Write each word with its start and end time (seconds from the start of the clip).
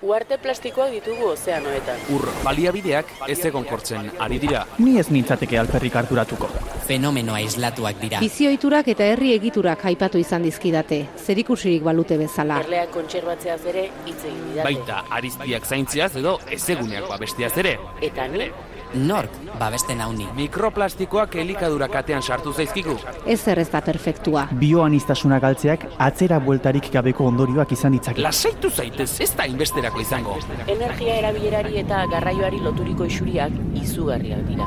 Uarte 0.00 0.38
plastikoak 0.40 0.94
ditugu 0.94 1.26
ozeanoetan. 1.34 1.98
Ur 2.16 2.22
baliabideak 2.40 3.10
ez 3.28 3.36
egonkortzen 3.44 4.06
ari 4.24 4.38
dira. 4.40 4.62
Ni 4.80 4.94
ez 4.96 5.10
nintzateke 5.12 5.58
alperrik 5.60 5.98
harturatuko. 6.00 6.48
Fenomenoa 6.88 7.42
islatuak 7.44 8.00
dira. 8.00 8.22
Bizioiturak 8.24 8.88
eta 8.94 9.10
herri 9.12 9.34
egiturak 9.34 9.84
aipatu 9.92 10.16
izan 10.22 10.46
dizkidate, 10.48 11.02
zerikusirik 11.20 11.84
balute 11.84 12.16
bezala. 12.16 12.62
Erleak 12.64 12.94
kontserbatzeaz 12.96 13.60
ere 13.74 13.84
hitz 14.06 14.22
egin 14.24 14.40
didate. 14.48 14.64
Baita 14.70 15.02
ariztiak 15.20 15.68
zaintziaz 15.68 16.14
edo 16.22 16.38
ezeguneak 16.48 17.04
babesteaz 17.12 17.52
ere. 17.60 17.76
Eta 18.00 18.24
ni, 18.32 18.48
Nork 18.94 19.30
babesten 19.58 20.00
hauni. 20.00 20.26
Mikroplastikoak 20.34 21.36
elikadura 21.42 21.88
katean 21.88 22.22
sartu 22.22 22.52
zaizkigu. 22.52 22.96
Ez 23.26 23.46
ez 23.48 23.68
da 23.70 23.80
perfektua. 23.80 24.46
Bioanistasuna 24.52 25.38
galtzeak 25.38 25.86
atzera 25.98 26.40
bueltarik 26.40 26.90
gabeko 26.92 27.26
ondorioak 27.26 27.72
izan 27.72 27.92
ditzake. 27.92 28.22
Lasaitu 28.22 28.70
zaitez, 28.70 29.20
ez 29.20 29.34
da 29.36 29.46
inbesterako 29.46 30.00
izango. 30.00 30.38
energia 30.66 31.14
erabilerari 31.16 31.78
eta 31.78 32.06
garraioari 32.10 32.60
loturiko 32.60 33.04
isuriak 33.04 33.52
izugarriak 33.74 34.46
dira. 34.48 34.66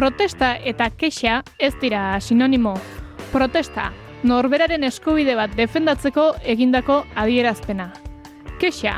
Protesta 0.00 0.54
eta 0.64 0.86
kexa 0.96 1.42
ez 1.58 1.74
dira 1.80 2.20
sinonimo. 2.24 2.72
Protesta, 3.34 3.90
norberaren 4.24 4.86
eskubide 4.88 5.34
bat 5.36 5.52
defendatzeko 5.58 6.24
egindako 6.54 7.02
adierazpena. 7.20 7.90
Kexa, 8.62 8.94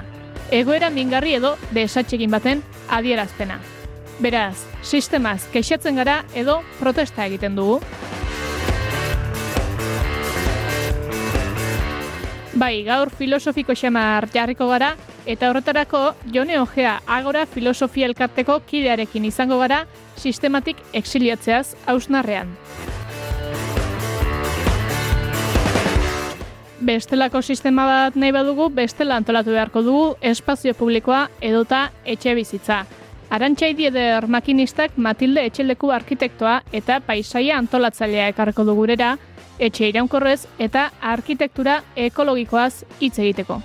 egoera 0.54 0.90
mingarri 0.94 1.34
edo 1.40 1.56
desatsegin 1.74 2.30
baten 2.30 2.62
adierazpena. 2.88 3.58
Beraz, 4.22 4.62
sistemaz 4.82 5.40
kexatzen 5.50 5.98
gara 5.98 6.20
edo 6.38 6.60
protesta 6.78 7.26
egiten 7.26 7.58
dugu. 7.58 7.80
Bai, 12.52 12.82
gaur 12.84 13.08
filosofiko 13.08 13.72
xamar 13.72 14.26
jarriko 14.28 14.66
gara, 14.68 14.90
eta 15.24 15.48
horretarako 15.48 16.02
Jone 16.34 16.58
Ojea 16.60 16.98
Agora 17.06 17.46
Filosofia 17.46 18.04
Elkarteko 18.10 18.58
kidearekin 18.68 19.24
izango 19.24 19.56
gara 19.58 19.86
sistematik 20.20 20.76
exiliatzeaz 20.92 21.72
hausnarrean. 21.86 22.52
Bestelako 26.82 27.40
sistema 27.40 27.86
bat 27.88 28.20
nahi 28.20 28.34
badugu, 28.36 28.68
bestela 28.68 29.16
antolatu 29.16 29.54
beharko 29.56 29.80
dugu 29.86 30.06
espazio 30.20 30.74
publikoa 30.74 31.28
edota 31.40 31.86
etxe 32.04 32.34
bizitza. 32.36 32.82
Arantxaidi 33.32 33.86
eder 33.88 34.26
makinistak 34.28 34.98
Matilde 35.00 35.46
Etxeleku 35.48 35.88
arkitektoa 35.94 36.60
eta 36.72 37.00
paisaia 37.00 37.56
antolatzailea 37.56 38.26
ekarriko 38.34 38.66
du 38.68 38.74
gurera, 38.76 39.14
etxe 39.58 39.88
iraunkorrez 39.88 40.46
eta 40.58 40.90
arkitektura 41.00 41.82
ekologikoaz 41.96 42.84
hitz 43.00 43.18
egiteko. 43.18 43.60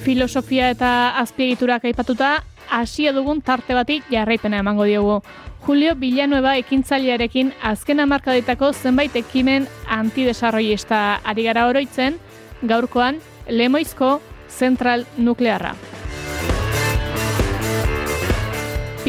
Filosofia 0.00 0.70
eta 0.72 1.18
azpiegiturak 1.20 1.84
aipatuta, 1.84 2.40
hasia 2.70 3.12
dugun 3.12 3.42
tarte 3.42 3.76
bati 3.76 4.00
jarraipena 4.10 4.58
emango 4.58 4.86
diogu. 4.88 5.20
Julio 5.66 5.94
Villanueva 6.00 6.54
ekintzailearekin 6.56 7.52
azken 7.62 8.00
hamarkadetako 8.00 8.72
zenbait 8.72 9.16
ekimen 9.16 9.68
antidesarrollista 9.86 11.20
ari 11.24 11.44
gara 11.44 11.66
oroitzen, 11.68 12.18
gaurkoan 12.66 13.20
Lemoizko 13.48 14.20
zentral 14.48 15.06
nuklearra. 15.18 15.74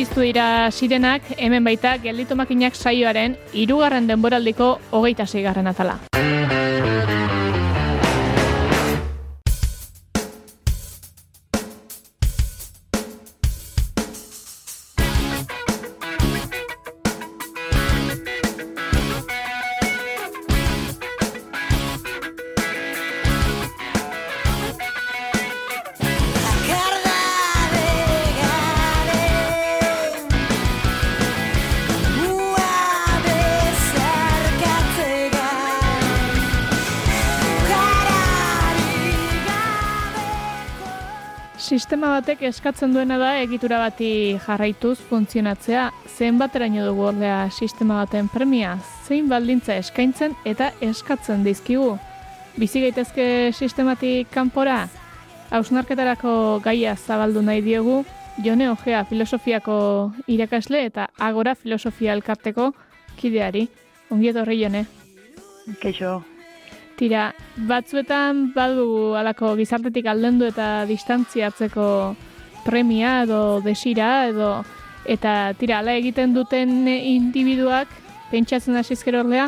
Piztu 0.02 0.24
dira 0.26 0.72
sirenak, 0.74 1.28
hemen 1.38 1.62
baita 1.62 1.92
gelditu 2.02 2.34
makinak 2.34 2.74
saioaren 2.74 3.36
hirugarren 3.54 4.10
denboraldiko 4.10 4.72
hogeita 4.98 5.28
seigarren 5.30 5.70
atala. 5.70 6.00
Batek 42.22 42.44
eskatzen 42.52 42.92
duena 42.94 43.16
da 43.18 43.32
egitura 43.42 43.80
bati 43.82 44.38
jarraituz 44.44 45.00
funtzionatzea, 45.10 45.88
zenbateraino 46.06 46.84
dugu 46.86 47.08
ordea 47.10 47.48
sistema 47.50 47.96
baten 47.98 48.28
premia, 48.30 48.76
zein 49.08 49.30
baldintza 49.32 49.74
eskaintzen 49.82 50.36
eta 50.46 50.68
eskatzen 50.86 51.42
dizkigu. 51.48 51.96
Bizi 52.62 52.84
gaitezke 52.84 53.26
sistematik 53.58 54.30
kanpora, 54.36 54.84
hausnarketarako 55.50 56.34
gaia 56.62 56.94
zabaldu 56.94 57.42
nahi 57.42 57.64
diegu, 57.66 58.04
Jone 58.46 58.70
Ojea 58.70 59.02
filosofiako 59.10 59.78
irakasle 60.30 60.86
eta 60.92 61.10
Agora 61.18 61.56
filosofia 61.56 62.14
elkarteko 62.14 62.70
kideari. 63.18 63.66
Ongi 64.12 64.30
etorri 64.30 64.62
Jone. 64.62 64.86
Keixo, 65.82 66.20
Tira, 67.02 67.32
batzuetan 67.66 68.52
badu 68.54 69.16
alako 69.18 69.56
gizartetik 69.58 70.06
aldendu 70.06 70.46
eta 70.46 70.86
distantziatzeko 70.86 71.86
premia 72.62 73.24
edo 73.24 73.40
desira 73.66 74.28
edo 74.30 74.50
eta 75.10 75.56
tira, 75.58 75.80
ala 75.80 75.96
egiten 75.98 76.36
duten 76.36 76.86
individuak 76.88 77.90
pentsatzen 78.30 78.78
hasizkero 78.78 79.24
orlea, 79.24 79.48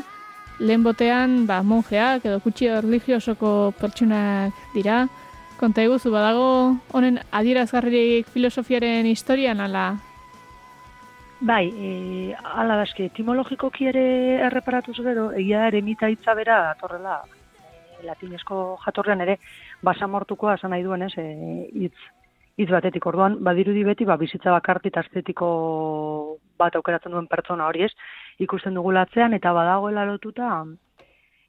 lehen 0.58 0.82
botean, 0.82 1.44
ba, 1.46 1.60
monjeak 1.62 2.26
edo 2.26 2.40
kutsi 2.42 2.72
religiosoko 2.74 3.74
pertsunak 3.78 4.58
dira. 4.74 5.04
Konta 5.62 5.86
eguzu, 5.86 6.10
badago 6.10 6.48
honen 6.90 7.22
adierazgarririk 7.30 8.34
filosofiaren 8.34 9.06
historian 9.06 9.62
ala? 9.62 9.86
Bai, 11.44 11.68
e, 11.70 12.34
ala 12.42 12.82
daske, 12.82 13.12
etimologikoki 13.14 13.94
ere 13.94 14.04
erreparatuz 14.50 14.98
gero, 15.04 15.30
egia 15.38 15.68
ere 15.70 15.86
mita 15.86 16.10
hitza 16.10 16.34
bera 16.40 16.60
atorrela, 16.72 17.22
latinesko 18.06 18.78
jatorrean 18.86 19.22
ere, 19.26 19.38
basamortukoa 19.84 20.58
esan 20.60 20.74
nahi 20.76 20.84
duen 20.84 21.06
ez, 21.08 21.14
e, 21.18 21.26
hitz, 21.86 21.96
hitz 22.58 22.70
batetik. 22.70 23.06
Orduan, 23.10 23.40
badirudi 23.44 23.84
beti, 23.84 24.06
ba, 24.06 24.18
bizitza 24.22 24.54
bakarti 24.54 24.92
eta 24.92 25.04
estetiko 25.06 25.50
bat 26.60 26.76
aukeratzen 26.76 27.14
duen 27.16 27.28
pertsona 27.28 27.68
hori 27.68 27.88
ez, 27.88 27.92
ikusten 28.44 28.78
dugu 28.78 28.94
latzean, 28.94 29.34
eta 29.34 29.54
badagoela 29.56 30.06
lotuta, 30.10 30.54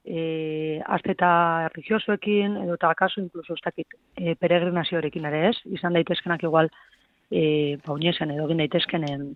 e, 0.05 0.81
azte 0.85 1.15
eta 1.15 1.31
religiosoekin, 1.73 2.57
edo 2.63 2.77
eta 2.79 2.91
akaso 2.93 3.21
inkluso 3.21 3.53
ez 3.53 3.63
dakit, 3.65 3.97
e, 4.17 4.35
peregrinazioarekin 4.35 5.25
ere 5.31 5.49
ez, 5.49 5.57
izan 5.77 5.97
daitezkenak 5.97 6.45
igual, 6.45 6.69
e, 7.31 7.77
ba, 7.85 7.93
uniezen 7.93 8.31
edo 8.31 8.45
egin 8.49 8.63
daitezkenen 8.63 9.29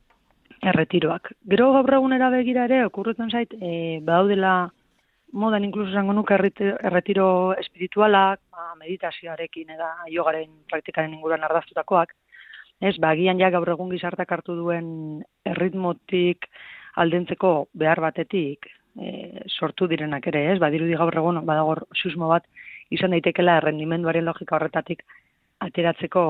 erretiroak. 0.70 1.32
Gero 1.50 1.72
gaur 1.74 1.94
egunera 2.00 2.30
begira 2.34 2.66
ere, 2.70 2.84
okurretzen 2.90 3.32
zait, 3.32 3.54
e, 3.62 4.00
badaudela 4.06 4.72
modan 5.32 5.64
inkluso 5.64 5.92
zango 5.92 6.14
nuke 6.14 6.34
erretiro 6.36 7.54
espiritualak, 7.60 8.42
ba, 8.52 8.74
meditazioarekin 8.80 9.76
eta 9.76 9.92
jogaren 10.14 10.50
praktikaren 10.70 11.14
inguruan 11.14 11.44
ardaztutakoak, 11.46 12.14
ez, 12.82 12.96
ba, 12.98 13.12
agian 13.12 13.40
ja 13.40 13.52
gaur 13.54 13.70
egun 13.70 13.92
gizartak 13.94 14.32
hartu 14.32 14.56
duen 14.58 15.22
erritmotik 15.46 16.50
aldentzeko 17.00 17.70
behar 17.74 18.02
batetik 18.02 18.70
e, 18.98 19.46
sortu 19.48 19.88
direnak 19.88 20.28
ere, 20.32 20.46
ez, 20.54 20.60
badirudi 20.60 20.98
gaur 20.98 21.16
egun 21.16 21.44
badagor 21.46 21.86
susmo 21.94 22.30
bat 22.32 22.46
izan 22.90 23.14
daitekela 23.14 23.60
errendimenduaren 23.60 24.26
logika 24.26 24.58
horretatik 24.58 25.04
ateratzeko 25.62 26.24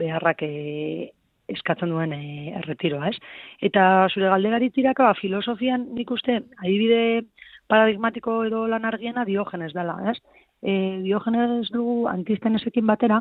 beharrak 0.00 0.44
e, 0.46 1.10
eskatzen 1.50 1.90
duen 1.90 2.14
e, 2.14 2.54
erretiroa, 2.62 3.10
ez? 3.10 3.18
Eta 3.60 4.06
zure 4.14 4.30
galderari 4.32 4.70
tiraka, 4.70 5.10
ba, 5.10 5.18
filosofian 5.18 5.88
nik 5.96 6.10
uste, 6.14 6.40
adibide 6.62 7.26
paradigmatiko 7.70 8.40
edo 8.48 8.66
lan 8.68 8.84
argiena 8.88 9.24
diogenes 9.24 9.72
dela, 9.76 9.96
ez? 10.10 10.18
E, 10.60 11.00
diogenes 11.04 11.70
du 11.72 12.06
antistenesekin 12.10 12.86
batera, 12.86 13.20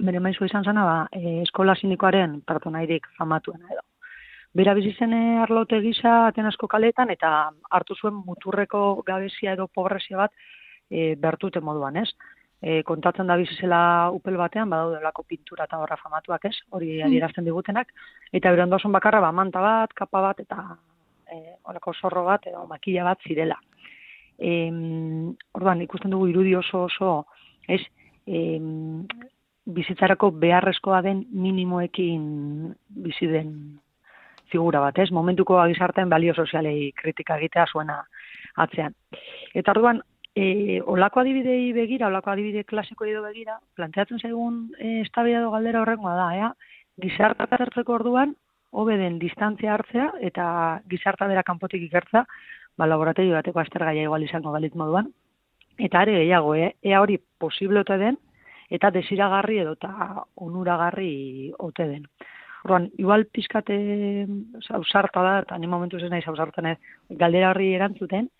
bere 0.00 0.20
maizu 0.20 0.48
izan 0.48 0.64
zana, 0.64 0.84
ba, 0.84 0.94
e, 1.12 1.42
eskola 1.44 1.76
sinikoaren 1.78 2.40
pertonairik 2.48 3.06
famatuena 3.18 3.68
edo. 3.70 3.84
Bera 4.54 4.74
bizitzen 4.74 5.12
arlote 5.42 5.80
gisa 5.82 6.28
Atenasko 6.28 6.68
kaletan 6.70 7.10
eta 7.10 7.50
hartu 7.74 7.96
zuen 7.98 8.20
muturreko 8.26 9.02
gabezia 9.06 9.54
edo 9.56 9.66
pobrezia 9.66 10.16
bat 10.16 10.32
e, 10.90 11.14
bertute 11.18 11.60
moduan, 11.60 11.96
ez? 11.98 12.08
E, 12.62 12.82
kontatzen 12.86 13.26
da 13.26 13.36
bizizela 13.36 14.10
upel 14.14 14.38
batean, 14.40 14.70
badaude 14.70 15.00
lako 15.02 15.24
pintura 15.28 15.66
eta 15.66 15.78
horra 15.82 15.98
famatuak, 16.00 16.46
ez? 16.46 16.54
Hori 16.70 17.00
Mm. 17.02 17.06
adierazten 17.08 17.44
digutenak. 17.44 17.90
Eta 18.32 18.50
bere 18.50 18.62
ondosun 18.62 18.92
bakarra, 18.94 19.20
ba, 19.20 19.32
manta 19.32 19.60
bat, 19.60 19.92
kapa 19.92 20.20
bat, 20.22 20.40
eta 20.40 20.78
e, 21.30 21.56
horako 21.64 21.92
zorro 22.00 22.24
bat, 22.24 22.46
edo 22.46 22.64
makila 22.70 23.04
bat 23.10 23.18
zirela. 23.26 23.58
E, 24.38 24.70
orduan, 25.54 25.82
ikusten 25.84 26.10
dugu 26.10 26.28
irudi 26.32 26.54
oso 26.58 26.84
oso, 26.88 27.14
ez? 27.68 27.80
E, 28.26 28.58
bizitzarako 29.64 30.30
beharrezkoa 30.42 31.00
den 31.02 31.24
minimoekin 31.32 32.74
bizi 33.04 33.28
den 33.30 33.54
figura 34.52 34.80
bat, 34.84 34.98
ez? 34.98 35.10
Momentuko 35.10 35.60
gizartean 35.70 36.10
balio 36.12 36.34
sozialei 36.34 36.92
kritika 36.96 37.38
egitea 37.40 37.66
zuena 37.72 38.02
atzean. 38.60 38.94
Eta 39.54 39.72
orduan, 39.72 40.02
e, 40.36 40.80
olako 40.80 41.22
adibidei 41.22 41.72
begira, 41.72 42.08
olako 42.08 42.34
adibide 42.34 42.64
klasiko 42.64 43.06
edo 43.08 43.22
begira, 43.24 43.58
planteatzen 43.76 44.20
zaigun 44.20 44.66
e, 44.78 45.02
edo 45.02 45.50
galdera 45.50 45.82
horrengoa 45.82 46.14
da, 46.18 46.28
ea? 46.36 46.52
Gizartak 47.00 47.52
hartzeko 47.52 47.94
orduan, 47.94 48.34
hobe 48.74 48.96
den 48.98 49.18
distantzia 49.22 49.74
hartzea 49.74 50.10
eta 50.28 50.46
gizarta 50.90 51.26
bera 51.30 51.42
kanpotik 51.46 51.82
ikertza, 51.86 52.24
ba, 52.76 52.86
laborategi 52.86 53.32
bateko 53.34 53.60
aztergaia 53.60 54.06
igual 54.06 54.22
izango 54.22 54.52
balitz 54.52 54.74
moduan. 54.74 55.10
Eta 55.78 56.00
are 56.00 56.14
gehiago, 56.20 56.54
e, 56.54 56.74
ea 56.82 57.00
hori 57.02 57.18
posible 57.38 57.80
ote 57.80 57.98
den, 57.98 58.18
eta 58.70 58.90
desiragarri 58.94 59.60
edo 59.62 59.74
eta 59.78 60.24
onuragarri 60.46 61.52
ote 61.58 61.88
den. 61.90 62.06
Orduan, 62.64 62.88
igual 62.96 63.26
pizkate 63.26 63.76
ausarta 64.70 65.22
da, 65.22 65.34
eta 65.44 65.58
ni 65.58 65.68
momentu 65.68 65.98
ez 65.98 66.08
naiz 66.10 66.24
ausartzen 66.28 66.70
ez, 66.70 66.78
galdera 67.10 67.50
horri 67.50 67.74
erantzuten, 67.76 68.30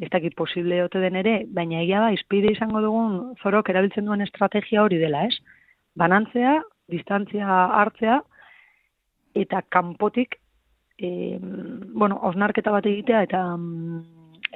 ez 0.00 0.08
dakit 0.12 0.34
posible 0.36 0.82
ote 0.84 1.00
den 1.00 1.16
ere, 1.20 1.36
baina 1.52 1.82
egia 1.82 2.00
da, 2.04 2.12
izpide 2.12 2.52
izango 2.52 2.80
dugun 2.84 3.18
zorok 3.42 3.68
erabiltzen 3.72 4.08
duen 4.08 4.24
estrategia 4.24 4.82
hori 4.84 4.98
dela, 5.00 5.24
ez? 5.28 5.36
Banantzea, 5.96 6.56
distantzia 6.92 7.60
hartzea, 7.80 8.20
eta 9.36 9.62
kanpotik, 9.72 10.38
e, 10.98 11.38
bueno, 11.40 12.18
osnarketa 12.22 12.70
bat 12.70 12.86
egitea, 12.86 13.22
eta 13.28 13.42
mm, 13.56 14.04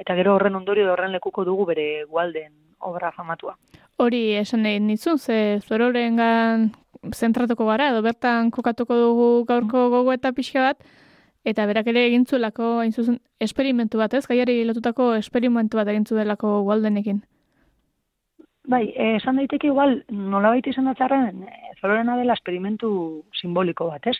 eta 0.01 0.15
gero 0.17 0.35
horren 0.35 0.55
ondorio 0.55 0.91
horren 0.93 1.11
lekuko 1.11 1.45
dugu 1.45 1.65
bere 1.69 2.05
gualden 2.05 2.53
obra 2.79 3.11
famatua. 3.11 3.57
Hori 3.97 4.33
esan 4.39 4.63
nahi 4.63 4.79
nizun, 4.79 5.19
ze 5.19 5.59
zororengan 5.61 6.71
zentratuko 7.13 7.65
gara, 7.65 7.89
edo 7.91 8.01
bertan 8.01 8.51
kokatuko 8.51 8.97
dugu 8.97 9.29
gaurko 9.45 9.89
gogo 9.89 10.13
eta 10.13 10.31
pixka 10.31 10.61
bat, 10.61 10.83
eta 11.45 11.65
berak 11.65 11.87
ere 11.87 12.05
egin 12.07 12.25
zuelako, 12.25 12.79
hain 12.81 12.93
zuzen, 12.93 13.19
esperimentu 13.39 14.01
bat, 14.01 14.13
ez? 14.13 14.25
Gaiari 14.27 14.63
lotutako 14.65 15.13
esperimentu 15.17 15.77
bat 15.77 15.89
egin 15.93 16.05
zuelako 16.05 16.61
Waldenekin. 16.67 17.21
Bai, 18.69 18.91
eh, 18.95 19.15
esan 19.17 19.39
daiteke 19.41 19.67
igual, 19.67 20.03
nolabait 20.09 20.67
izan 20.67 20.85
da 20.85 20.93
txarren, 20.93 21.43
eh, 21.43 21.71
zororena 21.81 22.17
dela 22.17 22.33
esperimentu 22.37 22.91
simboliko 23.41 23.87
bat, 23.89 24.05
ez? 24.07 24.17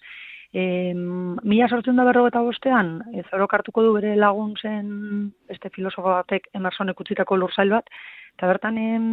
E, 0.53 0.91
mila 0.93 1.69
sortzen 1.69 1.95
da 1.95 2.03
berro 2.03 2.25
eta 2.27 2.41
bostean, 2.43 2.97
e, 3.15 3.23
zorok 3.29 3.53
hartuko 3.55 3.83
du 3.85 3.93
bere 3.95 4.17
lagun 4.19 4.53
zen 4.59 5.31
este 5.49 5.69
filosofo 5.69 6.09
batek 6.09 6.49
emersonek 6.59 6.99
utzitako 6.99 7.37
lurzail 7.39 7.71
bat, 7.71 7.87
eta 8.35 8.49
bertan 8.51 8.77
em, 8.77 9.05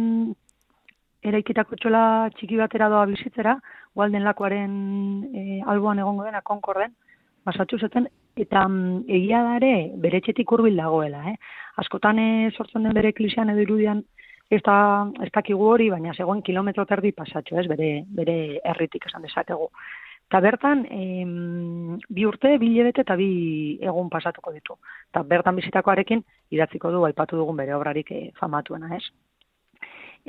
eraikitako 1.23 1.79
txola 1.79 2.03
txiki 2.35 2.59
batera 2.59 2.89
doa 2.91 3.05
bizitzera, 3.07 3.55
gualden 3.95 4.27
lakoaren 4.27 4.73
e, 5.31 5.61
alboan 5.65 6.03
egongo 6.03 6.27
dena, 6.27 6.41
konkorden, 6.41 6.95
Massachusettsen, 7.47 8.09
eta 8.35 8.65
mm, 8.67 9.05
egia 9.07 9.39
da 9.45 9.55
ere 9.61 9.73
bere 10.03 10.19
etxetik 10.19 10.51
hurbil 10.51 10.75
dagoela. 10.75 11.23
Eh? 11.31 11.37
Askotan 11.79 12.19
sortzen 12.51 12.83
den 12.83 12.93
bere 12.93 13.13
eklisean 13.15 13.49
edo 13.53 13.63
irudian 13.63 14.03
ez 14.49 14.61
da, 14.65 15.07
ez 15.23 15.29
dakigu 15.33 15.65
hori, 15.71 15.89
baina 15.93 16.13
zegoen 16.17 16.41
kilometro 16.43 16.85
terdi 16.89 17.11
pasatxo, 17.15 17.57
ez, 17.61 17.67
bere, 17.69 17.89
bere 18.19 18.35
herritik 18.65 19.05
esan 19.07 19.23
dezakegu. 19.25 19.69
Eta 20.29 20.43
bertan, 20.45 20.83
em, 20.93 21.97
bi 22.13 22.25
urte, 22.29 22.51
bi 22.61 22.67
hilabete 22.69 23.01
eta 23.01 23.15
bi 23.17 23.79
egun 23.81 24.11
pasatuko 24.13 24.51
ditu. 24.53 24.75
Eta 25.09 25.23
bertan 25.25 25.55
bizitakoarekin 25.57 26.21
idatziko 26.53 26.91
du 26.93 27.01
aipatu 27.07 27.39
dugun 27.39 27.57
bere 27.57 27.73
obrarik 27.73 28.11
eh, 28.13 28.27
famatuena, 28.37 28.91
ez? 28.95 29.01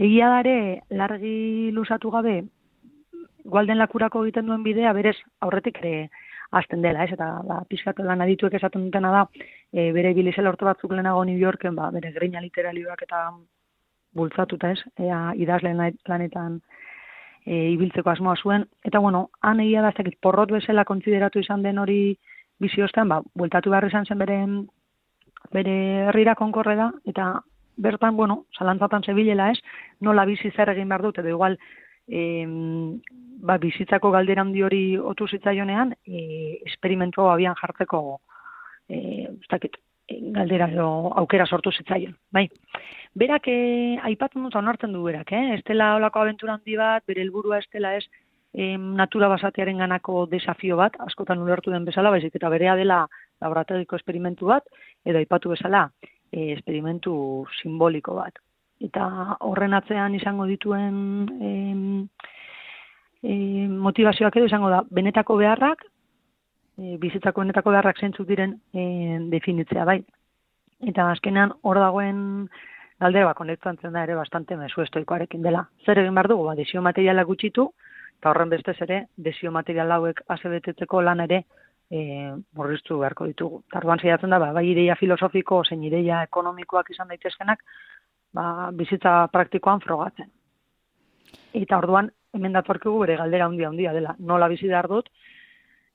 Egia 0.09 0.31
da 0.33 0.39
ere, 0.41 0.57
largi 1.03 1.35
lusatu 1.77 2.15
gabe, 2.17 2.39
gualden 3.45 3.77
lakurako 3.77 4.25
egiten 4.25 4.49
duen 4.49 4.65
bidea, 4.65 4.95
berez, 4.97 5.19
aurretik 5.45 5.83
ere 5.85 6.09
azten 6.57 6.81
dela, 6.81 7.05
ez? 7.05 7.13
Eta, 7.19 7.29
ba, 7.45 7.61
pizkat 7.69 8.01
lan 8.01 8.25
adituek 8.25 8.57
esaten 8.57 8.89
dutena 8.89 9.13
da, 9.13 9.27
e, 9.69 9.91
bere 9.93 10.15
bilizela 10.17 10.49
orte 10.49 10.65
batzuk 10.65 10.97
lehenago 10.97 11.27
New 11.29 11.37
Yorken, 11.45 11.77
ba, 11.77 11.91
bere 11.93 12.17
greina 12.17 12.41
literalioak 12.41 13.05
eta 13.05 13.27
bultzatuta, 14.17 14.73
ez? 14.73 14.81
Ea, 14.97 15.27
idazleen 15.45 15.85
lanetan 16.09 16.63
e, 17.45 17.71
ibiltzeko 17.75 18.11
asmoa 18.11 18.37
zuen. 18.37 18.67
Eta, 18.85 18.99
bueno, 18.99 19.31
han 19.41 19.61
egia 19.61 19.83
da, 19.83 19.93
ez 19.97 20.15
porrot 20.21 20.51
bezala 20.53 20.85
kontsideratu 20.85 21.41
izan 21.41 21.63
den 21.63 21.79
hori 21.79 22.17
bizi 22.61 22.83
ostean, 22.83 23.09
ba, 23.09 23.21
bueltatu 23.35 23.71
behar 23.71 23.89
izan 23.89 24.07
zen 24.07 24.19
bere, 24.19 24.41
bere 25.53 25.77
herrira 26.09 26.35
konkorre 26.37 26.77
da, 26.77 26.91
eta 27.07 27.33
bertan, 27.81 28.17
bueno, 28.17 28.45
zalantzatan 28.59 29.05
zebilela 29.07 29.51
ez, 29.53 29.59
nola 30.01 30.27
bizi 30.29 30.51
zer 30.51 30.69
egin 30.75 30.89
behar 30.89 31.03
dut, 31.03 31.19
edo 31.23 31.33
igual, 31.33 31.57
em, 32.09 33.01
ba, 33.41 33.57
bizitzako 33.59 34.11
galdera 34.13 34.45
handi 34.45 34.63
hori 34.63 34.83
otu 34.99 35.29
zitzaionean, 35.29 35.95
e, 36.05 36.59
esperimentu 36.67 37.29
abian 37.31 37.57
jartzeko, 37.57 38.21
e, 38.89 38.99
ez 39.31 39.49
dakit, 39.49 39.77
e, 39.77 39.90
galdera 40.35 40.69
edo 40.73 40.87
aukera 41.23 41.47
sortu 41.47 41.73
zitzaion, 41.73 42.17
bai. 42.33 42.49
Berak 43.15 43.49
e, 43.51 43.59
aipatzen 44.11 44.45
dut 44.47 44.57
onartzen 44.57 44.93
du 44.95 45.03
berak, 45.03 45.33
eh? 45.33 45.55
Ez 45.57 45.63
dela 45.67 45.95
olako 45.97 46.21
abentura 46.21 46.55
handi 46.55 46.77
bat, 46.79 47.05
bere 47.07 47.23
helburua 47.25 47.59
ez 47.59 47.67
dela 47.73 47.95
ez 47.99 48.05
em, 48.53 48.95
natura 48.97 49.29
basatearen 49.29 49.83
ganako 49.83 50.27
desafio 50.31 50.77
bat, 50.79 50.97
askotan 51.07 51.43
ulertu 51.43 51.71
den 51.75 51.85
bezala, 51.85 52.11
baizik 52.11 52.35
eta 52.39 52.51
berea 52.51 52.77
dela 52.79 53.05
laborategiko 53.41 53.97
esperimentu 53.97 54.51
bat, 54.51 54.67
edo 55.05 55.19
aipatu 55.19 55.55
bezala, 55.55 55.89
e, 56.33 56.53
esperimentu 56.53 57.47
simboliko 57.61 58.15
bat. 58.19 58.39
Eta 58.81 59.37
horren 59.47 59.75
atzean 59.77 60.15
izango 60.17 60.47
dituen 60.49 61.01
em, 61.41 62.09
e, 63.23 63.35
motivazioak 63.69 64.37
edo 64.37 64.47
izango 64.49 64.71
da, 64.73 64.85
benetako 64.91 65.37
beharrak, 65.43 65.85
e, 66.81 66.97
bizitzako 67.03 67.45
benetako 67.45 67.75
beharrak 67.75 68.01
zeintzuk 68.01 68.29
diren 68.29 68.57
e, 68.73 68.83
definitzea, 69.33 69.85
bai. 69.85 70.01
Eta 70.91 71.11
azkenean 71.13 71.53
hor 71.63 71.79
dagoen 71.79 72.21
galdera 73.01 73.31
ba, 73.31 73.37
konektatzen 73.37 73.93
da 73.97 74.05
ere 74.07 74.17
bastante 74.17 74.57
mesu 74.57 74.83
estoikoarekin 74.85 75.43
dela. 75.45 75.67
Zer 75.85 76.01
egin 76.03 76.17
behar 76.17 76.31
dugu, 76.33 76.47
ba, 76.49 76.57
desio 76.57 76.83
materiala 76.85 77.25
gutxitu, 77.29 77.71
eta 78.19 78.33
horren 78.33 78.53
bestez 78.53 78.77
ere, 78.87 79.05
desio 79.17 79.53
material 79.53 79.93
hauek 79.97 80.23
azebetetzeko 80.37 81.01
lan 81.05 81.25
ere 81.27 81.43
e, 81.91 82.01
murriztu 82.57 83.01
beharko 83.01 83.29
ditugu. 83.31 83.63
Tarduan 83.73 84.01
zeiatzen 84.01 84.33
da, 84.33 84.41
ba, 84.43 84.53
bai 84.57 84.67
ideia 84.71 84.97
filosofiko, 85.01 85.63
zein 85.65 85.85
ideia 85.89 86.23
ekonomikoak 86.29 86.93
izan 86.95 87.09
daitezkenak, 87.13 87.65
ba, 88.37 88.45
bizitza 88.77 89.27
praktikoan 89.33 89.81
frogatzen. 89.85 90.31
Eta 91.57 91.79
orduan, 91.81 92.11
hemen 92.37 92.55
datorkigu 92.55 92.99
bere 93.03 93.17
galdera 93.19 93.49
handia 93.49 93.69
handia 93.69 93.93
dela. 93.97 94.15
Nola 94.19 94.49
bizi 94.53 94.69
behar 94.71 94.89
dut, 94.93 95.09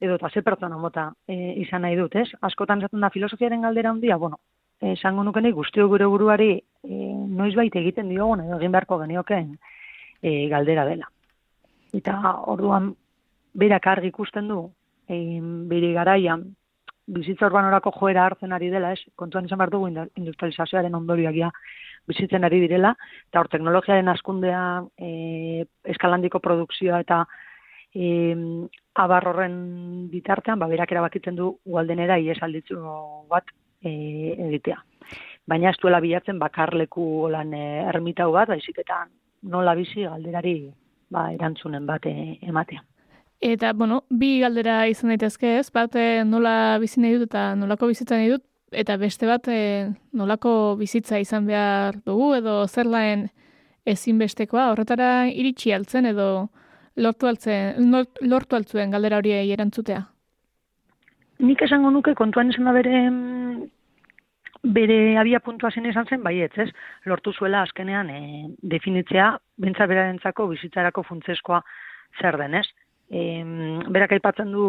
edo 0.05 0.15
eta 0.19 0.29
ze 0.29 0.41
pertsona 0.41 0.77
mota 0.77 1.09
e, 1.27 1.35
izan 1.61 1.83
nahi 1.85 1.97
dut, 1.99 2.15
ez? 2.15 2.29
Askotan 2.41 2.83
esaten 2.83 3.01
da 3.01 3.09
filosofiaren 3.13 3.65
galdera 3.65 3.91
handia, 3.91 4.17
bueno, 4.17 4.39
esango 4.81 5.23
nukenei 5.23 5.51
guztio 5.51 5.87
gure 5.87 6.05
buruari 6.05 6.51
e, 6.55 6.97
noizbait 7.39 7.75
egiten 7.75 8.09
diogun 8.09 8.43
edo 8.45 8.59
egin 8.59 8.71
beharko 8.71 8.99
genioken 9.01 9.55
e, 10.21 10.47
galdera 10.51 10.85
dela. 10.85 11.09
Eta 11.95 12.19
orduan 12.51 12.93
berak 13.55 13.87
argi 13.87 14.11
ikusten 14.11 14.47
du 14.51 14.61
e, 15.07 15.39
bere 15.71 15.93
garaian 15.93 16.45
bizitza 17.05 17.45
urbanorako 17.45 17.91
joera 17.99 18.25
hartzen 18.25 18.53
ari 18.53 18.71
dela, 18.73 18.91
ez? 18.93 19.01
Kontuan 19.15 19.45
izan 19.45 19.59
behar 19.61 19.71
dugu 19.73 19.89
industrializazioaren 19.91 20.95
ondorioak 20.97 21.35
ja 21.37 21.51
bizitzen 22.09 22.43
ari 22.45 22.59
direla, 22.63 22.95
eta 23.29 23.41
hor 23.41 23.49
teknologiaren 23.49 24.09
askundea, 24.09 24.61
e, 24.97 25.65
eskalandiko 25.93 26.41
produkzioa 26.41 26.99
eta 27.05 27.23
e, 27.95 28.07
abar 28.93 29.27
horren 29.31 29.55
bitartean, 30.11 30.59
ba, 30.59 30.67
berak 30.67 30.91
erabakitzen 30.91 31.35
du 31.39 31.55
gualdenera 31.65 32.19
ies 32.19 32.37
alditzu 32.43 32.79
bat 33.31 33.49
e, 33.81 33.91
egitea. 34.49 34.81
Baina 35.47 35.69
ez 35.69 35.77
duela 35.81 36.01
bilatzen 36.01 36.39
bakarleku 36.41 37.29
lan 37.31 37.53
e, 37.53 37.65
ermitau 37.87 38.31
bat, 38.35 38.49
baizik 38.51 38.83
eta 38.83 39.05
nola 39.45 39.75
bizi 39.77 40.03
galderari 40.03 40.57
ba, 41.09 41.29
erantzunen 41.33 41.85
bat 41.85 42.05
eh, 42.09 42.37
ematea. 42.41 42.83
Eta, 43.45 43.73
bueno, 43.73 44.03
bi 44.09 44.39
galdera 44.41 44.85
izan 44.89 45.11
daitezke 45.13 45.57
ez, 45.59 45.69
bat 45.75 45.95
eh, 45.99 46.23
nola 46.25 46.77
bizi 46.81 47.01
nahi 47.03 47.17
dut 47.17 47.29
eta 47.29 47.47
nolako 47.59 47.89
bizitza 47.91 48.17
nahi 48.17 48.31
dut, 48.31 48.45
eta 48.71 48.97
beste 48.97 49.27
bat 49.29 49.47
eh, 49.51 49.91
nolako 50.13 50.75
bizitza 50.79 51.19
izan 51.21 51.47
behar 51.47 51.99
dugu, 52.07 52.33
edo 52.39 52.63
zer 52.67 52.89
laen 52.89 53.27
ezinbestekoa, 53.85 54.71
horretara 54.71 55.27
iritsi 55.29 55.73
altzen 55.75 56.09
edo 56.09 56.47
lortu, 56.95 57.27
altzen, 57.27 57.91
lortu 58.21 58.55
altzuen 58.55 58.91
galdera 58.91 59.17
hori 59.21 59.33
erantzutea. 59.53 60.03
Nik 61.45 61.61
esango 61.61 61.91
nuke 61.91 62.13
kontuan 62.15 62.51
esan 62.53 62.67
da 62.69 62.73
bere 62.75 62.99
bere 64.65 65.17
abia 65.21 65.39
puntua 65.39 65.69
zen 65.71 65.85
izan 65.85 66.07
zen, 66.09 66.23
baietz, 66.23 66.53
ez? 66.57 66.69
Lortu 67.05 67.33
zuela 67.33 67.61
azkenean 67.61 68.09
e, 68.09 68.19
definitzea, 68.75 69.27
bentsa 69.61 69.85
berarentzako 69.85 70.47
bizitzarako 70.53 71.03
funtzeskoa 71.05 71.61
zer 72.21 72.37
den, 72.41 72.55
ez? 72.61 72.65
E, 73.11 73.43
berak 73.93 74.15
aipatzen 74.17 74.51
du 74.55 74.65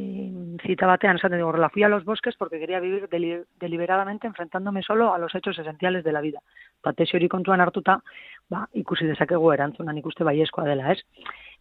e, 0.00 0.58
zita 0.66 0.86
batean, 0.86 1.16
esaten 1.16 1.38
digo, 1.38 1.48
horrela, 1.48 1.70
fui 1.70 1.82
a 1.82 1.88
los 1.88 2.04
bosques 2.04 2.36
porque 2.36 2.58
quería 2.58 2.80
vivir 2.80 3.08
deli 3.08 3.42
deliberadamente 3.58 4.26
enfrentándome 4.26 4.82
solo 4.82 5.12
a 5.12 5.18
los 5.18 5.34
hechos 5.34 5.58
esenciales 5.58 6.04
de 6.04 6.12
la 6.12 6.20
vida. 6.20 6.40
Ba, 6.82 6.94
hori 7.14 7.28
kontuan 7.28 7.60
hartuta, 7.60 8.00
ba, 8.48 8.66
ikusi 8.72 9.06
dezakegu 9.06 9.52
erantzunan 9.52 9.98
ikuste 9.98 10.24
baiezkoa 10.24 10.64
dela, 10.64 10.92
ez? 10.92 11.00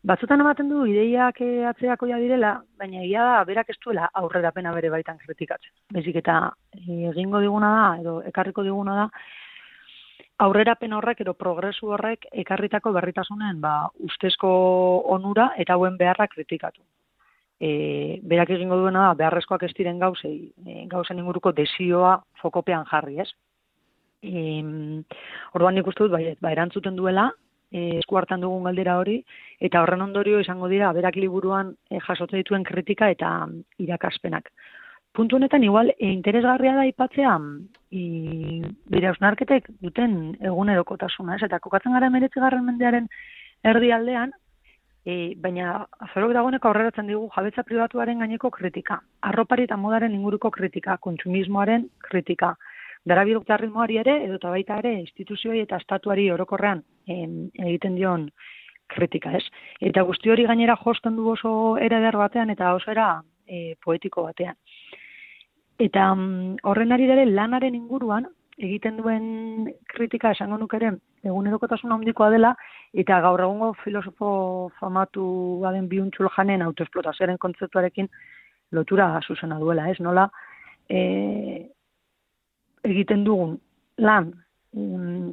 Batzutan 0.04 0.40
ematen 0.40 0.70
du 0.70 0.86
ideiak 0.88 1.42
eh, 1.42 1.66
atzeako 1.68 2.08
ja 2.08 2.18
direla, 2.18 2.54
baina 2.80 3.04
egia 3.04 3.26
da 3.28 3.44
berak 3.44 3.70
ez 3.70 3.78
duela 3.84 4.10
aurrerapena 4.14 4.72
bere 4.72 4.90
baitan 4.90 5.18
kritikatzen. 5.18 5.74
Bezik 5.92 6.22
eta 6.24 6.40
eh, 6.78 7.10
egingo 7.12 7.44
diguna 7.44 7.74
da 7.76 7.86
edo 8.00 8.22
ekarriko 8.32 8.64
diguna 8.64 8.96
da 9.02 9.10
aurrerapen 10.40 10.94
horrek 10.96 11.26
edo 11.26 11.34
progresu 11.36 11.92
horrek 11.96 12.30
ekarritako 12.44 12.94
berritasunen 12.96 13.60
ba 13.60 13.74
ustezko 14.08 14.50
onura 15.16 15.50
eta 15.58 15.76
hauen 15.76 15.98
beharra 16.00 16.30
kritikatu. 16.32 16.82
E, 17.60 18.22
berak 18.24 18.54
egingo 18.56 18.78
duena 18.80 19.10
da 19.10 19.18
beharrezkoak 19.20 19.66
ez 19.68 19.74
diren 19.76 20.00
gauzei, 20.00 20.52
e, 20.66 20.86
gauzen 20.92 21.20
inguruko 21.20 21.52
desioa 21.52 22.16
fokopean 22.42 22.86
jarri, 22.88 23.20
ez? 23.20 23.28
E, 24.24 24.64
orduan 25.54 25.76
nik 25.76 25.88
uste 25.92 26.06
dut, 26.06 26.14
bai, 26.16 26.38
ba, 26.40 26.54
erantzuten 26.56 26.96
duela, 26.96 27.28
e, 27.72 28.00
esku 28.00 28.18
hartan 28.18 28.42
dugun 28.42 28.64
galdera 28.70 28.98
hori, 29.02 29.20
eta 29.60 29.84
horren 29.84 30.08
ondorio 30.08 30.40
izango 30.40 30.70
dira, 30.72 30.94
berak 30.96 31.20
liburuan 31.20 31.76
e, 31.90 32.00
jasotzen 32.08 32.40
dituen 32.40 32.64
kritika 32.64 33.10
eta 33.12 33.32
irakaspenak. 33.78 34.52
Puntu 35.12 35.36
honetan, 35.36 35.64
igual, 35.66 35.92
e, 35.98 36.12
interesgarria 36.14 36.76
da 36.78 36.86
ipatzea, 36.88 37.36
i, 37.92 38.04
bire 38.94 39.12
ausnarketek 39.12 39.72
duten 39.82 40.38
egunerokotasuna, 40.40 41.36
ez? 41.36 41.44
Eta 41.50 41.60
kokatzen 41.60 41.96
gara 41.98 42.12
meretzigarren 42.14 42.66
mendearen 42.66 43.10
erdi 43.68 43.92
aldean, 43.92 44.32
e, 45.10 45.36
baina 45.44 45.72
azorok 46.06 46.34
dagoeneko 46.38 46.70
aurreratzen 46.70 47.10
digu 47.10 47.30
jabetza 47.36 47.64
pribatuaren 47.68 48.22
gaineko 48.24 48.52
kritika, 48.58 49.00
arropari 49.32 49.66
eta 49.68 49.78
modaren 49.78 50.16
inguruko 50.18 50.52
kritika, 50.58 50.98
kontsumismoaren 51.06 51.88
kritika, 52.10 52.54
darabilgta 53.10 53.58
ritmoari 53.58 54.00
ere, 54.04 54.16
edo 54.28 54.38
eta 54.40 54.54
baita 54.54 54.80
ere, 54.84 54.94
instituzioi 55.02 55.64
eta 55.64 55.80
estatuari 55.82 56.30
orokorrean 56.32 56.84
egiten 57.10 57.96
dion 57.98 58.28
kritika, 58.90 59.34
ez? 59.38 59.46
Eta 59.92 60.04
guzti 60.06 60.32
hori 60.34 60.46
gainera 60.50 60.76
josten 60.84 61.16
du 61.18 61.30
oso 61.34 61.52
ere 61.78 62.02
batean 62.12 62.50
eta 62.50 62.74
oso 62.76 62.92
era 62.92 63.22
e, 63.48 63.76
poetiko 63.84 64.24
batean. 64.24 64.58
Eta 65.80 66.14
mm, 66.14 66.58
horren 66.64 66.92
ari 66.92 67.08
dere 67.08 67.26
lanaren 67.26 67.76
inguruan, 67.76 68.28
egiten 68.60 68.98
duen 69.00 69.70
kritika 69.88 70.34
esango 70.36 70.58
nuk 70.60 70.74
ere, 70.76 70.92
egunerokotasun 71.24 71.94
handikoa 71.96 72.30
dela, 72.34 72.54
eta 72.94 73.20
gaur 73.24 73.42
egungo 73.46 73.72
filosofo 73.84 74.30
famatu 74.80 75.24
baden 75.64 75.88
biuntxul 75.92 76.30
janen 76.36 76.64
autoesplotazioaren 76.68 77.40
kontzeptuarekin 77.40 78.10
lotura 78.76 79.10
zuzena 79.26 79.60
duela, 79.60 79.88
ez? 79.90 80.00
Nola, 80.04 80.28
e, 80.90 81.00
egiten 82.84 83.24
dugun 83.24 83.58
lan 84.00 84.32
um, 84.76 85.32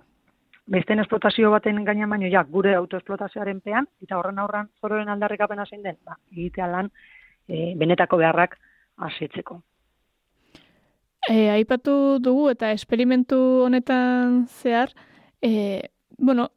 besten 0.67 1.03
esplotazio 1.03 1.51
baten 1.51 1.85
gaina 1.85 2.09
baino 2.11 2.31
ja, 2.31 2.43
gure 2.51 2.75
autoesplotazioaren 2.79 3.61
pean, 3.61 3.87
eta 4.03 4.19
horren 4.19 4.39
aurran 4.43 4.71
zororen 4.81 5.11
aldarrikapena 5.13 5.67
zein 5.67 5.83
den, 5.83 5.99
ba, 6.05 6.19
egitea 6.33 6.71
lan 6.71 6.91
e, 7.49 7.75
benetako 7.79 8.23
beharrak 8.23 8.59
asetzeko. 9.11 9.61
E, 11.29 11.51
aipatu 11.51 12.19
dugu 12.23 12.51
eta 12.53 12.71
esperimentu 12.71 13.39
honetan 13.67 14.47
zehar, 14.47 14.93
e, 15.43 15.91
bueno, 16.19 16.51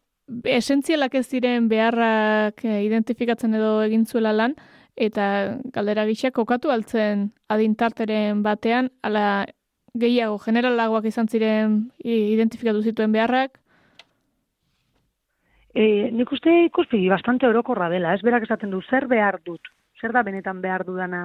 esentzialak 0.46 1.16
ez 1.18 1.26
diren 1.32 1.70
beharrak 1.72 2.62
e, 2.64 2.84
identifikatzen 2.86 3.56
edo 3.58 3.80
egin 3.82 4.06
zuela 4.06 4.34
lan, 4.34 4.54
eta 4.96 5.58
galdera 5.74 6.06
gixak 6.06 6.36
kokatu 6.38 6.70
altzen 6.70 7.32
adintarteren 7.50 8.44
batean, 8.46 8.92
ala 9.02 9.48
gehiago 9.98 10.38
generalagoak 10.44 11.08
izan 11.10 11.28
ziren 11.28 11.80
identifikatu 12.04 12.84
zituen 12.84 13.12
beharrak? 13.16 13.58
E, 15.74 16.12
nik 16.14 16.32
uste 16.34 16.54
ikuspegi 16.68 17.10
bastante 17.10 17.48
orokorra 17.50 17.90
dela, 17.90 18.14
ez 18.14 18.22
berak 18.22 18.46
esaten 18.46 18.70
du, 18.70 18.84
zer 18.86 19.08
behar 19.10 19.40
dut, 19.46 19.74
zer 20.02 20.14
da 20.14 20.22
benetan 20.22 20.62
behar 20.62 20.86
dudana 20.86 21.24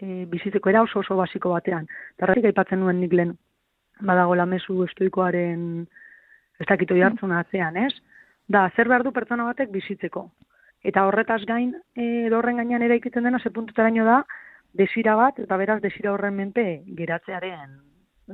e, 0.00 0.26
bizitzeko 0.26 0.70
era 0.70 0.82
oso 0.82 1.00
oso 1.00 1.16
basiko 1.16 1.54
batean. 1.54 1.86
Tarratik 2.18 2.50
aipatzen 2.50 2.80
nuen 2.80 3.00
nik 3.00 3.12
lehen, 3.12 3.34
badago 4.00 4.34
lamezu 4.34 4.82
estoikoaren 4.86 5.86
ez 6.60 6.68
dakitu 6.68 6.96
jartzen 6.96 7.32
atzean, 7.32 7.76
ez? 7.76 7.92
Da, 8.48 8.68
zer 8.76 8.88
behar 8.88 9.04
du 9.04 9.12
pertsona 9.12 9.46
batek 9.48 9.70
bizitzeko. 9.72 10.26
Eta 10.84 11.04
horretaz 11.06 11.42
gain, 11.48 11.74
e, 11.94 12.28
horren 12.32 12.60
gainean 12.60 12.82
ere 12.82 12.96
ikutzen 13.00 13.24
dena, 13.24 13.38
ze 13.38 13.52
puntutaraino 13.52 14.04
da, 14.04 14.22
desira 14.72 15.14
bat, 15.16 15.38
eta 15.38 15.56
beraz 15.60 15.80
desira 15.82 16.12
horren 16.12 16.36
menpe 16.36 16.64
geratzearen 16.96 17.76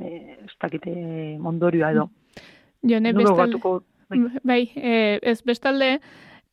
e, 0.00 0.38
ez 0.44 0.54
dakite 0.60 0.92
mondorioa 1.42 1.90
edo. 1.94 2.08
Jone, 2.86 3.12
bestalde, 3.16 3.60
bai, 4.10 4.20
bai 4.44 4.60
e, 4.76 5.18
ez 5.22 5.40
bestalde, 5.42 5.96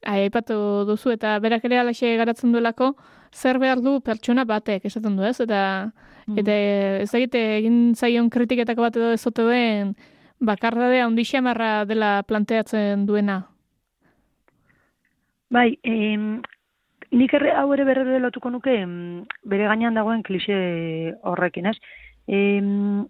aipatu 0.03 0.55
duzu 0.87 1.13
eta 1.13 1.37
berak 1.43 1.65
ere 1.69 1.79
alaxe 1.79 2.15
garatzen 2.19 2.55
duelako, 2.55 2.93
zer 3.33 3.59
behar 3.59 3.81
du 3.81 3.99
pertsona 4.01 4.45
batek, 4.45 4.85
esaten 4.85 5.17
du 5.17 5.25
ez, 5.25 5.39
eta, 5.41 5.91
mm. 6.27 6.37
eta 6.39 6.57
ez 7.03 7.09
dakite 7.11 7.41
egin 7.59 7.79
zaion 7.95 8.29
kritiketako 8.29 8.85
bat 8.85 8.99
edo 8.99 9.11
ez 9.15 9.23
ote 9.27 9.45
duen, 9.45 9.95
bakardadea 10.43 11.07
ondixamarra 11.07 11.73
dela 11.89 12.15
planteatzen 12.27 13.05
duena. 13.09 13.41
Bai, 15.53 15.77
em, 15.83 16.41
nik 17.13 17.33
erre, 17.37 17.51
hau 17.57 17.67
ere 17.75 17.85
berre 17.85 18.19
lotuko 18.19 18.49
nuke 18.49 18.73
bere 19.49 19.67
gainean 19.69 19.93
dagoen 19.97 20.23
klixe 20.25 20.55
horrekin, 21.21 21.69
ez? 21.69 21.77
Em, 22.27 23.05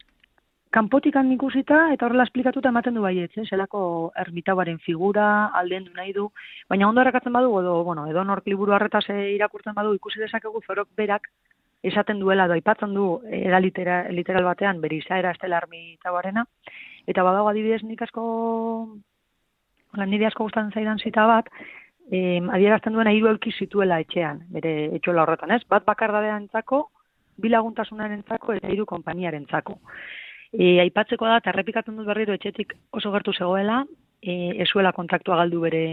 kanpotikan 0.74 1.30
ikusita 1.36 1.92
eta 1.94 2.08
horrela 2.08 2.25
esplikatuta 2.25 2.72
ematen 2.74 2.96
du 2.98 3.03
baietz, 3.03 3.32
eh? 3.38 3.46
zelako 3.46 4.12
ermitauaren 4.24 4.80
figura, 4.82 5.25
alden 5.60 5.86
nahi 5.96 6.13
du, 6.15 6.30
baina 6.70 6.88
ondo 6.89 7.03
errakatzen 7.03 7.34
badu, 7.36 7.51
edo, 7.60 7.75
bueno, 7.86 8.08
edo 8.10 8.24
nork 8.25 8.48
liburu 8.50 8.74
harretaz 8.74 9.03
irakurtzen 9.12 9.75
badu, 9.77 9.94
ikusi 10.00 10.24
dezakegu 10.24 10.63
zorok 10.65 10.89
berak 10.98 11.30
esaten 11.84 12.20
duela, 12.24 12.48
doa 12.48 12.58
ipatzen 12.58 12.96
du, 12.96 13.06
era 13.27 13.60
literal 13.60 14.48
batean, 14.48 14.82
beri 14.82 15.01
izaera 15.03 15.36
estela 15.36 15.60
ermitauarena, 15.62 16.46
eta 17.06 17.27
badago 17.27 17.51
adibidez 17.51 17.84
nik 17.84 18.01
asko, 18.08 18.25
nire 20.08 20.30
asko 20.32 20.48
gustatzen 20.48 20.74
zaidan 20.74 21.03
zita 21.03 21.27
bat, 21.30 21.53
eh, 22.10 22.42
adierazten 22.58 22.98
duena 22.98 23.13
hiru 23.13 23.30
elki 23.30 23.53
zituela 23.53 24.00
etxean, 24.01 24.42
bere 24.58 24.74
etxola 24.98 25.27
horretan, 25.27 25.53
ez? 25.53 25.62
Bat 25.70 25.86
bakardadean 25.86 26.48
entzako, 26.48 26.88
bilaguntasunaren 27.44 28.24
entzako, 28.24 28.58
eta 28.58 28.74
hiru 28.74 28.88
konpainiaren 28.89 29.44
entzako. 29.44 29.77
E, 30.53 30.79
aipatzeko 30.83 31.25
da, 31.25 31.39
terrepikatzen 31.41 31.95
dut 31.98 32.05
berriro 32.05 32.36
etxetik 32.38 32.75
oso 32.93 33.12
gertu 33.15 33.33
zegoela, 33.33 33.79
e, 34.22 34.53
ezuela 34.62 34.91
kontaktua 34.93 35.39
galdu 35.39 35.63
bere 35.63 35.83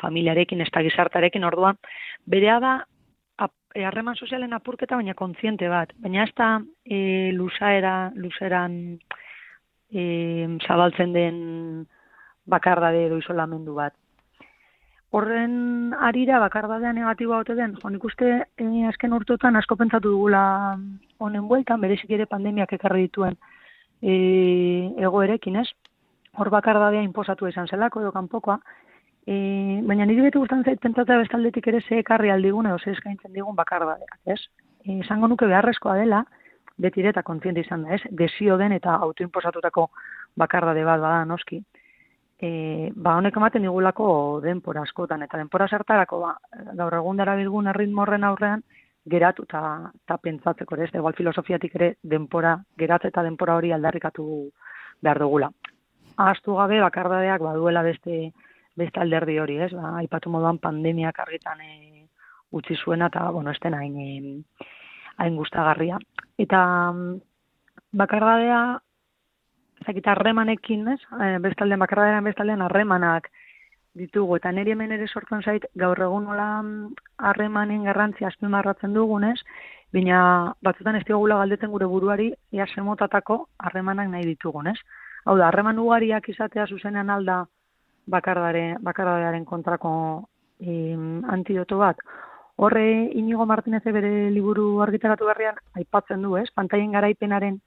familiarekin, 0.00 0.60
ez 0.60 0.68
da 0.74 0.82
gizartarekin, 0.84 1.46
orduan, 1.48 1.78
berea 2.28 2.58
da, 2.60 2.74
e, 3.40 3.84
harreman 3.84 4.18
sozialen 4.20 4.52
apurketa, 4.52 4.98
baina 5.00 5.14
kontziente 5.16 5.70
bat, 5.72 5.94
baina 6.04 6.26
ez 6.26 6.34
da 6.36 6.50
e, 6.84 7.32
luzaera, 7.32 8.12
luzeran 8.14 8.76
e, 9.88 10.04
zabaltzen 10.66 11.16
den 11.16 11.40
bakardade 12.44 13.06
edo 13.06 13.18
isolamendu 13.22 13.78
bat. 13.78 13.94
Horren 15.16 15.94
arira 16.06 16.38
bakardadea 16.38 16.92
negatiboa 16.92 17.40
ote 17.42 17.56
den, 17.56 17.72
jo, 17.80 17.88
nik 17.88 18.04
uste 18.04 18.28
e, 18.44 18.68
azken 18.90 19.16
urtotan 19.16 19.56
asko 19.56 19.80
pentsatu 19.80 20.12
dugula 20.12 20.42
honen 21.18 21.48
bueltan, 21.48 21.80
berezik 21.80 22.12
ere 22.18 22.28
pandemiak 22.28 22.76
ekarri 22.76 23.08
dituen 23.08 23.40
e, 24.02 24.92
egoerekin, 24.98 25.56
ez? 25.56 25.68
Hor 26.38 26.50
bakardadea 26.50 27.02
inposatu 27.02 27.48
izan 27.48 27.68
zelako 27.68 28.00
edo 28.00 28.12
kanpokoa, 28.12 28.58
e, 29.26 29.80
baina 29.86 30.06
niri 30.06 30.28
beti 30.28 30.38
gustan 30.38 30.64
zait 30.64 30.80
pentsatzea 30.80 31.18
bestaldetik 31.22 31.66
ere 31.66 31.80
ze 31.80 31.98
ekarri 31.98 32.30
aldigun 32.30 32.66
edo 32.66 32.78
ze 32.78 32.90
eskaintzen 32.90 33.32
digun 33.32 33.56
bakardadeak, 33.56 34.18
ez? 34.26 34.40
E, 34.84 35.00
esango 35.00 35.28
nuke 35.28 35.46
beharrezkoa 35.46 35.96
dela, 35.96 36.24
beti 36.80 37.04
eta 37.06 37.22
kontziente 37.22 37.60
izan 37.60 37.84
da, 37.84 37.94
ez? 37.94 38.02
Desio 38.10 38.56
den 38.56 38.72
eta 38.72 38.94
autoimposatutako 38.96 39.90
bakardade 40.36 40.84
bat 40.84 41.00
bada 41.00 41.24
noski. 41.24 41.64
e, 42.40 42.90
ba 42.96 43.16
honek 43.18 43.36
ematen 43.36 43.62
digulako 43.66 44.40
denpora 44.40 44.82
askotan, 44.86 45.22
eta 45.22 45.36
denpora 45.36 45.66
zertarako, 45.68 46.20
ba, 46.22 46.30
gaur 46.78 46.94
egun 46.96 47.18
dara 47.20 47.34
bilgun 47.36 47.68
horren 47.68 48.24
aurrean, 48.24 48.62
geratu 49.08 49.44
eta 49.48 49.90
ta 50.06 50.16
pentsatzeko 50.18 50.76
ere, 50.76 50.84
ez 50.84 50.94
igual 50.94 51.16
filosofiatik 51.16 51.74
ere 51.76 51.94
denpora, 52.02 52.56
geratze 52.78 53.08
eta 53.08 53.22
denpora 53.22 53.56
hori 53.56 53.72
aldarrikatu 53.72 54.24
behar 55.00 55.18
dugula. 55.18 55.50
Ahaztu 56.16 56.56
gabe, 56.58 56.80
bakardadeak 56.80 57.40
baduela 57.40 57.82
beste, 57.82 58.32
beste 58.76 59.00
alderdi 59.00 59.38
hori, 59.38 59.56
ez? 59.58 59.72
Ba, 59.72 59.96
aipatu 60.02 60.30
moduan 60.30 60.58
pandemiak 60.58 61.18
argitan 61.22 61.60
e, 61.64 62.06
utzi 62.52 62.76
zuena 62.76 63.08
eta, 63.08 63.30
bueno, 63.30 63.50
esten 63.50 63.74
hain, 63.74 63.96
e, 63.96 64.66
hain 65.16 65.36
gustagarria. 65.36 65.98
Eta 66.38 66.60
mm, 66.92 67.20
bakardadea, 67.96 68.60
ezakit 69.80 70.10
harremanekin, 70.12 70.88
ez? 70.92 71.00
E, 71.16 71.38
bestaldean, 71.40 71.80
bakardadean 71.80 72.28
bestaldean 72.28 72.66
harremanak 72.68 73.30
ditugu. 73.94 74.36
Eta 74.36 74.52
niri 74.52 74.74
hemen 74.74 74.92
ere 74.92 75.08
sortzen 75.08 75.42
zait, 75.42 75.66
gaur 75.74 75.98
egun 75.98 76.24
nola 76.28 76.48
mm, 76.62 76.94
harremanen 77.30 77.84
garrantzia 77.84 78.28
azpimarratzen 78.28 78.94
dugunez, 78.94 79.36
baina 79.92 80.54
batzutan 80.62 80.96
ez 80.96 81.04
digula 81.06 81.40
galdetzen 81.42 81.70
gure 81.70 81.86
buruari, 81.86 82.30
ia 82.52 82.66
semotatako 82.74 83.46
harremanak 83.58 84.08
nahi 84.08 84.26
ditugunez. 84.28 84.76
Hau 85.24 85.36
da, 85.36 85.48
harreman 85.48 85.78
ugariak 85.78 86.28
izatea 86.28 86.66
zuzenean 86.66 87.10
alda 87.10 87.44
bakardare, 88.10 88.76
bakardadearen 88.80 89.44
kontrako 89.44 89.92
em, 90.60 91.24
antidoto 91.28 91.78
bat. 91.78 91.98
Horre 92.60 93.10
Inigo 93.16 93.46
Martinez 93.46 93.82
bere 93.84 94.30
liburu 94.30 94.82
argitaratu 94.84 95.26
berrian 95.26 95.56
aipatzen 95.74 96.22
du, 96.22 96.36
ez? 96.36 96.48
Pantaien 96.54 96.92
garaipenaren 96.92 97.60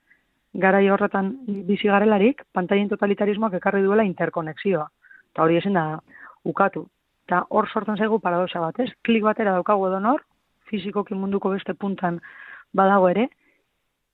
garai 0.53 0.87
horretan 0.93 1.31
bizi 1.67 1.89
garelarik, 1.89 2.43
pantaien 2.53 2.89
totalitarismoak 2.89 3.55
ekarri 3.57 3.81
duela 3.81 4.05
interkonexioa. 4.05 4.85
Eta 5.33 5.43
hori 5.43 5.57
esen 5.57 5.73
da 5.73 5.99
ukatu. 6.45 6.85
Eta 7.27 7.43
hor 7.49 7.69
sortzen 7.69 7.97
zaigu 7.97 8.19
paradoxa 8.21 8.61
bat, 8.61 8.79
ez? 8.79 8.91
Klik 9.01 9.23
batera 9.25 9.55
daukagu 9.57 9.87
edo 9.87 9.99
nor, 9.99 10.21
fizikoki 10.69 11.15
munduko 11.17 11.49
beste 11.53 11.73
puntan 11.73 12.19
badago 12.73 13.09
ere, 13.09 13.27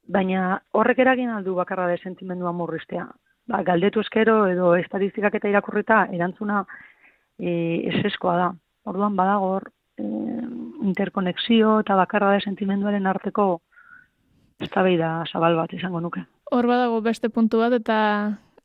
baina 0.07 0.59
horrek 0.73 0.99
eragin 1.03 1.29
aldu 1.33 1.55
bakarra 1.57 1.87
de 1.87 1.97
sentimendua 1.97 2.53
murriztea. 2.55 3.07
Ba, 3.49 3.63
galdetu 3.65 4.01
eskero 4.05 4.43
edo 4.47 4.73
estatistikak 4.77 5.35
eta 5.39 5.49
irakurrita 5.49 6.03
erantzuna 6.13 6.63
e, 7.39 7.51
eseskoa 7.93 8.35
da. 8.37 8.49
Orduan 8.89 9.15
badago 9.17 9.53
hor 9.55 9.69
e, 9.97 10.05
interkonexio 10.85 11.79
eta 11.83 11.97
bakarra 11.99 12.35
de 12.35 12.43
sentimenduaren 12.45 13.09
arteko 13.09 13.49
eztabaida 14.59 15.23
zabal 15.31 15.57
bat 15.57 15.73
izango 15.73 16.01
nuke. 16.03 16.23
Hor 16.51 16.67
badago 16.67 17.01
beste 17.05 17.29
puntu 17.29 17.61
bat 17.63 17.73
eta 17.77 17.99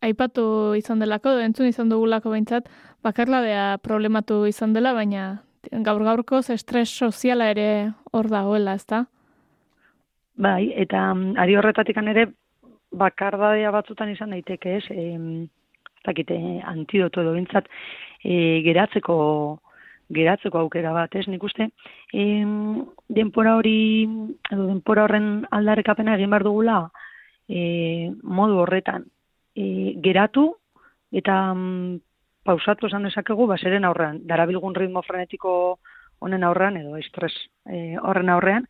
aipatu 0.05 0.75
izan 0.79 1.01
delako, 1.03 1.39
entzun 1.41 1.69
izan 1.71 1.91
dugulako 1.93 2.33
behintzat, 2.35 2.69
bakarladea 3.05 3.79
problematu 3.83 4.45
izan 4.47 4.73
dela, 4.77 4.95
baina 4.97 5.43
gaur 5.87 6.05
gaurko 6.05 6.41
estres 6.55 6.89
soziala 6.91 7.51
ere 7.51 7.69
hor 8.13 8.29
dagoela, 8.29 8.75
ezta? 8.75 9.05
Bai, 10.37 10.73
eta 10.85 11.13
mm, 11.15 11.37
ari 11.39 11.57
horretatik 11.57 11.97
ere 11.97 12.27
bakardadea 12.93 13.71
batzutan 13.71 14.11
izan 14.11 14.31
daiteke, 14.31 14.79
ez? 14.79 14.85
E, 14.91 15.05
zakite, 16.05 16.39
antidoto 16.67 17.23
edo 17.23 17.35
bintzat, 17.35 17.69
e, 18.23 18.61
geratzeko 18.67 19.61
geratzeko 20.15 20.61
aukera 20.61 20.93
bat, 20.93 21.15
ez? 21.17 21.27
Nik 21.29 21.43
uste, 21.43 21.71
e, 22.13 22.25
denpora 23.09 23.57
hori, 23.57 24.05
edo 24.53 24.67
denpora 24.69 25.07
horren 25.07 25.47
aldarrekapena 25.51 26.19
egin 26.19 26.31
behar 26.35 26.45
dugula, 26.45 26.79
e, 27.49 28.11
modu 28.23 28.61
horretan, 28.63 29.07
e, 29.57 29.95
geratu 30.03 30.49
eta 31.13 31.55
mm, 31.55 32.01
pausatu 32.45 32.89
esan 32.91 33.07
dezakegu 33.09 33.47
baseren 33.47 33.85
aurrean, 33.85 34.21
darabilgun 34.29 34.75
ritmo 34.75 35.03
frenetiko 35.03 35.79
honen 36.21 36.45
aurrean 36.45 36.77
edo 36.81 36.97
estres 36.97 37.33
e, 37.67 37.97
horren 38.03 38.31
aurrean 38.35 38.69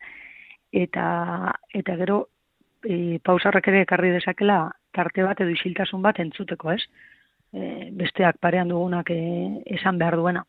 eta 0.71 1.05
eta 1.73 1.95
gero 1.99 2.21
e, 2.83 3.19
pausarrak 3.23 3.67
ere 3.71 3.83
ekarri 3.85 4.11
dezakela 4.15 4.59
tarte 4.95 5.23
bat 5.23 5.41
edo 5.41 5.51
isiltasun 5.51 6.01
bat 6.01 6.19
entzuteko, 6.23 6.71
ez? 6.71 6.81
E, 7.55 7.89
besteak 7.95 8.39
parean 8.43 8.71
dugunak 8.71 9.11
e, 9.11 9.19
esan 9.77 9.99
behar 9.99 10.17
duena. 10.19 10.45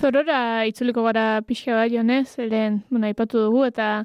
Zorora 0.00 0.64
itzuliko 0.70 1.04
gara 1.04 1.42
pixka 1.46 1.74
bai 1.76 1.90
honez, 1.98 2.38
lehen, 2.38 2.82
bueno, 2.88 3.06
aipatu 3.06 3.46
dugu, 3.46 3.64
eta 3.66 4.04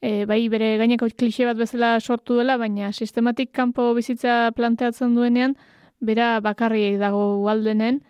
e, 0.00 0.24
bai 0.26 0.48
bere 0.48 0.76
gaineko 0.80 1.08
klixe 1.16 1.46
bat 1.48 1.58
bezala 1.58 1.98
sortu 2.00 2.38
dela, 2.40 2.56
baina 2.58 2.92
sistematik 2.92 3.52
kanpo 3.52 3.92
bizitza 3.94 4.52
planteatzen 4.56 5.14
duenean, 5.14 5.56
bera 6.00 6.38
bakarri 6.40 6.96
dago 6.98 7.48
aldenen, 7.52 8.00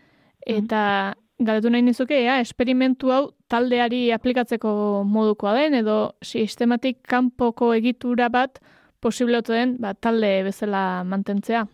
eta 0.47 0.83
mm. 1.15 1.47
galetu 1.47 1.73
nahi 1.73 1.83
nizuke, 1.83 2.21
ea, 2.23 2.39
esperimentu 2.41 3.11
hau 3.15 3.25
taldeari 3.51 4.11
aplikatzeko 4.15 5.03
modukoa 5.05 5.57
den, 5.59 5.81
edo 5.83 6.15
sistematik 6.23 7.03
kanpoko 7.09 7.73
egitura 7.75 8.29
bat 8.29 8.61
posible 9.01 9.41
den 9.43 9.77
ba, 9.81 9.95
talde 9.95 10.43
bezala 10.47 11.03
mantentzea. 11.05 11.67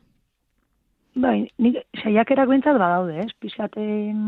Bai, 1.16 1.48
nik 1.59 1.79
saiakerak 1.96 2.48
bentsat 2.48 2.76
badaude, 2.79 3.22
ez? 3.24 3.31
Pizaten, 3.40 4.18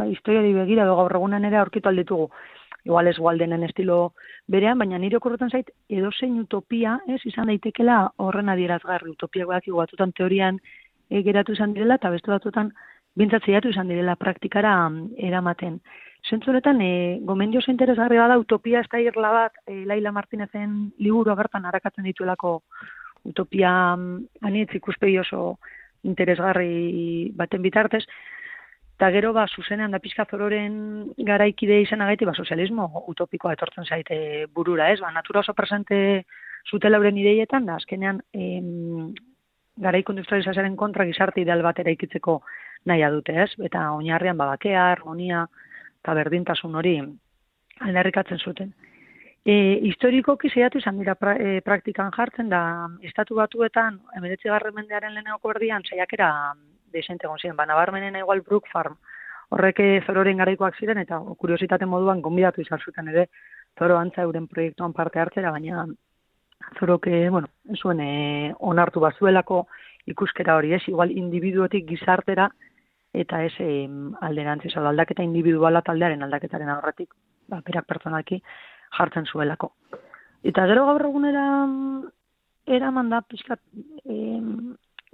bai, 0.00 0.08
historiari 0.10 0.54
begira, 0.56 0.86
gaur 0.88 1.14
egunan 1.20 1.44
ere 1.44 1.60
aurkitu 1.60 1.88
alditugu 1.88 2.30
igual 2.88 3.06
ez 3.06 3.18
gualdenen 3.20 3.64
estilo 3.66 4.14
berean, 4.48 4.78
baina 4.80 4.98
nire 4.98 5.18
okorretan 5.20 5.52
zait, 5.52 5.68
edo 5.92 6.10
zein 6.10 6.38
utopia, 6.40 6.96
ez, 7.06 7.20
izan 7.28 7.50
daitekela 7.52 7.98
horren 8.24 8.48
adierazgarri, 8.48 9.12
utopia 9.12 9.44
guak 9.44 9.68
batutan 9.76 10.12
teorian 10.16 10.58
e, 11.10 11.20
geratu 11.22 11.52
izan 11.52 11.74
direla, 11.76 11.98
eta 12.00 12.10
beste 12.10 12.32
batutan 12.32 12.72
bintzatziatu 13.20 13.68
izan 13.74 13.92
direla 13.92 14.16
praktikara 14.16 14.72
mm, 14.88 15.18
eramaten. 15.28 15.80
Zentzuretan, 16.30 16.80
e, 16.80 17.18
gomendio 17.28 17.60
interesgarri 17.68 18.16
bada 18.18 18.38
utopia 18.38 18.80
ez 18.80 18.88
da 18.90 19.00
irla 19.04 19.32
bat, 19.36 19.60
e, 19.66 19.84
Laila 19.84 20.12
Martinezen 20.12 20.92
liburu 20.98 21.32
agertan 21.32 21.68
harakatzen 21.68 22.08
dituelako 22.08 22.62
utopia 23.28 23.96
mm, 23.96 24.46
anietz 24.48 24.72
ikuspegi 24.80 25.18
oso 25.18 25.58
interesgarri 26.08 27.32
baten 27.36 27.60
bitartez, 27.60 28.06
Eta 28.98 29.12
gero, 29.14 29.28
ba, 29.30 29.44
zuzenean 29.46 29.92
da 29.94 30.00
pizka 30.02 30.24
zororen 30.26 30.72
garaikide 31.22 31.76
izan 31.84 32.00
agaiti, 32.02 32.26
ba, 32.26 32.32
sozialismo 32.34 32.88
utopikoa 33.12 33.52
etortzen 33.54 33.84
zaite 33.86 34.46
burura, 34.50 34.88
ez? 34.90 34.98
Ba, 34.98 35.12
natura 35.14 35.38
oso 35.44 35.52
presente 35.54 36.24
zute 36.66 36.90
lauren 36.90 37.20
ideietan, 37.20 37.68
da, 37.68 37.76
azkenean, 37.78 38.18
em, 38.34 39.12
garaiko 39.84 40.10
industrializazaren 40.16 40.74
kontra 40.74 41.06
gizarte 41.06 41.44
ideal 41.44 41.62
bat 41.62 41.78
eraikitzeko 41.78 42.40
nahi 42.90 43.04
dute, 43.14 43.36
ez? 43.44 43.52
Eta 43.68 43.84
oinarrian, 43.92 44.36
ba, 44.36 44.48
bakea, 44.56 44.88
harmonia, 44.96 45.44
eta 46.02 46.14
berdintasun 46.18 46.74
hori 46.74 46.96
aldarrikatzen 47.86 48.42
zuten. 48.42 48.72
E, 49.46 49.78
historikoki 49.92 50.50
zeiatu 50.50 50.82
izan 50.82 50.98
dira 50.98 51.14
pra, 51.14 51.36
e, 51.38 51.60
praktikan 51.62 52.10
jartzen, 52.10 52.50
da, 52.50 52.88
estatu 53.06 53.38
batuetan, 53.38 54.00
emeretzi 54.18 54.50
garren 54.50 54.74
mendearen 54.74 55.14
leheneko 55.14 55.54
berdian, 55.54 55.86
zeiakera 55.86 56.32
desente 56.92 57.26
egon 57.26 57.38
ziren, 57.38 57.56
ba, 57.56 57.66
igual 58.18 58.40
Brook 58.42 58.66
Farm, 58.72 58.96
horreke 59.50 60.02
zororen 60.06 60.38
garaikoak 60.38 60.76
ziren, 60.76 60.98
eta 60.98 61.18
kuriositate 61.38 61.86
moduan 61.86 62.20
gonbidatu 62.20 62.60
izan 62.60 62.80
zuten 62.84 63.08
ere, 63.08 63.28
zoro 63.78 63.96
antza 63.98 64.22
euren 64.22 64.46
proiektuan 64.46 64.92
parte 64.92 65.20
hartzera, 65.20 65.50
baina 65.50 65.86
zoroke, 66.78 67.28
bueno, 67.30 67.48
zuen 67.76 68.00
e, 68.00 68.54
onartu 68.58 69.00
bazuelako 69.00 69.66
ikuskera 70.06 70.56
hori, 70.56 70.74
ez, 70.74 70.82
igual 70.88 71.10
individuotik 71.10 71.86
gizartera, 71.88 72.48
eta 73.14 73.42
ez 73.44 73.54
e, 73.64 73.86
alderantziz, 74.20 74.74
aldaketa 74.76 75.24
individuala 75.24 75.82
taldearen 75.82 76.22
aldaketaren 76.26 76.74
aurretik, 76.74 77.14
ba, 77.48 77.62
berak 77.64 77.88
pertsonalki 77.88 78.42
jartzen 78.98 79.26
zuelako. 79.26 79.72
Eta 80.44 80.66
gero 80.70 80.84
gaur 80.86 81.08
egunera 81.08 81.46
eraman 82.68 83.08
da, 83.10 83.22
pixkat, 83.24 83.60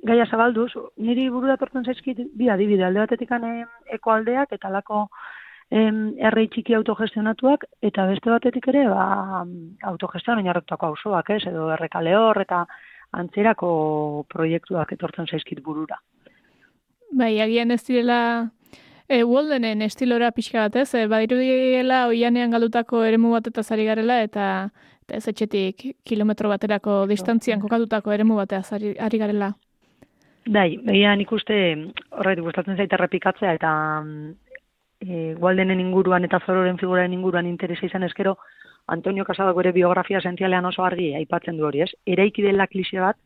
gaia 0.04 0.26
zabalduz, 0.28 0.70
niri 1.00 1.28
buru 1.32 1.48
datortzen 1.48 1.84
zaizkit 1.84 2.20
bi 2.36 2.50
adibide, 2.52 2.84
alde 2.84 3.00
batetik 3.04 3.30
eko 3.96 4.10
aldeak 4.12 4.52
eta 4.52 4.70
lako 4.70 5.08
em, 5.70 6.14
errei 6.18 6.48
txiki 6.48 6.74
autogestionatuak, 6.74 7.64
eta 7.82 8.06
beste 8.06 8.30
batetik 8.30 8.68
ere 8.68 8.86
ba, 8.88 9.44
autogestion 9.92 10.38
oinarretako 10.42 10.92
auzoak 10.92 11.30
ez, 11.30 11.42
edo 11.48 11.70
errekale 11.72 12.16
hor, 12.16 12.40
eta 12.40 12.64
antzerako 13.12 14.26
proiektuak 14.28 14.92
etortzen 14.92 15.26
zaizkit 15.30 15.62
burura. 15.62 16.00
Bai, 17.14 17.38
agian 17.40 17.70
ez 17.70 17.82
direla 17.86 18.50
e, 19.08 19.22
Waldenen 19.22 19.82
estilora 19.86 20.32
pixka 20.32 20.66
bat 20.66 20.80
ez, 20.82 20.88
e, 20.94 21.06
badiru 21.08 21.38
direla 21.38 22.06
oianean 22.10 22.50
galdutako 22.50 23.04
eremu 23.06 23.36
bat 23.36 23.46
eta 23.46 23.62
zari 23.62 23.86
garela, 23.86 24.20
eta, 24.26 24.48
eta 25.06 25.20
ez 25.20 25.28
etxetik 25.30 25.86
kilometro 26.04 26.50
baterako 26.50 27.04
distantzian 27.06 27.62
kokatutako 27.62 28.12
eremu 28.12 28.42
batea 28.42 28.64
ari 29.06 29.22
garela. 29.22 29.54
Bai, 30.44 30.76
behian 30.84 31.20
ikuste 31.24 31.54
horretu 32.12 32.42
gustatzen 32.44 32.76
zaita 32.76 32.98
errepikatzea 32.98 33.54
eta 33.56 33.70
e, 35.00 35.34
gualdenen 35.40 35.80
inguruan 35.80 36.24
eta 36.28 36.40
zororen 36.44 36.76
figuraren 36.78 37.14
inguruan 37.16 37.46
interesa 37.48 37.86
izan 37.86 38.04
eskero 38.04 38.36
Antonio 38.86 39.24
Casado 39.24 39.58
ere 39.60 39.72
biografia 39.72 40.20
sentialean 40.20 40.66
oso 40.66 40.84
argi 40.84 41.14
aipatzen 41.14 41.56
du 41.56 41.64
hori, 41.64 41.80
ez? 41.80 41.90
Eraiki 42.04 42.42
dela 42.42 42.66
klise 42.66 43.00
bat 43.00 43.16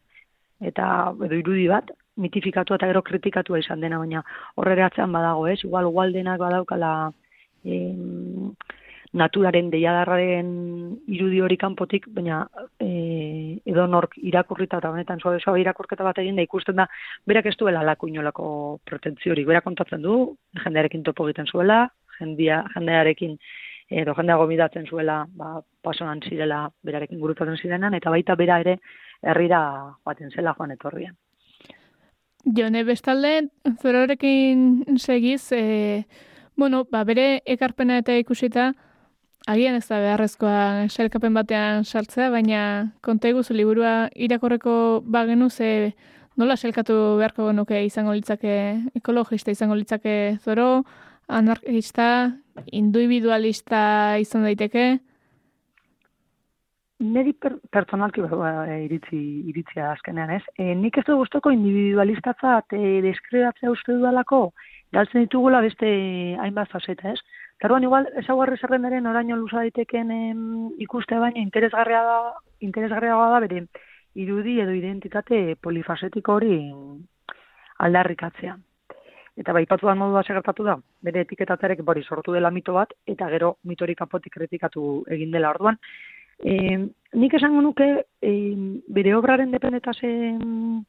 eta 0.61 1.15
edo 1.27 1.35
irudi 1.35 1.67
bat, 1.67 1.91
mitifikatua 2.17 2.77
eta 2.77 2.87
gero 2.87 3.03
kritikatua 3.03 3.59
izan 3.59 3.81
dena, 3.81 3.99
baina 3.99 4.23
horre 4.55 4.83
atzean 4.83 5.13
badago, 5.13 5.47
ez? 5.49 5.59
Igual, 5.65 5.91
ugaldenak 5.91 6.39
badaukala 6.39 6.93
em, 7.65 8.28
naturaren 9.13 9.71
deiadarraren 9.73 10.49
irudi 11.09 11.41
hori 11.41 11.57
kanpotik, 11.57 12.09
baina 12.13 12.43
e, 12.81 13.59
edo 13.65 13.87
nork 13.87 14.19
irakurrita 14.21 14.83
eta 14.83 14.91
honetan 14.91 15.21
soa 15.21 15.39
soa 15.41 15.59
irakurketa 15.61 16.05
bat 16.05 16.19
egin 16.19 16.37
da 16.37 16.45
ikusten 16.45 16.77
da 16.77 16.87
berak 17.27 17.47
ez 17.47 17.57
duela 17.57 17.83
lako 17.83 18.09
inolako 18.09 18.49
protentziorik. 18.85 19.47
Berak 19.47 19.65
kontatzen 19.65 20.03
du, 20.03 20.19
jendearekin 20.65 21.03
topo 21.03 21.29
egiten 21.29 21.49
zuela, 21.49 21.87
jendia, 22.19 22.65
jendearekin 22.75 23.39
edo 23.89 24.13
jendea 24.15 24.37
gomidatzen 24.37 24.87
zuela, 24.87 25.23
ba, 25.37 25.63
pasoan 25.83 26.21
zirela 26.21 26.67
berarekin 26.85 27.21
gurutatzen 27.21 27.57
zirenan, 27.57 27.95
eta 27.97 28.11
baita 28.13 28.37
bera 28.37 28.59
ere 28.61 28.77
herrira 29.23 29.61
joaten 30.05 30.31
zela 30.31 30.55
joan 30.59 30.75
etorrian. 30.77 31.17
Jone, 32.45 32.85
bestalde, 32.85 33.49
zororekin 33.81 34.99
segiz, 34.99 35.53
e, 35.53 36.05
bueno, 36.57 36.85
ba, 36.91 37.03
bere 37.05 37.41
ekarpena 37.47 37.99
eta 38.03 38.17
ikusita, 38.21 38.73
agian 39.47 39.79
ez 39.79 39.87
da 39.89 40.01
beharrezkoa 40.03 40.89
selkapen 40.89 41.35
batean 41.35 41.85
sartzea, 41.85 42.31
baina 42.31 42.63
konta 43.01 43.29
eguzu 43.29 43.55
liburua 43.55 44.09
irakorreko 44.15 45.03
bagenu 45.05 45.51
ze 45.51 45.95
nola 46.37 46.57
selkatu 46.57 46.95
beharko 47.19 47.53
nuke 47.53 47.85
izango 47.85 48.13
litzake 48.13 48.55
ekologista 48.95 49.51
izango 49.51 49.75
litzake 49.75 50.39
zoro, 50.45 50.85
anarkista, 51.29 52.33
individualista 52.73 54.17
izan 54.23 54.47
daiteke? 54.47 54.99
Neri 56.99 57.33
per, 57.33 57.55
pertsonalki 57.71 58.25
ba, 58.27 58.67
iritzi, 58.75 59.19
iritzia 59.51 59.93
azkenean, 59.93 60.33
ez? 60.35 60.43
E, 60.59 60.73
nik 60.75 60.97
ez 60.99 61.05
du 61.07 61.15
guztoko 61.21 61.53
individualistatza 61.55 62.57
e, 62.75 62.99
deskribatzea 63.05 63.71
uste 63.71 63.95
dudalako, 63.95 64.49
galtzen 64.97 65.23
ditugula 65.23 65.61
beste 65.63 65.91
hainbat 66.43 66.73
faseta, 66.75 67.15
ez? 67.15 67.21
Taruan, 67.59 67.83
igual, 67.83 68.07
ezaguarri 68.21 68.57
zerrendaren 68.61 69.07
oraino 69.11 69.37
luza 69.37 69.65
daiteken 69.65 70.11
em, 70.15 70.43
ikuste 70.79 71.19
baina 71.19 71.41
interesgarria 71.43 72.03
da, 72.07 72.19
interesgarria 72.61 73.17
da 73.19 73.41
bere 73.43 73.65
irudi 74.15 74.61
edo 74.63 74.75
identitate 74.77 75.57
polifasetiko 75.61 76.37
hori 76.39 76.59
aldarrikatzea. 77.87 78.55
Eta 79.39 79.53
bai, 79.55 79.65
patu 79.71 79.91
modu 79.95 80.15
da 80.15 80.23
segertatu 80.23 80.65
da, 80.67 80.77
bere 81.03 81.21
etiketatzarek 81.27 81.83
bori 81.87 82.03
sortu 82.03 82.33
dela 82.33 82.51
mito 82.51 82.73
bat, 82.75 82.95
eta 83.07 83.29
gero 83.31 83.57
mitorik 83.65 84.01
apotik 84.03 84.35
kritikatu 84.35 85.05
egin 85.11 85.31
dela 85.31 85.51
orduan, 85.51 85.79
E, 86.39 86.79
nik 87.19 87.35
esango 87.35 87.61
nuke, 87.63 87.87
e, 88.23 88.33
bere 88.95 89.15
obraren 89.17 89.51
dependeta 89.51 89.93
zen, 89.93 90.85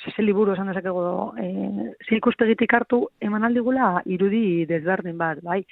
ze 0.00 0.22
liburu 0.22 0.54
esan 0.54 0.66
dezakego, 0.66 1.34
e, 1.38 1.94
ze 2.08 2.16
ikuspegitik 2.16 2.74
hartu, 2.74 3.04
eman 3.20 3.44
aldigula 3.44 4.00
irudi 4.06 4.66
desberdin 4.66 5.18
bat, 5.18 5.42
bai. 5.46 5.62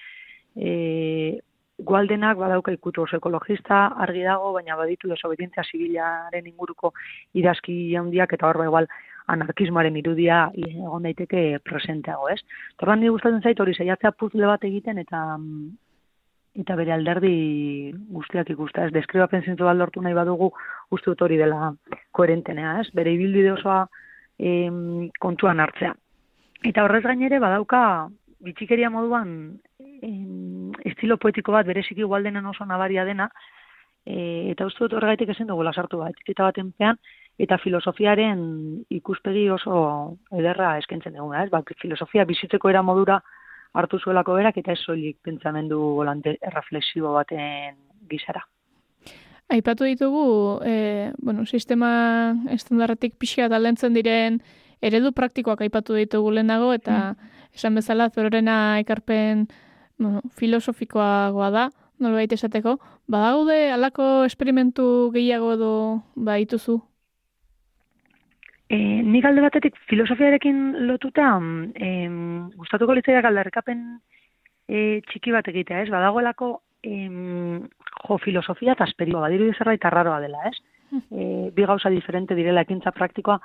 E, 0.58 1.40
gualdenak 1.78 2.38
badauka 2.38 2.72
ikutu 2.74 3.04
oso 3.04 3.16
ekologista, 3.16 3.86
argi 4.04 4.24
dago, 4.26 4.50
baina 4.56 4.76
baditu 4.76 5.08
desobedientzia 5.08 5.62
zibilaren 5.62 6.46
inguruko 6.50 6.92
idazki 7.38 7.94
handiak 7.96 8.34
eta 8.34 8.48
horba 8.48 8.66
igual 8.66 8.88
anarkismoaren 9.30 9.96
irudia 10.00 10.48
egon 10.58 11.06
daiteke 11.06 11.60
presenteago, 11.64 12.28
ez? 12.32 12.40
Torran 12.80 13.00
ni 13.00 13.12
gustatzen 13.12 13.44
zait 13.44 13.60
hori 13.60 13.76
saiatzea 13.76 14.12
puzle 14.18 14.48
bat 14.50 14.64
egiten 14.64 14.98
eta 15.04 15.22
eta 16.58 16.74
bere 16.74 16.90
alderdi 16.90 17.92
guztiak 18.10 18.48
ikusta, 18.50 18.86
ez 18.86 18.92
deskribapen 18.92 19.44
zintu 19.44 19.68
lortu 19.70 20.02
nahi 20.02 20.14
badugu 20.14 20.50
uste 20.90 21.10
dut 21.10 21.22
hori 21.22 21.36
dela 21.36 21.72
koherentenea, 22.10 22.80
ez? 22.80 22.88
Bere 22.94 23.12
ibilbide 23.14 23.52
osoa 23.52 23.86
em, 24.38 25.10
kontuan 25.20 25.60
hartzea. 25.60 25.94
Eta 26.66 26.82
horrez 26.82 27.04
gainere 27.04 27.38
badauka 27.38 28.08
bitxikeria 28.40 28.90
moduan 28.90 29.60
em, 30.02 30.72
estilo 30.84 31.18
poetiko 31.18 31.52
bat 31.52 31.66
bereziki 31.66 32.04
igualdenen 32.04 32.46
oso 32.46 32.66
nabaria 32.66 33.04
dena, 33.04 33.30
e, 34.06 34.50
eta 34.52 34.66
uste 34.66 34.84
dut 34.84 34.98
horregaitik 34.98 35.34
ezin 35.34 35.48
dugu 35.50 35.64
lasartu 35.66 36.02
bat, 36.02 36.14
eta 36.26 36.46
baten 36.48 36.72
pean, 36.72 37.00
eta 37.38 37.58
filosofiaren 37.62 38.40
ikuspegi 38.98 39.48
oso 39.54 39.80
ederra 40.34 40.76
eskentzen 40.78 41.18
dugu, 41.18 41.34
ez? 41.38 41.48
Ba, 41.50 41.62
filosofia 41.82 42.26
bizitzeko 42.28 42.70
era 42.70 42.82
modura 42.82 43.20
hartu 43.78 43.98
zuelako 43.98 44.34
berak 44.38 44.56
eta 44.58 44.72
ez 44.72 44.80
soilik 44.80 45.18
pentsamendu 45.22 45.78
volante 45.98 46.38
erreflexibo 46.40 47.12
baten 47.14 47.76
gizara. 48.10 48.44
Aipatu 49.48 49.86
ditugu, 49.88 50.60
e, 50.66 51.12
bueno, 51.24 51.46
sistema 51.46 52.34
estandarratik 52.52 53.14
pixka 53.16 53.48
talentzen 53.48 53.94
diren 53.96 54.42
eredu 54.82 55.12
praktikoak 55.12 55.60
aipatu 55.66 55.96
ditugu 55.98 56.30
lehenago 56.36 56.72
eta 56.72 56.98
mm. 57.12 57.32
esan 57.54 57.74
bezala 57.74 58.10
zororena 58.10 58.78
ekarpen 58.80 59.46
bueno, 59.98 60.22
filosofikoagoa 60.38 61.50
da, 61.50 61.68
nolbait 61.98 62.32
esateko. 62.32 62.78
Badaude 63.08 63.72
alako 63.72 64.24
esperimentu 64.28 65.10
gehiago 65.14 65.54
edo 65.56 65.72
baituzu 66.14 66.78
E, 68.68 68.76
nik 69.00 69.24
alde 69.24 69.40
batetik 69.40 69.78
filosofiarekin 69.88 70.58
lotuta, 70.84 71.30
e, 71.72 71.86
gustatuko 72.60 72.98
litzaiak 72.98 73.24
aldarrikapen 73.24 73.78
e, 74.68 75.00
txiki 75.08 75.32
bat 75.32 75.48
egitea, 75.48 75.86
ez? 75.86 75.88
Badagoelako 75.92 76.50
e, 76.84 77.08
jo 78.02 78.18
filosofia 78.20 78.74
eta 78.76 78.84
asperioa, 78.84 79.22
badiru 79.24 79.48
zerbait 79.54 79.86
arraroa 79.88 80.20
dela, 80.20 80.52
ez? 80.52 80.60
E, 80.92 81.48
bi 81.56 81.64
gauza 81.64 81.88
diferente 81.92 82.36
direla 82.36 82.66
ekintza 82.68 82.92
praktikoa 82.92 83.38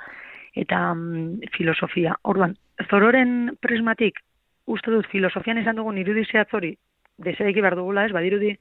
eta 0.54 0.94
mm, 0.94 1.50
filosofia. 1.56 2.16
Orduan, 2.24 2.56
zororen 2.90 3.58
prismatik, 3.62 4.20
uste 4.66 4.92
dut 4.92 5.10
filosofian 5.12 5.60
izan 5.60 5.80
dugun 5.80 5.98
irudiziatz 5.98 6.50
hori, 6.54 6.74
deseiki 7.24 7.62
behar 7.62 7.76
dugula, 7.78 8.06
ez? 8.06 8.14
Badirudi, 8.16 8.54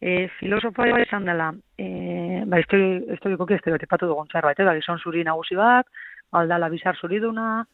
e, 0.00 0.28
filosofoa 0.38 1.00
izan 1.02 1.26
dela, 1.26 1.48
e, 1.78 2.44
ba, 2.46 2.60
historiko 2.60 3.46
ki 3.46 3.58
estereotipatu 3.58 4.10
dugun 4.10 4.30
zerbait, 4.32 4.58
da, 4.58 4.76
gizon 4.78 5.00
zuri 5.02 5.24
nagusi 5.26 5.58
bat, 5.58 5.88
aldala 6.38 6.68
bizar 6.68 6.98
zuriduna, 7.00 7.64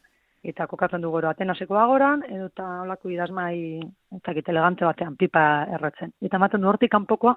eta 0.45 0.67
kokatzen 0.69 1.01
du 1.01 1.11
gero 1.15 1.29
Atenaseko 1.29 1.77
agoran, 1.81 2.21
edo 2.29 2.49
eta 2.51 2.65
olako 2.83 3.09
idazmai, 3.09 3.81
eta 4.13 4.33
elegante 4.37 4.85
batean, 4.85 5.15
pipa 5.17 5.65
erretzen. 5.73 6.13
Eta 6.21 6.39
maten 6.39 6.61
du 6.61 6.69
hortik 6.69 6.91
kanpokoa, 6.93 7.35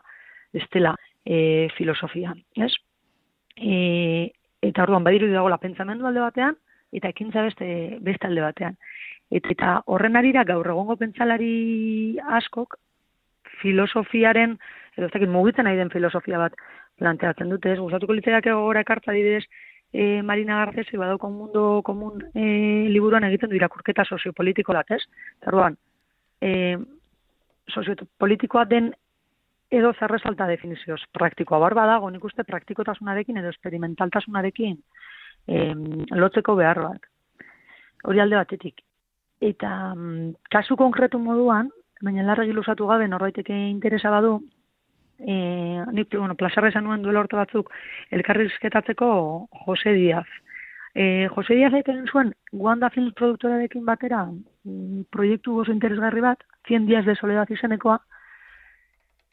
ez 0.53 0.65
dela 0.73 0.95
e, 1.25 1.69
filosofia, 1.77 2.35
ez? 2.57 2.73
E, 3.57 4.31
eta 4.63 4.83
orduan, 4.83 5.05
badiru 5.05 5.31
dagoela 5.33 5.61
pentsamendu 5.63 6.07
alde 6.07 6.25
batean, 6.25 6.57
eta 6.93 7.11
ekintza 7.13 7.45
beste, 7.47 7.99
beste 8.01 8.27
alde 8.27 8.43
batean. 8.43 8.77
Eta, 9.31 9.53
eta 9.55 9.73
horren 9.87 10.17
arira 10.17 10.45
gaur 10.49 10.67
egongo 10.67 10.97
pentsalari 10.97 12.19
askok, 12.41 12.79
filosofiaren, 13.63 14.57
edo 14.97 15.07
ez 15.07 15.13
dakit 15.13 15.31
mugitzen 15.31 15.67
nahi 15.69 15.77
den 15.79 15.91
filosofia 15.91 16.39
bat 16.41 16.55
planteatzen 16.99 17.51
dute, 17.53 17.73
ez, 17.73 17.81
gustatuko 17.81 18.17
litzaiak 18.17 18.49
gora 18.51 18.83
ekartza 18.87 19.15
didez, 19.15 19.45
e, 19.93 20.23
Marina 20.23 20.65
Garcés, 20.65 20.89
badauko 20.93 21.31
mundo 21.31 21.83
komun 21.85 22.23
e, 22.35 22.89
liburuan 22.91 23.27
egiten 23.29 23.51
du 23.51 23.59
irakurketa 23.59 24.05
soziopolitiko 24.05 24.75
bat, 24.77 24.91
ez? 24.97 25.03
Zerruan, 25.45 25.77
e, 26.41 26.77
soziopolitikoa 27.69 28.65
den 28.65 28.93
edo 29.71 29.93
zerresalta 29.95 30.47
definizioz 30.49 31.01
praktikoa. 31.13 31.61
Bar 31.61 31.75
badago, 31.77 32.11
nik 32.11 32.25
uste 32.25 32.45
praktikotasunarekin 32.49 33.41
edo 33.41 33.53
experimentaltasunarekin 33.53 34.79
e, 35.47 35.65
lotzeko 36.17 36.57
behar 36.57 36.81
bat. 36.85 37.09
Hori 38.09 38.23
alde 38.23 38.39
batetik. 38.41 38.81
Eta 39.41 39.95
mm, 39.95 40.33
kasu 40.51 40.77
konkretu 40.77 41.21
moduan, 41.23 41.71
baina 42.03 42.25
larregi 42.25 42.55
lusatu 42.57 42.89
gabe 42.89 43.09
norbaiteke 43.09 43.55
interesa 43.69 44.11
badu, 44.11 44.39
e, 45.19 45.35
nik, 45.93 46.11
bueno, 46.17 46.37
plazarra 46.39 46.73
esan 46.73 46.87
nuen 46.87 47.03
duela 47.03 47.21
orta 47.21 47.41
batzuk, 47.43 47.73
elkarrizketatzeko 48.15 49.09
Jose 49.67 49.95
Diaz. 49.99 50.27
E, 50.95 51.29
Jose 51.35 51.55
Diaz 51.55 51.75
egiten 51.75 52.07
zuen, 52.09 52.33
Wanda 52.53 52.91
Film 52.95 53.13
produktorarekin 53.19 53.85
batera, 53.87 54.25
mm, 54.65 55.09
proiektu 55.13 55.61
gozo 55.61 55.75
interesgarri 55.77 56.25
bat, 56.25 56.41
100 56.69 56.87
diaz 56.89 57.05
de 57.05 57.17
soledad 57.17 57.51
izenekoa, 57.51 57.99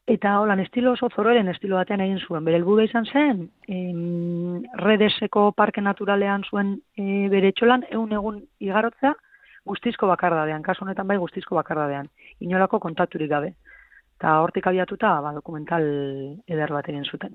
eta 0.07 0.39
holan 0.39 0.59
estilo 0.59 0.91
oso 0.93 1.09
zororen 1.09 1.47
estilo 1.49 1.77
batean 1.79 2.01
egin 2.05 2.19
zuen. 2.27 2.45
Bere 2.45 2.59
helburu 2.59 2.83
izan 2.85 3.05
zen, 3.05 3.49
em, 3.67 4.63
redeseko 4.77 5.51
parke 5.57 5.81
naturalean 5.81 6.43
zuen 6.49 6.75
e, 6.97 7.27
bere 7.29 7.49
etxolan, 7.49 7.87
egun 7.89 8.13
egun 8.13 8.43
igarotzea, 8.59 9.15
guztizko 9.65 10.07
bakardadean, 10.07 10.61
kasu 10.61 10.85
honetan 10.85 11.07
bai 11.07 11.17
guztizko 11.17 11.57
bakardadean, 11.57 12.09
inolako 12.39 12.79
kontaturik 12.79 13.29
gabe. 13.29 13.55
Eta 14.19 14.37
hortik 14.43 14.67
abiatuta, 14.67 15.19
ba, 15.21 15.33
dokumental 15.33 15.83
eder 16.47 16.71
bat 16.71 16.87
egin 16.89 17.03
zuten. 17.03 17.33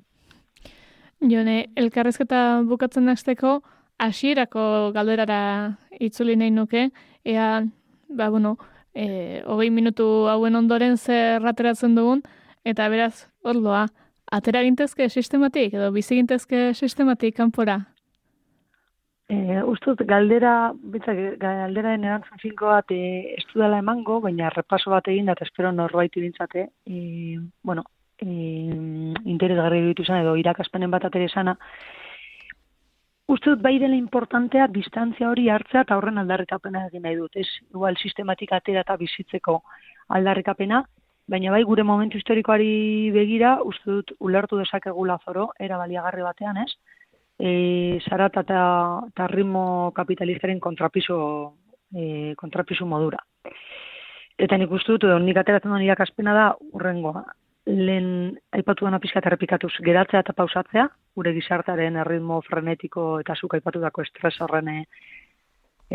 Jone, 1.21 1.57
elkarrezketa 1.77 2.63
bukatzen 2.71 3.11
hasteko 3.11 3.61
hasierako 4.01 4.93
galderara 4.95 5.77
itzuli 6.01 6.37
nahi 6.37 6.55
nuke, 6.55 6.89
ea, 7.27 7.65
ba, 8.09 8.31
bueno, 8.31 8.57
e, 8.95 9.43
hogei 9.45 9.71
minutu 9.71 10.07
hauen 10.31 10.57
ondoren 10.57 10.97
zer 10.97 11.43
rateratzen 11.43 11.99
dugun, 11.99 12.23
eta 12.65 12.89
beraz, 12.89 13.29
orloa, 13.45 13.87
atera 14.31 14.63
gintezke 14.63 15.09
sistematik, 15.09 15.75
edo 15.75 15.91
bizi 15.93 16.19
gintezke 16.21 16.71
sistematik 16.75 17.37
kanpora? 17.37 17.81
E, 19.31 19.63
Uztut, 19.63 20.01
galdera, 20.11 20.73
bitzak, 20.95 21.19
galderaren 21.39 22.05
erantzun 22.09 22.41
finko 22.43 22.73
bat 22.73 22.91
e, 22.91 23.37
ez 23.37 23.45
dudala 23.53 23.79
emango, 23.79 24.19
baina 24.25 24.51
repaso 24.51 24.91
bat 24.91 25.07
egin, 25.13 25.31
eta 25.31 25.47
espero 25.47 25.71
norbait 25.71 26.17
irintzate. 26.19 26.67
E, 26.87 27.39
bueno, 27.63 27.85
e, 28.19 28.27
interesgarri 29.31 29.85
ditu 29.87 30.03
izan 30.03 30.25
edo 30.25 30.35
irakaspenen 30.41 30.91
bat 30.91 31.07
atere 31.07 31.31
esana. 31.31 31.55
Uste 33.31 33.53
dut 33.53 33.63
bai 33.63 33.77
dela 33.79 33.95
importantea 33.95 34.67
distantzia 34.75 35.29
hori 35.31 35.47
hartzea 35.49 35.85
eta 35.87 35.97
horren 36.01 36.19
aldarrikapena 36.19 36.89
egin 36.89 37.07
nahi 37.07 37.15
dut. 37.21 37.37
Ez, 37.39 37.47
igual 37.71 37.99
sistematik 38.03 38.51
atera 38.57 38.83
eta 38.83 38.99
bizitzeko 38.99 39.61
aldarrikapena, 40.19 40.83
baina 41.31 41.53
bai 41.55 41.63
gure 41.63 41.85
momentu 41.87 42.19
historikoari 42.19 43.11
begira, 43.15 43.59
uste 43.63 43.87
dut 43.91 44.15
ulertu 44.19 44.59
dezakegula 44.59 45.19
zoro, 45.25 45.51
era 45.59 45.79
baliagarri 45.79 46.27
batean, 46.27 46.59
ez? 46.65 46.71
E, 47.39 48.01
zarata 48.09 48.43
eta, 48.43 49.27
ritmo 49.31 49.93
kapitalistaren 49.97 50.59
kontrapiso, 50.61 51.21
e, 51.95 52.35
kontrapiso 52.37 52.87
modura. 52.87 53.23
Eta 54.41 54.59
nik 54.59 54.73
uste 54.75 54.97
dut, 54.97 55.07
nik 55.23 55.39
ateratzen 55.39 55.71
duen 55.71 55.87
irakaspena 55.87 56.35
da, 56.35 56.49
urrengoa, 56.75 57.23
lehen 57.71 58.11
aipatu 58.57 58.89
dena 58.89 58.99
pizkat 58.99 59.27
errepikatuz 59.29 59.73
geratzea 59.87 60.25
eta 60.25 60.35
pausatzea, 60.35 60.89
gure 61.15 61.33
gizartaren 61.37 61.99
erritmo 62.03 62.41
frenetiko 62.47 63.21
eta 63.23 63.37
zuk 63.37 63.55
aipatu 63.55 63.83
dako 63.83 64.03
estres 64.03 64.35
horren 64.41 64.71
eh, 64.73 64.85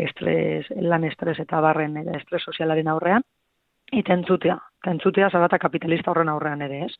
estres, 0.06 0.70
lan 0.80 1.04
estres 1.04 1.40
eta 1.42 1.60
barren 1.60 1.96
eta 2.00 2.16
estres 2.20 2.44
sozialaren 2.48 2.88
aurrean, 2.92 3.26
eta 3.92 4.14
entzutea, 4.14 4.56
eta 4.82 4.94
entzutea 4.94 5.30
zarata 5.30 5.58
kapitalista 5.58 6.10
horren 6.10 6.28
aurrean 6.28 6.62
ere, 6.62 6.84
ez? 6.86 6.92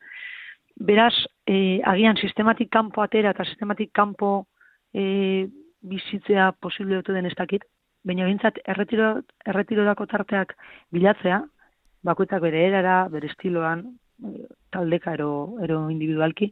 Beraz, 0.76 1.14
e, 1.46 1.80
agian 1.84 2.16
sistematik 2.16 2.70
kanpo 2.70 3.02
atera 3.02 3.32
eta 3.32 3.44
sistematik 3.44 3.92
kanpo 3.92 4.46
e, 4.92 5.46
bizitzea 5.80 6.52
posible 6.60 7.00
dute 7.00 7.14
den 7.16 7.26
ez 7.26 7.34
dakit, 7.36 7.64
baina 8.04 8.26
bintzat 8.28 8.60
erretiro, 8.66 9.22
erretirorako 9.46 10.06
tarteak 10.06 10.54
bilatzea, 10.92 11.40
bakoitzak 12.06 12.42
bere 12.42 12.66
erara, 12.68 13.06
bere 13.10 13.30
estiloan, 13.32 13.86
taldeka 14.72 15.14
ero, 15.16 15.30
ero 15.64 15.86
individualki, 15.90 16.50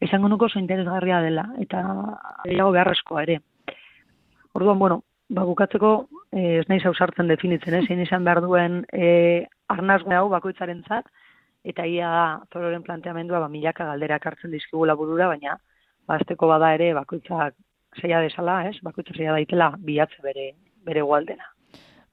esango 0.00 0.28
nuko 0.28 0.46
oso 0.46 0.58
interesgarria 0.58 1.20
dela, 1.22 1.48
eta 1.60 1.82
gehiago 2.46 2.72
beharrezkoa 2.76 3.22
ere. 3.26 3.40
Orduan, 4.54 4.78
bueno, 4.78 5.02
ba, 5.28 5.44
bukatzeko 5.44 5.92
eh, 6.32 6.58
ez 6.60 6.66
nahi 6.70 6.80
zauzartzen 6.80 7.28
definitzen, 7.30 7.74
eh? 7.74 7.84
zein 7.86 8.02
izan 8.04 8.24
behar 8.24 8.40
duen 8.44 8.82
eh, 8.92 9.46
arnazgo 9.68 10.14
hau 10.16 10.28
bakoitzaren 10.32 10.82
zat, 10.88 11.08
eta 11.64 11.86
ia 11.86 12.08
da, 12.08 12.26
zororen 12.52 12.84
planteamendua, 12.86 13.42
ba, 13.44 13.48
milaka 13.52 13.86
galderak 13.90 14.26
hartzen 14.26 14.54
dizkigula 14.54 14.96
burura, 14.96 15.28
baina, 15.28 15.58
ba, 16.06 16.16
azteko 16.16 16.48
bada 16.48 16.72
ere, 16.76 16.92
bakoitzak 16.96 17.54
zeia 18.00 18.20
desala, 18.24 18.62
ez? 18.68 18.76
bakoitzak 18.82 19.16
zeia 19.16 19.36
daitela, 19.36 19.72
bilatze 19.84 20.22
bere, 20.24 20.50
bere 20.86 21.04
gualdena. 21.04 21.52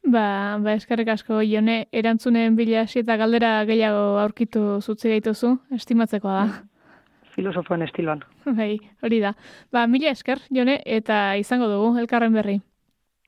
Ba, 0.06 0.58
ba 0.62 0.76
eskerrik 0.78 1.10
asko 1.16 1.42
jone, 1.42 1.86
erantzunen 1.92 2.56
bila 2.56 2.84
hasi 2.86 3.02
eta 3.02 3.18
galdera 3.18 3.58
gehiago 3.66 4.20
aurkitu 4.22 4.80
zutzi 4.82 5.10
gaituzu, 5.16 5.56
estimatzekoa 5.80 6.38
da. 6.42 6.62
Filosofoen 7.36 7.84
estiloan. 7.84 8.22
Bai, 8.46 8.78
hori 9.04 9.20
da. 9.24 9.34
Ba, 9.74 9.88
mila 9.92 10.14
esker, 10.14 10.40
jone, 10.56 10.80
eta 10.86 11.36
izango 11.42 11.68
dugu, 11.72 11.96
elkarren 12.00 12.38
berri. 12.38 12.60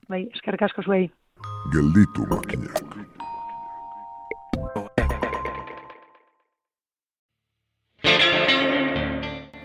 Bai, 0.08 0.28
eskerrik 0.32 0.70
asko 0.70 0.86
zuei. 0.88 1.10
Gelditu 1.74 2.30
makinak. 2.32 2.87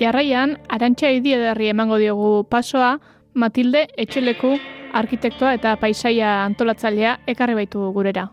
Jarraian, 0.03 0.57
arantxa 0.67 1.13
idiederri 1.15 1.69
emango 1.71 1.99
diogu 2.01 2.43
pasoa, 2.51 2.97
Matilde 3.39 3.85
Etxeleku 4.03 4.57
arkitektoa 4.99 5.53
eta 5.57 5.77
paisaia 5.81 6.31
antolatzailea 6.43 7.17
ekarri 7.33 7.55
baitu 7.61 7.85
gurera. 7.95 8.27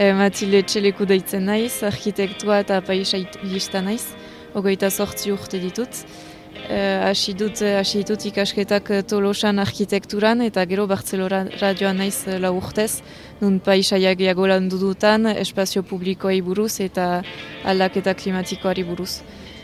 E, 0.00 0.14
Matilde 0.16 0.62
Txeleku 0.64 1.04
daitzen 1.04 1.44
naiz, 1.44 1.82
arkitektua 1.84 2.62
eta 2.64 2.80
paisailista 2.80 3.84
naiz, 3.84 4.14
ogoita 4.56 4.88
sortzi 4.88 5.34
urte 5.34 5.60
ditut. 5.60 6.06
E, 6.50 6.78
hasi 7.02 7.34
dut, 7.34 7.62
hasi 7.78 8.02
ditut 8.02 8.24
ikasketak 8.30 8.90
tolosan 9.10 9.58
arkitekturan 9.62 10.42
eta 10.46 10.64
gero 10.70 10.86
Bartzelora 10.90 11.44
radioan 11.60 11.98
naiz 12.02 12.26
lau 12.42 12.52
urtez, 12.58 13.02
nun 13.40 13.58
paisaiak 13.62 14.18
gehiago 14.18 14.46
lan 14.50 14.68
dudutan, 14.70 15.26
espazio 15.34 15.82
publikoei 15.82 16.40
buruz 16.42 16.80
eta 16.86 17.22
aldaketa 17.64 18.14
klimatikoari 18.14 18.86
buruz. 18.86 19.20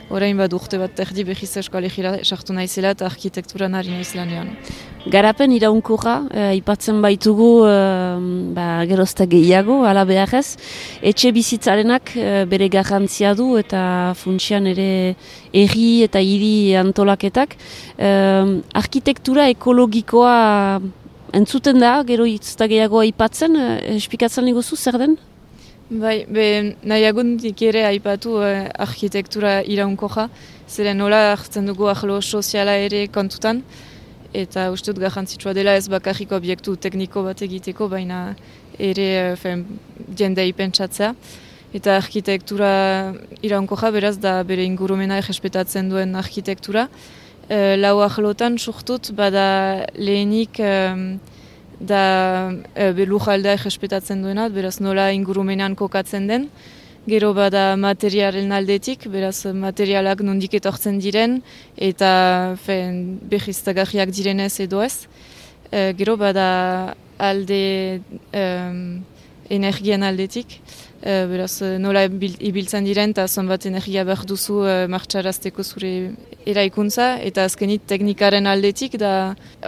Orain 0.06 0.38
bat 0.38 0.52
urte 0.54 0.78
bat 0.78 0.92
terdi 0.94 1.24
behiz 1.26 1.48
eskoalegira 1.58 2.12
sartu 2.22 2.54
naizela 2.54 2.92
eta 2.94 3.08
arkitekturan 3.08 3.74
ari 3.74 3.90
naiz 3.90 4.12
lanean. 4.14 4.52
Garapen 5.10 5.50
iraunkorra, 5.50 6.14
eh, 6.30 6.44
aipatzen 6.52 7.00
baitugu 7.02 7.48
eh, 7.66 8.20
ba, 8.54 8.66
gerozta 8.86 9.26
gehiago, 9.26 9.80
ala 9.84 10.04
beharrez. 10.06 10.56
Etxe 11.02 11.32
bizitzarenak 11.34 12.14
eh, 12.14 12.44
bere 12.46 12.68
garrantzia 12.70 13.34
du 13.34 13.56
eta 13.58 14.14
funtsian 14.22 14.70
ere 14.70 15.16
erri 15.52 16.02
eta 16.06 16.22
hiri 16.22 16.76
antolaketak. 16.78 17.58
Eh, 17.98 18.44
arkitektura 18.78 19.50
ekologikoa 19.56 20.36
entzuten 21.34 21.82
da, 21.82 21.96
gero 22.06 22.30
itzta 22.30 22.70
gehiago 22.70 23.02
aipatzen, 23.02 23.58
espikatzen 23.98 24.46
liguzu 24.46 24.78
zer 24.78 25.02
den? 25.02 25.18
Bai, 25.86 26.24
be, 26.26 26.74
nahiagundik 26.82 27.60
ere 27.62 27.84
aipatu 27.86 28.40
eh, 28.42 28.64
arkitektura 28.82 29.60
iraunkoja, 29.70 30.24
zeren 30.66 30.98
nola 30.98 31.20
hartzen 31.30 31.68
dugu 31.70 31.86
ahlo 31.86 32.16
soziala 32.20 32.72
ere 32.82 33.04
kontutan, 33.06 33.60
eta 34.34 34.64
ustut 34.74 34.98
garrantzitsua 34.98 35.52
dela 35.54 35.76
ez 35.78 35.86
bakarriko 35.86 36.34
obiektu 36.40 36.74
tekniko 36.74 37.22
bat 37.22 37.44
egiteko, 37.46 37.86
baina 37.86 38.34
ere 38.80 39.06
eh, 39.20 39.36
fen, 39.38 39.62
jendei 40.18 40.48
pentsatzea. 40.58 41.12
Eta 41.78 41.94
arkitektura 42.00 42.72
iraunkoja 43.46 43.92
beraz 43.94 44.16
da 44.18 44.40
bere 44.42 44.66
ingurumena 44.66 45.20
errespetatzen 45.22 45.94
duen 45.94 46.18
arkitektura. 46.18 46.88
E, 47.46 47.76
lau 47.76 48.00
ahlotan 48.00 48.56
surtut, 48.58 49.12
bada 49.14 49.86
lehenik 49.94 50.58
da 51.80 52.52
e, 52.74 52.92
belujalda 52.96 53.54
egespetatzen 53.56 54.22
duena, 54.24 54.48
beraz 54.48 54.78
nola 54.80 55.10
ingurumenean 55.12 55.74
kokatzen 55.74 56.28
den. 56.28 56.48
Gero 57.06 57.30
bada 57.36 57.76
materialen 57.78 58.50
aldetik, 58.50 59.06
beraz 59.12 59.46
materialak 59.54 60.24
nondik 60.26 60.56
etortzen 60.58 60.98
diren 60.98 61.40
eta 61.76 62.56
behiztagarriak 63.30 64.10
direnez 64.10 64.54
edo 64.64 64.82
ez. 64.82 65.06
E, 65.70 65.92
gero 65.98 66.16
bada 66.16 66.96
alde 67.18 68.00
um, 68.34 68.80
energian 69.48 70.02
aldetik, 70.02 70.58
e, 71.02 71.26
beraz 71.30 71.62
nola 71.82 72.04
ibiltzen 72.06 72.84
diren 72.84 73.12
eta 73.14 73.26
zonbat 73.26 73.66
energia 73.66 74.04
behar 74.04 74.24
duzu 74.28 74.62
e, 74.66 74.74
martxarazteko 74.92 75.64
zure 75.64 75.92
eraikuntza 76.46 77.06
eta 77.28 77.44
azkenit 77.48 77.86
teknikaren 77.90 78.46
aldetik 78.46 78.96
da 79.02 79.12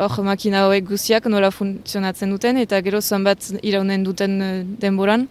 hor 0.04 0.24
makina 0.26 0.64
hauek 0.66 0.86
guziak 0.92 1.26
nola 1.26 1.50
funtzionatzen 1.50 2.30
duten 2.34 2.60
eta 2.64 2.80
gero 2.86 3.00
bat 3.24 3.50
iraunen 3.62 4.04
duten 4.04 4.40
eh, 4.42 4.64
denboran 4.80 5.28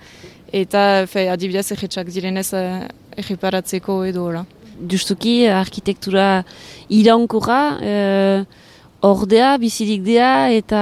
eta 0.51 1.05
fe, 1.07 1.27
adibidez 1.29 1.71
egetxak 1.75 2.07
direnez 2.07 2.53
uh, 2.55 2.87
egiparatzeko 3.19 4.05
edo 4.07 4.23
ora. 4.23 4.45
Justuki 4.91 5.47
arkitektura 5.51 6.43
iraunkorra, 6.87 7.59
uh, 7.81 8.66
ordea, 9.09 9.55
bizirik 9.61 10.03
dea 10.05 10.49
eta 10.53 10.81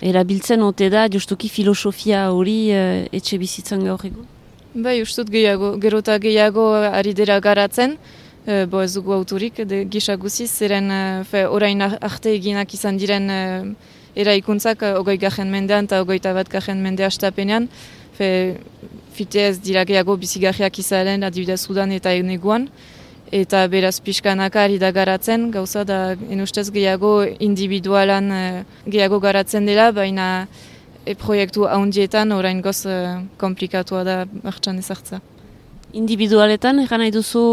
erabiltzen 0.00 0.62
ote 0.62 0.88
da 0.92 1.06
justuki 1.12 1.48
filosofia 1.48 2.28
hori 2.32 2.58
uh, 2.72 3.06
etxe 3.12 3.38
bizitzan 3.40 3.84
gaur 3.88 4.04
egun? 4.04 4.26
Bai, 4.74 5.00
ustut 5.02 5.30
gehiago, 5.32 5.72
gero 5.80 5.98
eta 6.04 6.18
gehiago 6.22 6.70
ari 6.76 7.14
dira 7.16 7.38
garatzen, 7.40 7.96
e, 8.46 8.66
bo 8.70 8.82
ez 8.84 8.92
dugu 8.94 9.14
autorik, 9.16 9.62
de 9.66 9.84
gisa 9.90 10.16
guziz, 10.16 10.50
ziren 10.52 10.90
e, 10.92 11.44
orain 11.46 11.80
arte 11.82 12.34
eginak 12.36 12.74
izan 12.74 13.00
diren 13.00 13.30
e, 13.32 13.40
eraikuntzak 14.22 14.84
ogoi 15.00 15.16
gajen 15.18 15.50
mendean 15.50 15.88
eta 15.88 16.02
ogoi 16.02 16.18
bat 16.20 16.48
gajen 16.48 16.82
mende 16.82 17.04
astapenean, 17.04 17.68
fe, 18.12 18.58
fite 19.12 19.48
ez 19.48 19.58
dira 19.58 19.84
gehiago 19.84 20.16
bizigarriak 20.16 20.78
izaren 20.78 21.22
adibidez 21.24 21.60
Sudan 21.60 21.90
eta 21.92 22.12
eguneguan, 22.12 22.68
eta 23.32 23.66
beraz 23.68 23.98
pixkanak 24.00 24.56
ari 24.56 24.78
da 24.78 24.90
garatzen, 24.90 25.50
gauza 25.50 25.84
da 25.84 26.16
enustez 26.30 26.70
gehiago 26.70 27.22
individualan 27.38 28.30
e, 28.30 28.64
gehiago 28.86 29.20
garatzen 29.20 29.66
dela, 29.66 29.90
baina 29.92 30.46
e, 31.04 31.14
proiektu 31.14 31.66
ahondietan 31.68 32.32
orain 32.32 32.62
goz 32.62 32.86
e, 32.86 32.98
komplikatua 33.38 34.04
da 34.04 34.18
martxan 34.42 34.78
ezartza. 34.78 35.20
Individualetan, 35.92 36.80
egan 36.84 37.04
nahi 37.04 37.12
duzu 37.12 37.44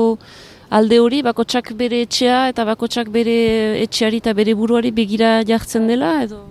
alde 0.69 0.99
hori, 0.99 1.21
bakotsak 1.23 1.73
bere 1.77 2.01
etxea 2.07 2.49
eta 2.51 2.65
bakotsak 2.65 3.11
bere 3.11 3.37
etxeari 3.83 4.23
eta 4.23 4.33
bere 4.33 4.55
buruari 4.55 4.91
begira 4.91 5.41
jartzen 5.47 5.87
dela, 5.87 6.21
edo? 6.23 6.43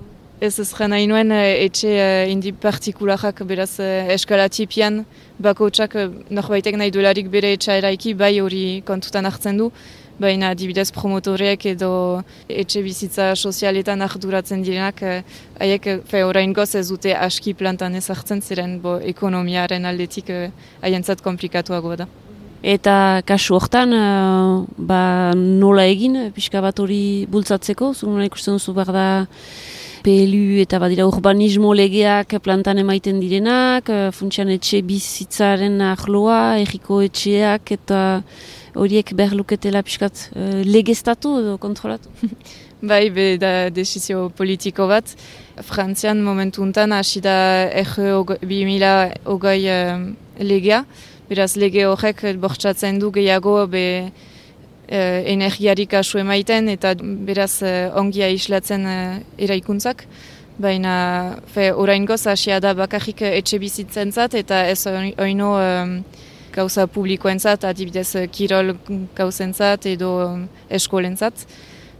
Ez 0.44 0.58
ez 0.60 0.74
gana 0.76 0.98
inuen 1.00 1.30
etxe 1.32 1.88
uh, 1.88 2.28
indi 2.28 2.50
partikularak 2.52 3.38
beraz 3.48 3.78
uh, 3.80 4.12
eskala 4.12 4.44
tipian 4.52 4.98
bako 5.40 5.70
txak 5.72 5.94
uh, 5.96 6.08
norbaitek 6.36 6.76
nahi 6.76 6.90
duelarik 6.92 7.30
bere 7.32 7.54
etxa 7.56 7.78
eraiki 7.80 8.12
bai 8.12 8.34
hori 8.44 8.82
kontutan 8.84 9.24
hartzen 9.24 9.56
du 9.56 9.70
baina 10.20 10.50
adibidez 10.52 10.90
promotoriek 10.92 11.64
edo 11.70 11.88
etxe 12.62 12.82
bizitza 12.84 13.30
sozialetan 13.34 14.04
arduratzen 14.04 14.60
direnak 14.66 15.00
haiek 15.62 15.88
uh, 15.94 16.20
orain 16.26 16.52
goz 16.52 16.74
ez 16.76 16.90
dute 16.90 17.14
aski 17.28 17.54
plantan 17.62 17.96
ez 17.96 18.04
hartzen 18.12 18.42
ziren 18.44 18.74
bo 18.82 18.98
ekonomiaren 19.14 19.88
aldetik 19.88 20.28
haientzat 20.82 21.22
uh, 21.22 21.26
komplikatuagoa 21.30 22.02
da. 22.02 22.08
Eta 22.74 23.22
kasu 23.28 23.56
hortan, 23.56 23.90
ba, 24.88 25.00
nola 25.36 25.84
egin, 25.84 26.16
pixka 26.32 26.62
bat 26.64 26.78
hori 26.80 27.26
bultzatzeko, 27.28 27.90
zugun 27.92 28.24
ikusten 28.24 28.56
duzu 28.56 28.72
behar 28.72 28.92
da 28.96 29.08
PLU 30.04 30.58
eta 30.60 30.76
badira 30.82 31.06
urbanismo 31.08 31.70
legeak 31.72 32.34
plantan 32.44 32.80
emaiten 32.82 33.22
direnak, 33.22 33.88
eh, 33.88 34.10
funtsian 34.12 34.50
etxe 34.52 34.82
bizitzaren 34.84 35.80
ahloa, 35.80 36.58
erriko 36.60 37.00
etxeak 37.06 37.72
eta 37.78 38.00
horiek 38.76 39.14
behar 39.16 39.32
luketela 39.38 39.80
piskat 39.86 40.26
uh, 40.34 40.60
legeztatu 40.66 41.36
edo 41.40 41.54
kontrolatu? 41.62 42.10
bai, 42.90 43.08
be 43.14 43.26
da 43.40 43.70
desizio 43.70 44.28
politiko 44.36 44.88
bat. 44.90 45.14
Frantzian 45.62 46.20
momentu 46.26 46.62
untan 46.66 46.92
hasi 46.92 47.22
da 47.24 47.36
erre 47.70 48.10
2000 48.42 49.24
hogei 49.30 49.60
uh, 49.70 50.04
legea. 50.42 50.84
Beraz 51.30 51.54
lege 51.56 51.86
horrek 51.88 52.26
bortxatzen 52.42 52.98
du 53.00 53.12
gehiago 53.14 53.62
be 53.70 53.86
eh, 54.88 55.24
energiarik 55.32 55.94
asu 55.94 56.18
emaiten 56.18 56.68
eta 56.68 56.94
beraz 57.00 57.62
eh, 57.62 57.90
ongia 57.94 58.28
islatzen 58.28 58.86
eh, 58.86 59.20
eraikuntzak. 59.38 60.06
Baina 60.58 61.36
fe, 61.50 61.72
orain 61.72 62.04
goz 62.06 62.26
hasia 62.30 62.60
da 62.60 62.74
bakarrik 62.78 63.24
etxe 63.26 63.58
bizitzen 63.58 64.12
zat 64.12 64.34
eta 64.38 64.64
ez 64.70 64.86
oino 64.86 65.54
eh, 65.58 66.00
gauza 66.54 66.86
publikoen 66.86 67.40
zat, 67.40 67.64
adibidez 67.64 68.28
kirol 68.30 68.76
gauzen 69.16 69.54
zat 69.54 69.86
edo 69.90 70.10
um, 70.28 70.44
eskolen 70.70 71.16
zat. 71.16 71.46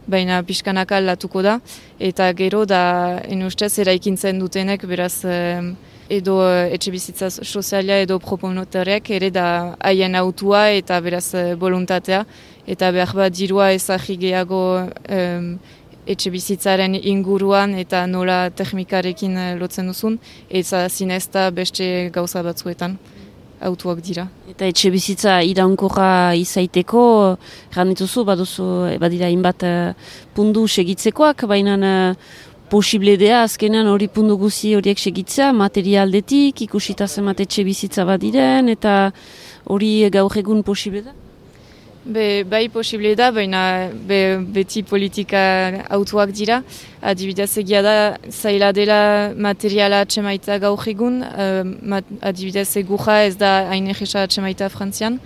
Baina 0.07 0.37
pixkanak 0.45 0.91
aldatuko 0.93 1.41
da 1.41 1.57
eta 1.99 2.29
gero 2.37 2.63
da 2.69 3.19
enustez 3.27 3.73
eraikintzen 3.81 4.39
dutenek 4.39 4.85
beraz 4.85 5.25
edo 6.07 6.35
etxe 6.45 6.91
bizitza 6.93 7.29
sozialia 7.31 7.97
edo 8.05 8.19
proponotarek 8.21 9.09
ere 9.17 9.31
da 9.33 9.75
haien 9.81 10.15
autua 10.15 10.69
eta 10.77 10.99
beraz 11.01 11.33
voluntatea 11.57 12.23
eta 12.67 12.91
behar 12.91 13.13
bat 13.15 13.33
dirua 13.33 13.71
ezagri 13.75 14.17
gehiago 14.17 14.61
um, 14.85 15.49
etxe 16.05 16.29
bizitzaren 16.29 16.95
inguruan 16.95 17.73
eta 17.81 18.05
nola 18.07 18.49
termikarekin 18.53 19.37
uh, 19.37 19.51
lotzen 19.59 19.89
duzun, 19.89 20.17
eta 20.49 20.85
zinezta 20.89 21.49
beste 21.51 22.09
gauza 22.13 22.43
batzuetan 22.45 22.97
autuak 23.65 24.01
dira. 24.03 24.27
Eta 24.51 24.67
etxe 24.69 24.91
bizitza 24.93 25.39
iraunkorra 25.47 26.35
izaiteko, 26.37 27.05
dituzu, 27.75 28.25
baduzu, 28.27 28.67
eh, 28.91 28.97
badira 29.01 29.29
inbat 29.31 29.63
uh, 29.63 29.93
pundu 30.35 30.67
segitzekoak, 30.67 31.47
baina 31.49 31.77
uh, 31.79 32.13
posible 32.69 33.15
dea 33.17 33.43
azkenan 33.43 33.87
hori 33.87 34.07
pundu 34.07 34.37
guzi 34.37 34.75
horiek 34.75 34.99
segitzea, 34.99 35.51
materialdetik, 35.53 36.65
ikusita 36.67 37.07
zemat 37.07 37.39
etxe 37.45 37.63
bizitza 37.63 38.05
badiren, 38.05 38.69
eta 38.69 39.11
hori 39.65 40.09
gaur 40.11 40.37
egun 40.37 40.63
posible 40.63 41.05
da? 41.05 41.24
Be, 42.05 42.43
bai 42.45 42.69
posible 42.69 43.15
da, 43.17 43.31
baina 43.33 43.89
be, 43.89 44.37
beti 44.53 44.83
politika 44.85 45.39
autuak 45.89 46.29
dira. 46.37 46.59
Adibidez 47.01 47.57
egia 47.57 47.81
da, 47.81 47.95
zaila 48.29 48.69
dela 48.77 48.99
materiala 49.33 50.03
atxemaita 50.05 50.59
gaur 50.61 50.85
egun, 50.85 51.23
uh, 51.25 51.97
adibidez 52.21 52.67
egurra 52.77 53.23
ez 53.25 53.33
da 53.41 53.55
hain 53.71 53.89
egisa 53.89 54.21
atxemaita 54.21 54.69
frantzian. 54.69 55.17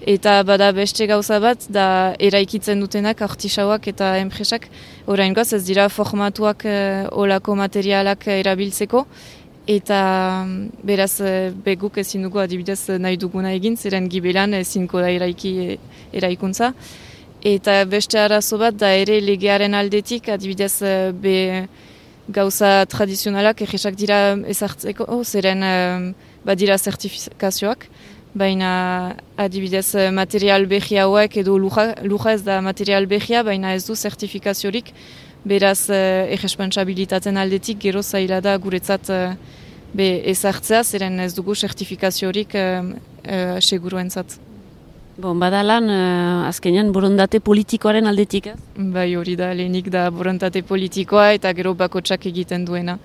Eta 0.00 0.38
bada 0.48 0.70
beste 0.72 1.04
gauza 1.08 1.42
bat, 1.44 1.68
da 1.68 2.14
eraikitzen 2.16 2.80
dutenak 2.80 3.20
artisauak 3.20 3.92
eta 3.92 4.16
enpresak. 4.16 4.70
Horain 5.04 5.36
ez 5.36 5.64
dira 5.66 5.90
formatuak 5.90 6.64
uh, 6.64 7.04
olako 7.12 7.54
materialak 7.54 8.28
erabiltzeko. 8.28 9.04
Eta 9.64 10.44
beraz 10.84 11.22
eh, 11.24 11.50
beguk 11.64 11.96
ezin 11.96 12.26
dugu 12.26 12.38
adibidez 12.42 12.98
nahi 13.00 13.16
duguna 13.16 13.54
egin, 13.56 13.78
ziren 13.80 14.10
gibelan 14.12 14.52
ezinko 14.58 15.00
da 15.00 15.08
eraiki 15.08 15.78
eraikuntza. 16.12 16.74
Eta 17.40 17.78
beste 17.88 18.20
arazo 18.20 18.58
bat 18.60 18.76
da 18.76 18.92
ere 18.92 19.22
legearen 19.24 19.72
aldetik 19.72 20.28
adibidez 20.28 20.82
eh, 20.82 21.12
be 21.12 21.36
gauza 22.28 22.84
tradizionalak 22.92 23.62
egisak 23.64 23.96
dira 23.96 24.36
ezartzeko, 24.48 25.04
oh, 25.08 25.24
ziren 25.24 25.60
uh, 25.60 26.12
badira 26.44 26.78
zertifikazioak. 26.78 27.88
Baina 28.34 28.70
adibidez 29.36 30.10
material 30.12 30.64
behi 30.66 30.96
hauek 30.98 31.36
edo 31.40 31.58
luja 31.58 32.32
ez 32.32 32.42
da 32.42 32.60
material 32.64 33.06
behia, 33.06 33.42
baina 33.44 33.74
ez 33.74 33.84
du 33.86 33.94
zertifikaziorik. 33.94 34.92
Beraz, 35.44 35.90
eh, 35.92 36.32
egespantxabilitaten 36.38 37.36
aldetik 37.36 37.82
gero 37.82 38.00
zaila 38.02 38.40
da 38.40 38.56
guretzat 38.56 39.10
eh, 39.12 39.34
be 39.92 40.06
ezartzea, 40.32 40.80
zeren 40.82 41.20
ez 41.20 41.34
dugu 41.36 41.54
sertifikaziorik 41.54 42.54
eh, 42.56 42.80
eh, 43.22 43.60
seguruentzat. 43.60 44.38
Bon, 45.20 45.38
badalan, 45.38 45.90
eh, 45.92 46.48
azkenean, 46.48 46.90
borondate 46.96 47.38
politikoaren 47.44 48.08
aldetik, 48.10 48.48
ez? 48.54 48.56
Bai, 48.96 49.10
hori 49.20 49.36
da, 49.36 49.52
lehenik 49.54 49.92
da 49.92 50.08
borondate 50.10 50.64
politikoa 50.66 51.28
eta 51.36 51.52
gero 51.52 51.74
bakotsak 51.74 52.26
egiten 52.32 52.64
duena. 52.64 52.98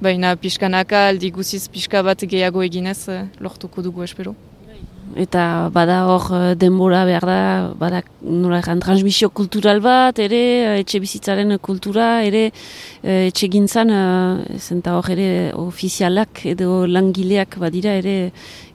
Baina 0.00 0.34
pixkanaka 0.36 1.06
aldi 1.12 1.30
guziz 1.30 1.66
pixka 1.72 2.02
bat 2.02 2.24
gehiago 2.24 2.64
eginez 2.64 3.02
eh, 3.08 3.24
lortuko 3.40 3.84
dugu 3.84 4.02
espero 4.08 4.34
eta 5.14 5.70
bada 5.72 6.00
hor 6.10 6.26
eh, 6.34 6.54
denbora 6.58 7.04
behar 7.06 7.26
da, 7.28 7.38
bada 7.78 8.02
nola 8.20 8.58
egan, 8.60 8.80
transmisio 8.82 9.30
kultural 9.30 9.80
bat, 9.84 10.18
ere 10.18 10.40
eh, 10.64 10.80
etxe 10.82 11.00
bizitzaren 11.00 11.56
kultura, 11.62 12.22
ere 12.26 12.50
eh, 13.02 13.28
etxe 13.28 13.48
gintzan, 13.52 13.92
zenta 14.58 14.96
hor 14.98 15.10
ere 15.14 15.52
ofizialak 15.56 16.44
edo 16.52 16.84
langileak 16.90 17.58
badira 17.62 17.96
ere 18.02 18.16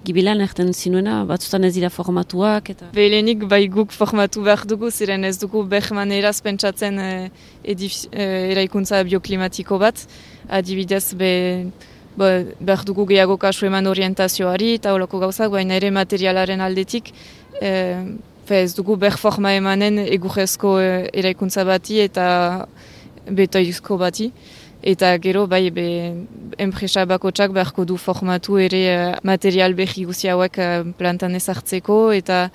gibilan 0.05 0.41
erten 0.41 0.71
zinuena, 0.73 1.21
batzutan 1.29 1.67
ez 1.67 1.75
dira 1.75 1.91
formatuak. 1.93 2.71
Eta... 2.73 2.89
Belenik 2.95 3.45
bai 3.49 3.67
guk 3.69 3.93
formatu 3.93 4.41
behar 4.47 4.65
dugu, 4.65 4.89
ziren 4.89 5.27
ez 5.27 5.37
dugu 5.37 5.61
behman 5.69 6.11
eraz 6.15 6.39
pentsatzen 6.41 6.97
eraikuntza 7.61 9.03
bioklimatiko 9.05 9.77
bat, 9.81 10.07
adibidez 10.49 11.11
be 11.13 11.33
ba, 12.17 12.31
behar 12.59 12.83
dugu 12.85 13.05
gehiago 13.09 13.37
kasu 13.37 13.67
eman 13.67 13.87
orientazioari 13.87 14.75
eta 14.79 14.93
holoko 14.95 15.19
gauzak, 15.19 15.51
baina 15.51 15.77
ere 15.79 15.91
materialaren 15.91 16.61
aldetik, 16.61 17.13
e, 17.61 17.71
ez 18.51 18.73
dugu 18.75 18.97
behar 18.99 19.15
forma 19.15 19.53
emanen 19.55 19.99
egurrezko 20.03 20.73
e, 20.81 20.89
eraikuntza 21.21 21.63
bati 21.63 22.01
eta 22.03 22.25
betoizko 23.27 23.97
bati. 23.97 24.31
Eta 24.81 25.13
gero, 25.21 25.45
bai, 25.47 25.69
be, 25.69 25.85
enpresa 26.59 27.05
bako 27.05 27.29
txak 27.31 27.53
beharko 27.53 27.85
du 27.85 27.97
formatu 28.01 28.57
ere 28.59 28.81
e, 28.89 28.97
material 29.23 29.77
behi 29.77 30.07
guzi 30.09 30.31
hauek 30.33 30.57
plantan 30.97 31.37
ezartzeko, 31.39 32.03
eta 32.17 32.47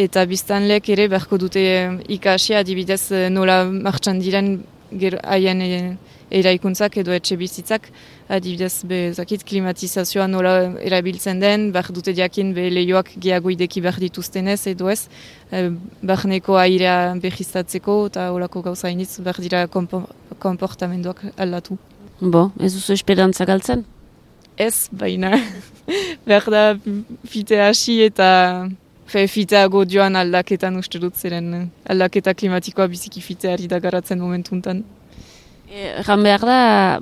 eta 0.00 0.22
biztanlek 0.24 0.88
ere 0.94 1.08
beharko 1.10 1.36
dute 1.38 1.62
ikasia, 2.08 2.60
adibidez 2.60 3.30
nola 3.32 3.64
martxan 3.70 4.20
diren 4.22 4.52
haien 4.90 5.98
eraikuntzak 6.30 6.96
edo 7.02 7.12
etxe 7.14 7.36
bizitzak, 7.38 7.88
adibidez, 8.30 8.84
be, 8.86 9.00
zakit, 9.16 9.42
klimatizazioa 9.46 10.26
nola 10.30 10.54
erabiltzen 10.86 11.40
den, 11.42 11.68
behar 11.74 11.90
dute 11.94 12.14
diakin, 12.16 12.52
be, 12.54 12.68
lehioak 12.70 13.12
gehiago 13.16 13.50
ideki 13.54 13.82
behar 13.84 13.98
dituztenez 14.02 14.60
edo 14.70 14.90
ez, 14.92 15.02
e, 15.50 15.68
behar 16.02 16.26
neko 16.30 16.58
airea 16.60 17.14
behiztatzeko 17.22 17.96
eta 18.10 18.30
olako 18.36 18.62
gauza 18.70 18.92
iniz 18.94 19.10
behar 19.18 19.40
dira 19.42 19.64
komportamenduak 19.70 21.24
aldatu. 21.36 21.78
Bo, 22.20 22.50
ez 22.60 22.74
duzu 22.76 22.94
esperantza 22.94 23.46
galtzen? 23.48 23.84
Ez, 24.60 24.88
baina, 24.92 25.34
behar 26.28 26.50
da 26.52 26.64
fite 27.26 27.58
hasi 27.64 28.00
eta 28.06 28.30
fiteago 29.10 29.84
joan 29.88 30.16
aldaketan 30.16 30.76
uste 30.76 30.98
dut 31.02 31.16
ziren 31.16 31.70
aldaketa 31.88 32.34
klimatikoa 32.34 32.86
biziki 32.88 33.20
fiteari 33.20 33.68
da 33.68 33.78
garatzen 33.78 34.18
momentuntan. 34.18 34.84
Egan 35.70 36.24
behar 36.26 36.42
da, 36.42 36.54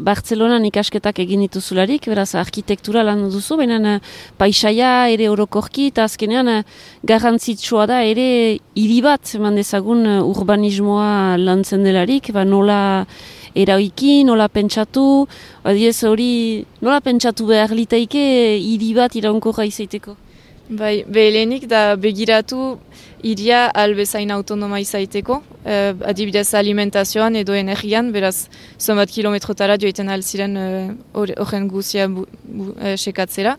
Bartzelonan 0.05 0.67
ikasketak 0.69 1.23
egin 1.23 1.41
dituzularik, 1.47 2.05
beraz 2.13 2.35
arkitektura 2.37 3.01
lan 3.01 3.23
duzu, 3.33 3.57
baina 3.57 3.79
eh, 3.95 4.03
paisaia 4.37 5.09
ere 5.09 5.31
orokorki 5.33 5.87
eta 5.89 6.05
azkenean 6.05 6.51
eh, 6.53 6.59
garrantzitsua 7.09 7.87
da 7.89 8.03
ere 8.05 8.59
hiri 8.77 9.01
bat, 9.01 9.25
eman 9.41 9.57
dezagun 9.57 10.05
eh, 10.05 10.21
urbanismoa 10.21 11.39
lantzen 11.41 11.89
delarik, 11.89 12.29
ba 12.37 12.45
nola 12.45 12.79
eraiki, 13.57 14.21
nola 14.29 14.51
pentsatu, 14.53 15.25
adiez 15.65 15.97
hori 16.05 16.31
nola 16.85 17.01
pentsatu 17.01 17.49
behar 17.49 17.73
litaike 17.73 18.21
hiri 18.61 18.93
bat 19.01 19.17
iraunko 19.17 19.57
izaiteko? 19.65 20.19
Bai, 20.69 21.05
behelenik 21.09 21.62
da 21.71 21.97
begiratu 21.97 22.77
iria 23.25 23.71
albezain 23.73 24.29
autonoma 24.35 24.83
izaiteko, 24.83 25.39
eh, 25.64 25.95
adibidez 26.05 26.53
alimentazioan 26.55 27.39
edo 27.41 27.57
energian, 27.57 28.11
beraz, 28.12 28.51
zonbat 28.79 29.09
kilometrotara 29.09 29.79
joiten 29.81 30.12
alziren 30.12 30.59
horren 31.14 31.64
uh, 31.64 31.71
guzia 31.73 32.07
bu, 32.12 32.27
bu, 32.45 32.69
uh, 32.77 32.97
sekatzera. 33.01 33.57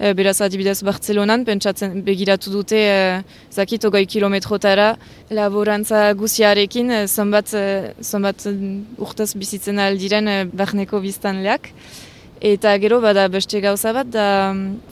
Uh, 0.00 0.14
beraz, 0.16 0.40
adibidez, 0.40 0.80
Bartzelonan, 0.80 1.44
pentsatzen 1.44 2.00
begiratu 2.08 2.50
dute, 2.56 2.80
uh, 2.88 3.38
zakit, 3.52 3.84
ogoi 3.84 4.06
kilometrotara, 4.08 4.94
laborantza 5.28 6.12
guziarekin, 6.16 6.90
uh, 7.02 7.06
zonbat, 7.06 7.52
uh, 7.52 7.92
zonbat 8.00 8.48
urtaz 8.96 9.34
bizitzen 9.36 9.76
aldiren 9.76 10.32
uh, 10.32 10.42
barneko 10.56 11.04
biztanleak. 11.04 11.74
Eta 12.40 12.78
gero 12.80 13.04
bada 13.04 13.28
beste 13.28 13.60
gauza 13.60 13.92
bat, 13.92 14.08
da, 14.08 14.30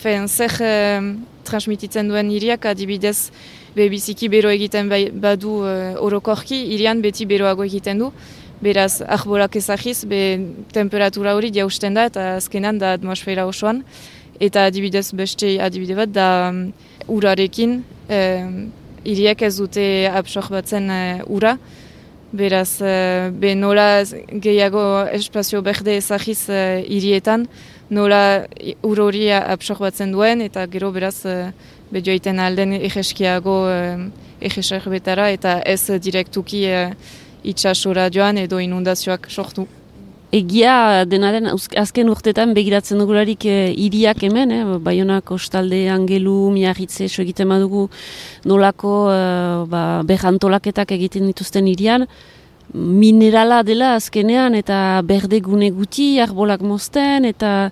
fen, 0.01 0.29
zer 0.29 0.61
uh, 0.61 1.15
transmititzen 1.45 2.09
duen 2.11 2.31
hiriak 2.33 2.67
adibidez, 2.71 3.31
be 3.77 3.89
biziki 3.91 4.31
bero 4.33 4.51
egiten 4.55 4.89
bai, 4.91 5.09
badu 5.11 5.61
uh, 5.65 5.95
orokorki, 6.03 6.59
irian 6.75 7.03
beti 7.05 7.27
beroago 7.27 7.67
egiten 7.67 8.03
du. 8.03 8.11
Beraz, 8.65 9.03
ahbolak 9.03 9.57
ezagiz, 9.59 10.05
be 10.09 10.21
temperatura 10.73 11.35
hori 11.37 11.51
jausten 11.53 11.97
da 11.97 12.07
eta 12.09 12.29
azkenan 12.39 12.79
da 12.81 12.95
atmosfera 12.97 13.47
osoan. 13.51 13.83
Eta 14.43 14.65
adibidez 14.71 15.11
beste 15.15 15.57
adibide 15.63 15.97
bat 15.99 16.13
da 16.15 16.29
um, 16.49 16.63
urarekin, 17.13 17.83
um, 18.09 18.55
iriak 19.05 19.43
ez 19.43 19.57
dute 19.59 19.85
absorbatzen 20.11 20.91
uh, 20.91 21.35
ura. 21.37 21.59
Beraz, 22.35 22.81
uh, 22.83 23.31
be 23.31 23.53
nola 23.55 24.03
gehiago 24.47 24.85
espazio 25.15 25.61
berde 25.63 25.99
ezagiz 26.01 26.41
uh, 26.49 26.81
irietan, 26.83 27.47
nola 27.91 28.47
ur 28.83 29.01
hori 29.01 29.29
absorbatzen 29.33 30.13
duen 30.13 30.41
eta 30.41 30.67
gero 30.67 30.91
beraz 30.93 31.27
bedioiten 31.93 32.41
alden 32.41 32.73
egeskiago 32.79 33.59
egesek 34.45 34.89
betara 34.93 35.31
eta 35.33 35.61
ez 35.65 35.87
direktuki 36.03 36.65
e, 36.69 36.83
itxasora 37.45 38.11
joan 38.13 38.39
edo 38.41 38.61
inundazioak 38.61 39.29
sortu. 39.31 39.67
Egia 40.35 41.05
denaren 41.07 41.47
azken 41.79 42.09
urtetan 42.11 42.55
begiratzen 42.57 42.99
dugularik 42.99 43.45
e, 43.47 43.59
iriak 43.87 44.25
hemen, 44.27 44.51
eh? 44.51 44.63
Baionak 44.83 45.29
kostalde, 45.31 45.85
angelu, 45.95 46.51
miarritze, 46.57 47.07
so 47.09 47.23
egiten 47.23 47.53
badugu 47.53 47.87
nolako 48.51 48.95
e, 49.13 49.21
ba, 49.71 49.85
behantolaketak 50.09 50.97
egiten 50.99 51.31
dituzten 51.31 51.71
irian, 51.71 52.09
minerala 52.75 53.63
dela 53.63 53.95
azkenean 53.95 54.55
eta 54.59 55.01
berde 55.07 55.41
gune 55.41 55.71
guti, 55.71 56.19
arbolak 56.21 56.61
mozten 56.67 57.25
eta 57.25 57.71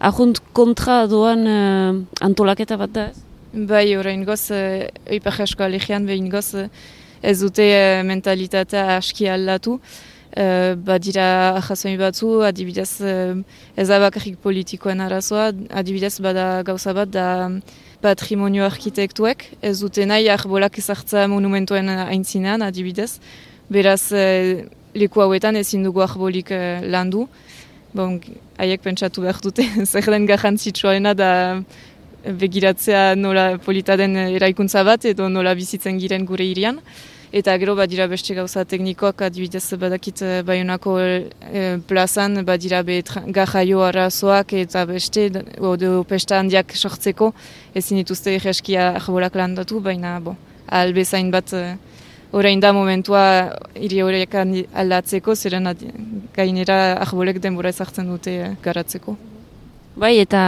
ahunt 0.00 0.40
kontra 0.52 1.06
doan 1.06 1.46
e, 1.46 1.58
antolaketa 2.24 2.76
bat 2.80 2.92
da? 2.92 3.08
Bai, 3.52 3.96
orain 3.98 4.22
goz, 4.24 4.50
uh, 4.54 4.86
Eipar 5.10 5.40
Esko 5.42 5.64
Alegian 5.66 6.04
behin 6.06 6.28
goz, 6.30 6.54
uh, 6.54 6.68
ez 7.22 7.40
dute 7.40 7.64
uh, 7.66 8.02
mentalitatea 8.06 8.96
aski 8.96 9.26
aldatu. 9.26 9.80
Uh, 10.30 10.76
badira 10.78 11.56
ahazoin 11.58 11.96
batzu, 11.98 12.44
adibidez 12.46 13.00
uh, 13.02 13.34
ez 13.74 13.88
abakarrik 13.90 14.38
politikoen 14.38 15.02
arazoa, 15.02 15.48
adibidez 15.74 16.20
bada 16.22 16.62
gauza 16.62 16.94
bat 16.94 17.10
da 17.10 17.26
patrimonio 18.00 18.62
arkitektuek, 18.64 19.42
ez 19.60 19.80
dute 19.82 20.06
nahi 20.06 20.30
arbolak 20.30 20.78
ezartza 20.78 21.26
monumentuen 21.28 21.90
aintzinean, 21.90 22.62
adibidez. 22.62 23.16
Beraz, 23.70 24.10
uh, 24.12 24.66
leku 24.98 25.22
hauetan 25.22 25.56
ezin 25.56 25.84
dugu 25.86 26.02
arbolik 26.02 26.50
uh, 26.50 26.80
landu. 26.82 27.28
Bon, 27.94 28.18
haiek 28.58 28.82
pentsatu 28.82 29.22
behar 29.22 29.38
dute, 29.42 29.66
zer 29.90 30.10
den 30.10 30.26
garrantzitsuaena 30.26 31.14
da 31.14 31.30
begiratzea 32.24 33.14
nola 33.16 33.58
polita 33.58 33.96
den 33.96 34.16
eraikuntza 34.16 34.84
bat 34.84 35.06
edo 35.08 35.28
nola 35.28 35.54
bizitzen 35.54 35.98
giren 35.98 36.26
gure 36.28 36.44
irian. 36.44 36.80
Eta 37.32 37.54
gero 37.62 37.76
badira 37.78 38.08
beste 38.10 38.34
gauza 38.34 38.64
teknikoak 38.66 39.20
adibidez 39.22 39.76
badakit 39.78 40.22
eh, 40.26 40.40
baionako 40.42 40.96
e, 40.98 41.78
plazan 41.86 42.42
badira 42.42 42.82
be 42.82 42.96
gajaio 43.36 43.84
arazoak 43.86 44.52
eta 44.58 44.82
beste 44.84 45.28
odo 45.60 46.02
pesta 46.02 46.40
handiak 46.40 46.74
sortzeko 46.74 47.30
ezin 47.72 48.02
dituzte 48.02 48.34
egeskia 48.34 48.88
arbolak 48.96 49.38
landatu, 49.38 49.78
baina 49.78 50.18
bo, 50.18 50.34
albezain 50.66 51.30
bat 51.30 51.54
e, 51.54 51.76
orain 52.32 52.60
da 52.60 52.72
momentua 52.72 53.24
hiri 53.74 54.02
horiek 54.02 54.34
aldatzeko, 54.34 55.34
zeren 55.34 55.72
gainera 56.36 56.78
arbolek 57.02 57.42
denbora 57.42 57.74
ezartzen 57.74 58.06
dute 58.10 58.56
garatzeko. 58.62 59.16
Bai, 60.00 60.14
eta 60.22 60.40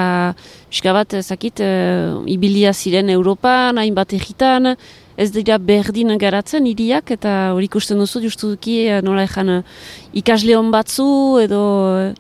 pixka 0.71 0.93
bat, 0.95 1.17
zakit, 1.21 1.61
uh, 1.61 2.23
ibilia 2.31 2.71
ziren 2.73 3.11
Europan, 3.11 3.77
hainbat 3.83 4.15
egitan, 4.15 4.77
ez 5.19 5.27
dira 5.35 5.59
berdin 5.59 6.15
garatzen 6.17 6.65
iriak, 6.71 7.11
eta 7.13 7.51
hori 7.53 7.67
ikusten 7.67 7.99
duzu, 8.01 8.23
justu 8.23 8.53
duki, 8.55 8.77
uh, 8.87 9.01
nola 9.05 9.27
ezan, 9.27 9.51
uh, 9.59 9.81
ikasleon 10.17 10.71
batzu, 10.73 11.09
edo 11.43 11.63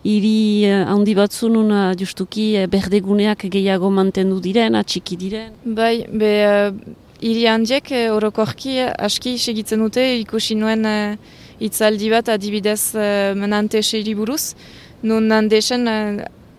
hiri 0.02 0.66
handi 0.90 1.14
batzu, 1.16 1.48
nun 1.54 1.70
justuki 1.96 2.66
berdeguneak 2.74 3.46
gehiago 3.54 3.88
mantendu 3.94 4.40
diren, 4.42 4.74
atxiki 4.82 5.16
diren. 5.22 5.54
Bai, 5.64 6.02
be, 6.10 6.34
uh, 6.42 6.98
hiri 7.22 7.46
handiek, 7.48 7.88
uh, 7.94 8.16
orokorki, 8.16 8.80
aski 8.98 9.38
segitzen 9.38 9.80
dute, 9.84 10.04
ikusi 10.20 10.58
nuen 10.58 10.84
uh, 10.84 11.16
itzaldi 11.62 12.10
bat, 12.10 12.28
adibidez, 12.28 12.94
uh, 12.94 13.32
menante 13.38 13.80
buruz, 14.14 14.54
nun 15.02 15.28
nandesen, 15.28 15.86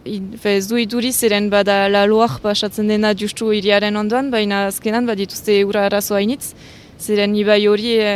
ez 0.05 0.68
du 0.68 0.78
iduri 0.78 1.11
ziren 1.11 1.49
bada 1.49 1.88
laluak 1.88 2.41
pasatzen 2.41 2.88
dena 2.88 3.14
justu 3.16 3.51
iriaren 3.53 3.95
ondoan, 3.95 4.32
baina 4.32 4.68
azkenan 4.68 5.05
badituzte 5.07 5.53
eura 5.59 5.86
arazoa 5.88 6.22
initz, 6.22 6.53
ziren 6.99 7.36
ibai 7.36 7.68
hori 7.68 7.95
e, 7.99 8.11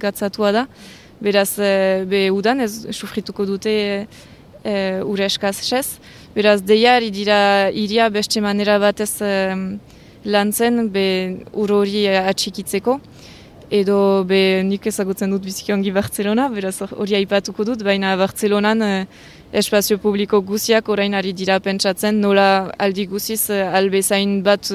gatzatua 0.00 0.52
da. 0.52 0.66
Beraz, 1.22 1.58
e, 1.58 2.04
be 2.06 2.30
udan 2.30 2.60
ez 2.60 2.86
sufrituko 2.92 3.46
dute 3.46 3.70
e, 3.70 4.06
e, 4.64 4.74
ure 5.02 5.26
eskaz. 5.26 5.58
Beraz, 6.34 6.60
deiar 6.62 7.02
dira 7.10 7.70
iria 7.70 8.08
beste 8.10 8.40
manera 8.40 8.78
batez 8.78 9.20
lantzen 10.24 10.88
be 10.92 11.06
ur 11.52 11.70
hori 11.80 12.06
atxikitzeko. 12.08 12.98
Edo 13.74 14.24
be 14.28 14.62
nik 14.62 14.86
ezagutzen 14.86 15.32
dut 15.32 15.42
bizikiongi 15.42 15.90
Bartzelona, 15.90 16.48
beraz 16.52 16.76
hori 16.84 17.16
aipatuko 17.16 17.64
dut, 17.64 17.82
baina 17.82 18.12
Bartzelonan 18.20 18.84
espazio 19.54 19.98
publiko 20.02 20.40
guziak 20.42 20.88
orain 20.90 21.14
ari 21.14 21.32
dira 21.32 21.60
pentsatzen 21.62 22.18
nola 22.20 22.72
aldi 22.78 23.06
guziz 23.06 23.50
eh, 23.54 23.62
albezain 23.78 24.40
bat 24.42 24.70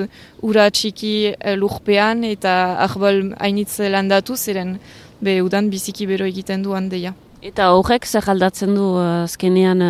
ura 0.50 0.70
txiki 0.72 1.14
eh, 1.34 1.56
lurpean 1.60 2.24
eta 2.24 2.54
ahbal 2.86 3.34
hainitz 3.40 3.80
landatu 3.96 4.38
ziren 4.38 4.78
be 5.22 5.42
udan 5.44 5.68
biziki 5.70 6.08
bero 6.08 6.26
egiten 6.26 6.64
du 6.64 6.76
handeia. 6.78 7.14
Eta 7.44 7.72
horrek 7.76 8.06
zer 8.08 8.26
aldatzen 8.32 8.74
du 8.76 8.86
uh, 9.00 9.24
azkenean 9.24 9.82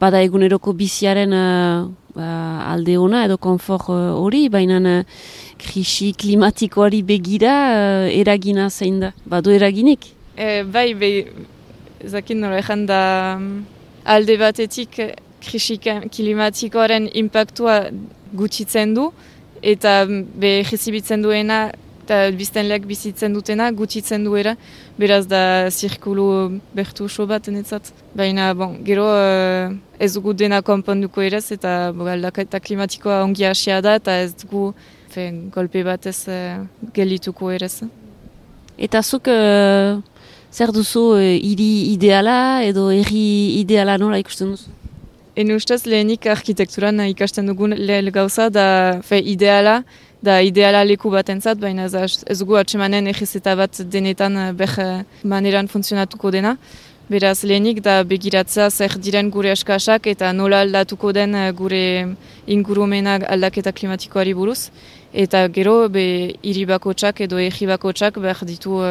bada 0.00 0.20
eguneroko 0.22 0.72
biziaren 0.78 1.32
uh, 1.34 2.72
alde 2.72 2.98
ona 2.98 3.24
edo 3.26 3.36
konfor 3.36 3.88
hori, 3.88 4.44
uh, 4.46 4.52
baina 4.52 4.78
uh, 4.78 5.02
krisi 5.58 6.12
klimatikoari 6.18 7.02
begira 7.02 7.54
uh, 7.72 8.20
eragina 8.20 8.68
zein 8.70 9.00
da. 9.00 9.12
Badu 9.26 9.54
eraginik? 9.54 10.12
E, 10.36 10.62
bai, 10.62 10.92
be, 10.94 11.10
zakin 12.06 12.40
nola 12.40 12.62
da... 12.86 13.02
Mm, 13.38 13.64
alde 14.08 14.38
batetik 14.40 15.00
krisi 15.44 15.76
klimatikoaren 15.82 17.08
impactua 17.14 17.90
gutxitzen 18.32 18.94
du, 18.94 19.10
eta 19.62 20.06
be 20.08 20.62
jezibitzen 20.64 21.22
duena, 21.22 21.68
eta 22.08 22.30
biztenleak 22.32 22.86
bizitzen 22.88 23.34
dutena 23.36 23.68
gutxitzen 23.76 24.24
duera, 24.24 24.54
beraz 24.96 25.26
da 25.28 25.68
zirkulu 25.68 26.58
bertu 26.72 27.04
oso 27.04 27.26
bat 27.28 27.48
enetzat. 27.52 27.92
Baina, 28.16 28.54
bon, 28.56 28.78
gero 28.84 29.04
uh, 29.12 29.76
ez 30.00 30.14
dugu 30.14 30.32
dena 30.32 30.62
konponduko 30.64 31.20
ere, 31.20 31.42
eta 31.58 31.92
aldaketa 31.92 32.60
klimatikoa 32.64 33.20
ongi 33.26 33.44
hasia 33.44 33.82
da, 33.84 33.98
eta 34.00 34.16
ez 34.24 34.32
dugu 34.40 34.72
fe, 35.12 35.28
golpe 35.52 35.84
bat 35.84 36.08
uh, 36.08 36.64
gelituko 36.96 37.52
ere. 37.52 37.68
Eta 38.78 39.02
zuk... 39.02 39.28
Uh 39.28 40.16
zer 40.52 40.72
duzu 40.72 41.18
hiri 41.20 41.92
ideala 41.92 42.64
edo 42.64 42.88
herri 42.90 43.60
ideala 43.60 43.98
nola 44.00 44.18
ikusten 44.22 44.54
duzu? 44.54 44.70
En 45.38 45.52
ustez 45.54 45.84
lehenik 45.86 46.26
arkitekturan 46.26 46.98
ikasten 47.12 47.46
dugun 47.46 47.76
lehel 47.76 48.10
gauza 48.10 48.48
da 48.50 48.66
fe 49.06 49.20
ideala, 49.20 49.82
da 50.22 50.40
ideala 50.42 50.82
leku 50.84 51.10
bat 51.10 51.28
entzat, 51.30 51.58
baina 51.62 51.86
ez, 51.86 52.42
gu 52.42 52.58
atxemanen 52.58 53.06
egizeta 53.12 53.54
bat 53.58 53.80
denetan 53.92 54.36
eh, 54.36 54.52
beh 54.52 54.76
eh, 54.82 55.02
maneran 55.24 55.68
funtzionatuko 55.68 56.32
dena. 56.34 56.56
Beraz 57.08 57.40
lehenik 57.44 57.80
da 57.80 58.02
begiratza 58.04 58.68
zer 58.68 58.98
diren 59.00 59.30
gure 59.30 59.52
eskasak 59.54 60.10
eta 60.10 60.32
nola 60.32 60.60
aldatuko 60.66 61.12
den 61.12 61.34
eh, 61.34 61.52
gure 61.52 61.84
ingurumenak 62.46 63.28
aldaketa 63.30 63.72
klimatikoari 63.72 64.34
buruz. 64.34 64.70
Eta 65.14 65.46
gero 65.48 65.88
be 65.88 66.34
hiri 66.42 66.66
bakotsak 66.68 67.22
edo 67.24 67.38
egi 67.38 67.66
bakotsak 67.66 68.18
behar 68.20 68.44
ditu 68.44 68.82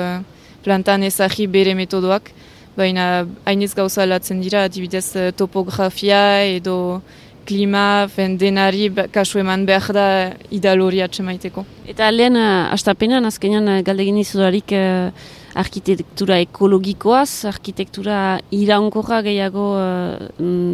plantan 0.65 1.03
ezagi 1.03 1.45
bere 1.47 1.75
metodoak, 1.78 2.32
baina 2.75 3.28
hainez 3.45 3.75
gauza 3.78 4.01
alatzen 4.01 4.41
dira, 4.41 4.63
adibidez 4.65 5.34
topografia 5.38 6.41
edo 6.57 7.03
klima, 7.47 8.07
fen 8.11 8.37
denari 8.37 8.89
ba- 8.93 9.07
kasu 9.07 9.39
eman 9.39 9.65
behar 9.65 9.95
da 9.95 10.07
idal 10.51 10.83
hori 10.85 11.01
atxemaiteko. 11.05 11.65
Eta 11.87 12.11
lehen, 12.11 12.35
uh, 12.35 12.67
astapenean, 12.75 13.25
azkenean 13.25 13.67
uh, 13.71 13.81
galdegin 13.87 14.19
izularik 14.21 14.75
uh, 14.75 15.11
arkitektura 15.57 16.37
ekologikoaz, 16.43 17.45
arkitektura 17.49 18.37
iraunkorra 18.53 19.21
gehiago 19.25 19.65
uh, 19.77 20.27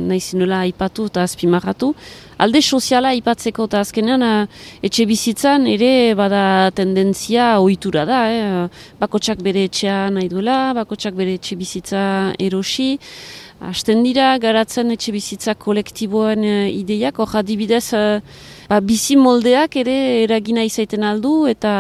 nahi 0.10 0.40
nola 0.40 0.64
aipatu 0.68 1.08
eta 1.12 1.24
azpimarratu. 1.24 1.94
Alde 2.44 2.62
soziala 2.62 3.14
aipatzeko 3.16 3.68
eta 3.70 3.84
azkenean 3.86 4.26
uh, 4.28 4.64
etxe 4.84 5.06
bizitzan 5.08 5.70
ere 5.72 5.92
bada 6.20 6.44
tendentzia 6.76 7.54
ohitura 7.64 8.04
da. 8.10 8.20
Eh? 8.34 8.84
Bakotsak 9.00 9.44
bere 9.46 9.68
etxea 9.70 10.10
nahi 10.18 10.28
duela, 10.32 10.74
bakotsak 10.82 11.16
bere 11.16 11.38
etxe 11.40 11.58
bizitza 11.60 12.04
erosi. 12.40 12.98
Asten 13.64 14.02
dira, 14.04 14.34
garatzen 14.44 14.92
etxe 14.92 15.14
bizitza 15.16 15.54
kolektiboen 15.56 16.44
uh, 16.44 16.68
ideiak, 16.68 17.22
hor 17.24 17.38
adibidez, 17.40 17.86
uh, 17.96 18.20
ba, 18.68 18.82
bizi 18.84 19.16
moldeak 19.16 19.78
ere 19.80 19.96
eragina 20.26 20.66
izaiten 20.68 21.06
aldu, 21.08 21.46
eta 21.48 21.74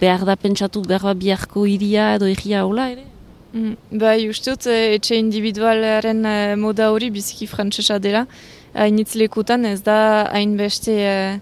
behar 0.00 0.26
da 0.26 0.36
pentsatu 0.36 0.82
behar 0.88 1.06
ba 1.12 1.14
biharko 1.14 1.64
iria 1.70 2.14
edo 2.16 2.26
egia 2.26 2.64
hola 2.66 2.90
ere. 2.96 3.06
Mm, 3.52 4.00
bai, 4.00 4.28
uste 4.32 4.54
dut, 4.54 4.66
eh, 4.66 4.96
etxe 4.96 5.18
individualaren 5.20 6.24
eh, 6.24 6.54
moda 6.56 6.88
hori 6.90 7.10
biziki 7.12 7.46
frantsesa 7.46 7.98
dela. 8.00 8.24
Hainitz 8.72 9.12
lekutan 9.20 9.66
ez 9.68 9.82
da 9.84 9.98
hainbeste 10.32 10.94
eh, 10.96 11.40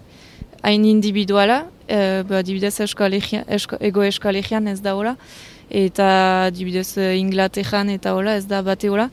hain 0.61 0.85
individuala, 0.85 1.63
eh, 1.87 2.21
ba, 2.27 2.41
adibidez 2.43 2.75
eskoalegian, 2.83 3.47
esko, 3.47 3.79
ego 3.79 4.03
eskoalegian 4.03 4.67
ez 4.67 4.81
da 4.83 4.97
hola, 4.99 5.15
eta 5.69 6.09
adibidez 6.49 6.97
eh, 6.97 7.15
Inglaterran 7.21 7.89
eta 7.95 8.13
hola 8.17 8.35
ez 8.35 8.45
da 8.45 8.61
bate 8.61 8.91
hola. 8.91 9.07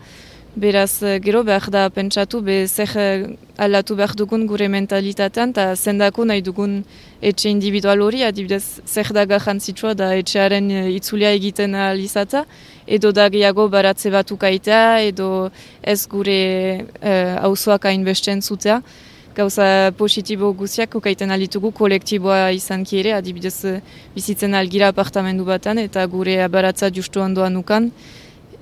Beraz, 0.57 1.03
eh, 1.03 1.19
gero 1.21 1.45
behar 1.45 1.71
da 1.71 1.89
pentsatu, 1.91 2.41
be 2.41 2.67
zer 2.67 2.89
eh, 2.97 3.37
aldatu 3.59 3.95
behar 3.95 4.15
dugun 4.17 4.47
gure 4.47 4.69
mentalitatean, 4.69 5.51
eta 5.51 5.75
zendako 5.77 6.25
nahi 6.25 6.41
dugun 6.43 6.85
etxe 7.21 7.51
individual 7.51 8.01
hori, 8.01 8.25
adibidez, 8.25 8.81
zer 8.87 9.13
da 9.13 9.25
garrantzitsua 9.25 9.93
da 9.95 10.15
etxearen 10.17 10.71
eh, 10.71 10.89
itzulia 10.97 11.31
egiten 11.37 11.75
ahal 11.75 12.01
izata, 12.01 12.47
edo 12.87 13.13
da 13.13 13.29
gehiago 13.29 13.69
baratze 13.69 14.11
bat 14.11 14.31
ukaitea, 14.33 15.03
edo 15.11 15.51
ez 15.83 16.07
gure 16.09 16.87
hauzoak 17.45 17.85
uh, 17.85 17.91
hainbesten 17.91 18.41
zutea. 18.41 18.81
Gauza 19.37 19.93
positibo 19.99 20.51
guziak 20.53 20.97
ukaiten 20.97 21.31
alitugu 21.31 21.71
kolektiboa 21.71 22.51
izan 22.57 22.87
ere, 22.91 23.13
adibidez 23.13 23.79
bizitzen 24.15 24.55
algira 24.55 24.89
apartamendu 24.89 25.45
batan, 25.45 25.79
eta 25.79 26.07
gure 26.07 26.41
baratza 26.49 26.91
justu 26.91 27.21
ondoan 27.21 27.57
ukan, 27.57 27.93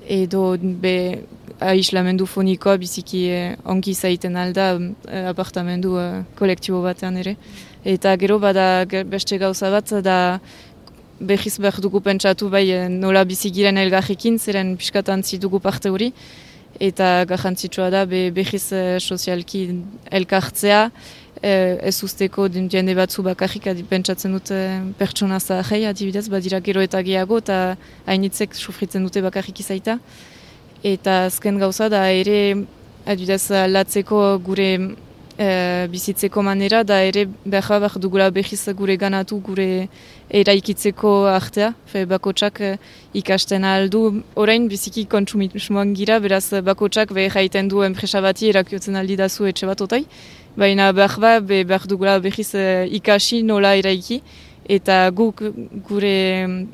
edo 0.06 0.56
be 0.58 1.22
aislamendu 1.60 2.26
fonikoa 2.26 2.76
biziki 2.76 3.26
eh, 3.32 3.56
onki 3.64 3.94
zaiten 3.94 4.36
alda 4.36 4.78
eh, 5.08 5.28
apartamendu 5.28 5.96
eh, 5.98 6.22
kolektibo 6.38 6.82
batean 6.82 7.16
ere. 7.16 7.36
Eta 7.84 8.16
gero 8.16 8.38
bada 8.38 8.84
beste 9.06 9.38
gauza 9.38 9.70
bat 9.70 9.92
da 10.02 10.16
behiz 11.20 11.58
behar 11.58 11.80
dugu 11.80 12.00
pentsatu 12.00 12.50
bai 12.50 12.70
eh, 12.70 12.88
nola 12.88 13.24
bizigiren 13.24 13.76
elgarrekin, 13.76 14.38
zeren 14.38 14.76
piskatan 14.76 15.22
dugu 15.40 15.60
parte 15.60 15.88
hori. 15.90 16.12
Eta 16.78 17.24
garrantzitsua 17.24 17.90
da 17.90 18.04
be, 18.04 18.30
behiz 18.30 18.72
eh, 18.72 18.98
sozialki 19.00 19.82
elkartzea, 20.10 20.90
eh, 21.42 21.78
ez 21.80 22.02
usteko 22.02 22.48
jende 22.48 22.94
batzu 22.94 23.22
bakarrik 23.22 23.64
pentsatzen 23.88 24.32
dute 24.32 24.82
pertsona 24.98 25.40
zahai 25.40 25.86
adibidez, 25.86 26.28
badira 26.28 26.60
gero 26.60 26.80
eta 26.80 27.00
gehiago 27.02 27.38
eta 27.38 27.76
hainitzek 28.06 28.54
sufritzen 28.54 29.02
dute 29.02 29.22
bakarrik 29.22 29.60
izaita 29.60 29.98
eta 30.86 31.24
azken 31.26 31.58
gauza 31.58 31.88
da 31.90 32.04
ere 32.14 32.38
adibidez 33.06 33.50
latzeko 33.74 34.38
gure 34.46 34.70
e, 35.38 35.86
bizitzeko 35.90 36.42
manera 36.42 36.82
da 36.84 37.00
ere 37.02 37.26
behar 37.44 37.80
behar 37.80 37.98
dugula 38.04 38.30
behiz 38.30 38.62
gure 38.80 38.96
ganatu 38.96 39.40
gure 39.48 39.88
eraikitzeko 40.30 41.12
artea. 41.32 41.72
Fe 41.86 42.04
bakotsak 42.06 42.60
e, 42.60 42.72
ikasten 43.14 43.64
aldu. 43.64 44.22
Orain 44.36 44.68
biziki 44.68 45.06
kontsumismoan 45.06 45.94
gira 45.94 46.18
beraz 46.20 46.46
bakotsak 46.70 47.12
behar 47.18 47.38
haiten 47.42 47.68
du 47.68 47.82
enpresa 47.82 48.20
bati 48.20 48.50
erakiotzen 48.54 48.96
aldi 48.96 49.16
dazu 49.16 49.46
etxe 49.46 49.66
bat 49.66 49.80
otai. 49.80 50.04
Baina 50.56 50.92
behar 50.92 51.20
ba, 51.20 51.38
be, 51.40 51.64
behar 51.64 51.86
dugula 51.86 52.18
behiz 52.20 52.54
e, 52.54 52.86
ikasi 53.00 53.42
nola 53.42 53.76
eraiki. 53.76 54.22
Eta 54.66 55.10
guk 55.14 55.44
gure 55.88 56.16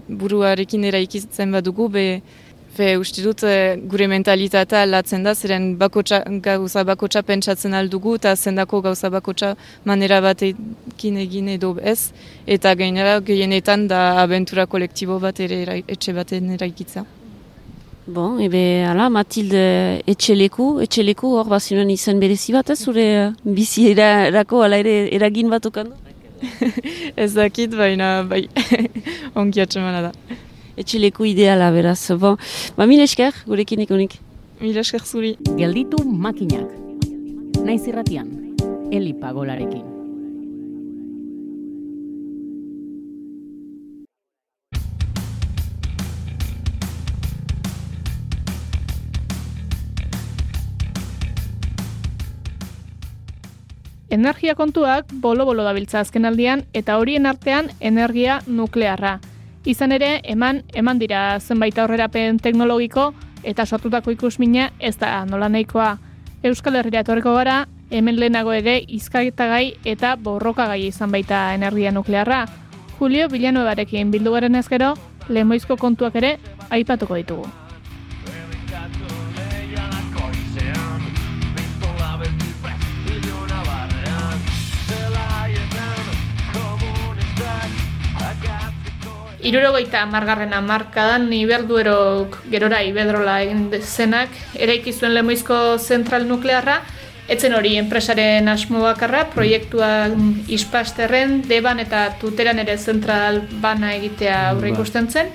buruarekin 0.09 0.85
eraikitzen 0.89 1.53
badugu 1.53 1.91
be 1.93 2.07
Fe, 2.73 2.95
uste 2.97 3.21
dut, 3.21 3.43
e, 3.45 3.77
gure 3.85 4.07
mentalitatea 4.09 4.87
aldatzen 4.87 5.27
da, 5.27 5.35
zeren 5.37 5.75
bakotxa, 5.81 6.23
gauza 6.41 6.81
bakotxa 6.89 7.21
pentsatzen 7.29 7.75
aldugu, 7.77 8.15
eta 8.17 8.31
zendako 8.33 8.79
gauza 8.87 9.11
bakotxa 9.13 9.51
manera 9.85 10.23
batekin 10.25 11.19
egin 11.21 11.51
edo 11.53 11.75
ez, 11.93 12.15
eta 12.47 12.73
gainera 12.81 13.19
gehienetan 13.27 13.85
da 13.91 13.99
abentura 14.23 14.65
kolektibo 14.65 15.19
bat 15.21 15.43
ere 15.45 15.83
etxe 15.83 16.15
baten 16.17 16.55
eraikitza. 16.55 17.05
Bon, 18.07 18.41
ebe, 18.41 18.63
ala, 18.89 19.11
Matilde 19.13 19.67
etxeleku, 20.09 20.71
etxeleku 20.87 21.35
hor 21.37 21.51
bazioen 21.53 21.93
izan 21.93 22.23
berezi 22.25 22.57
bat, 22.57 22.73
ez 22.73 22.79
zure 22.81 23.05
bizi 23.45 23.91
erako, 23.93 24.63
ala 24.65 24.81
ere 24.81 24.97
eragin 25.13 25.53
bat 25.53 25.69
okandu? 25.69 26.17
ez 27.27 27.35
dakit, 27.37 27.77
baina, 27.77 28.15
bai, 28.33 28.47
onki 29.45 29.61
atxemana 29.61 30.09
da 30.09 30.15
etxileko 30.77 31.25
ideala 31.29 31.71
beraz. 31.75 32.01
Bon, 32.19 32.37
ba, 32.77 32.87
mil 32.87 33.01
esker, 33.05 33.35
gurekin 33.47 33.85
ikonik. 33.87 34.19
Mil 34.61 34.77
esker 34.79 35.03
zuri. 35.03 35.37
Gelditu 35.59 36.05
makinak. 36.05 36.69
Naiz 37.63 37.87
irratian, 37.87 38.29
Eli 38.91 39.15
Pagolarekin. 39.15 39.93
Energia 54.13 54.53
kontuak 54.53 55.09
bolo-bolo 55.25 55.65
dabiltza 55.65 56.03
azkenaldian 56.05 56.67
eta 56.77 56.99
horien 57.01 57.25
artean 57.25 57.71
energia 57.81 58.43
nuklearra. 58.47 59.15
Izan 59.65 59.93
ere, 59.95 60.17
eman 60.27 60.65
eman 60.75 60.99
dira 60.99 61.39
zenbait 61.39 61.77
aurrerapen 61.79 62.41
teknologiko 62.43 63.13
eta 63.47 63.67
sortutako 63.67 64.11
ikusmina 64.11 64.71
ez 64.81 64.97
da 64.99 65.25
nola 65.25 65.49
nahikoa. 65.49 65.97
Euskal 66.43 66.81
Herria 66.81 67.05
etorriko 67.07 67.35
gara, 67.37 67.69
hemen 67.91 68.19
lehenago 68.19 68.53
ere 68.53 68.81
izkaitagai 68.89 69.77
eta 69.85 70.17
borrokagai 70.17 70.81
izan 70.89 71.15
baita 71.15 71.53
energia 71.55 71.95
nuklearra. 71.95 72.47
Julio 72.99 73.29
Villanuevarekin 73.31 74.11
bildu 74.11 74.35
garen 74.35 74.59
ezkero, 74.59 74.95
lemoizko 75.29 75.79
kontuak 75.79 76.19
ere 76.19 76.39
aipatuko 76.71 77.23
ditugu. 77.23 77.62
Irurogeita 89.43 90.05
margarrena 90.07 90.61
markadan 90.63 91.27
Iberduerok 91.35 92.37
gerora 92.51 92.79
Ibedrola 92.87 93.41
egin 93.43 93.65
zenak 93.83 94.31
eraiki 94.55 94.93
zuen 94.95 95.17
lemoizko 95.17 95.57
zentral 95.79 96.29
nuklearra, 96.29 96.77
etzen 97.27 97.55
hori 97.59 97.75
enpresaren 97.81 98.47
asmo 98.53 98.85
bakarra, 98.85 99.25
proiektuan 99.35 100.45
ispasterren, 100.47 101.41
deban 101.49 101.83
eta 101.83 102.05
tuteran 102.21 102.63
ere 102.63 102.79
zentral 102.79 103.43
bana 103.63 103.97
egitea 103.97 104.39
aurre 104.53 104.71
ba. 104.71 104.77
ikusten 104.77 105.11
zen. 105.11 105.35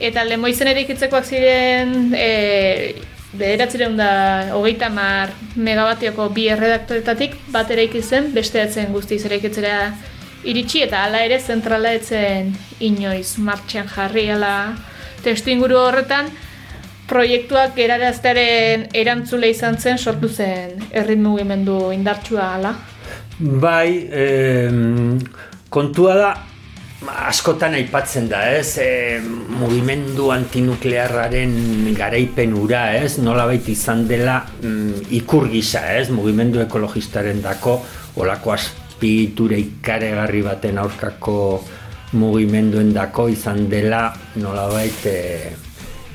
Eta 0.00 0.24
lemoizen 0.24 0.70
ere 0.72 0.82
ikitzekoak 0.86 1.26
ziren 1.28 2.14
e, 2.16 2.94
bederatzireun 3.36 3.98
da 4.00 4.12
hogeita 4.56 4.88
mar 4.90 5.30
megabatioko 5.54 6.30
bi 6.34 6.48
erredaktoretatik 6.50 7.36
bat 7.54 7.70
ere 7.70 7.84
ikitzen, 7.86 8.32
beste 8.34 8.62
etzen 8.62 8.90
guztiz 8.96 9.22
ere 9.28 9.38
ikitzera 9.38 9.76
iritsi 10.44 10.84
eta 10.86 11.04
hala 11.04 11.24
ere 11.26 11.40
zentrala 11.40 11.92
etzen 11.96 12.54
inoiz 12.80 13.38
martxan 13.38 13.88
jarri 13.88 14.28
ala 14.30 14.54
testu 15.24 15.52
inguru 15.52 15.78
horretan 15.78 16.30
proiektuak 17.10 17.78
eraraztearen 17.78 18.86
erantzule 18.94 19.50
izan 19.50 19.76
zen 19.78 19.98
sortu 19.98 20.28
zen 20.28 20.78
errit 20.90 21.18
mugimendu 21.18 21.90
indartsua 21.92 22.54
ala. 22.54 22.74
Bai, 23.40 24.06
eh, 24.12 24.70
kontua 25.68 26.14
da 26.14 26.30
askotan 27.08 27.74
aipatzen 27.78 28.28
da, 28.28 28.42
ez? 28.52 28.76
E, 28.78 29.20
mugimendu 29.60 30.28
antinuklearraren 30.34 31.94
garaipen 31.96 32.52
ura, 32.56 32.90
ez? 32.98 33.16
Nola 33.24 33.46
baita 33.48 33.72
izan 33.72 34.04
dela 34.08 34.40
mm, 34.60 35.08
ikur 35.20 35.48
gisa, 35.52 35.86
ez? 35.96 36.10
Mugimendu 36.12 36.60
ekologistaren 36.66 37.40
dako 37.42 37.80
olako 38.20 38.52
azpiegitura 39.00 39.56
ikaregarri 39.56 40.42
baten 40.44 40.78
aurkako 40.78 41.64
mugimenduen 42.12 42.92
izan 43.32 43.68
dela 43.70 44.12
nolabait 44.36 45.06
e, 45.06 45.52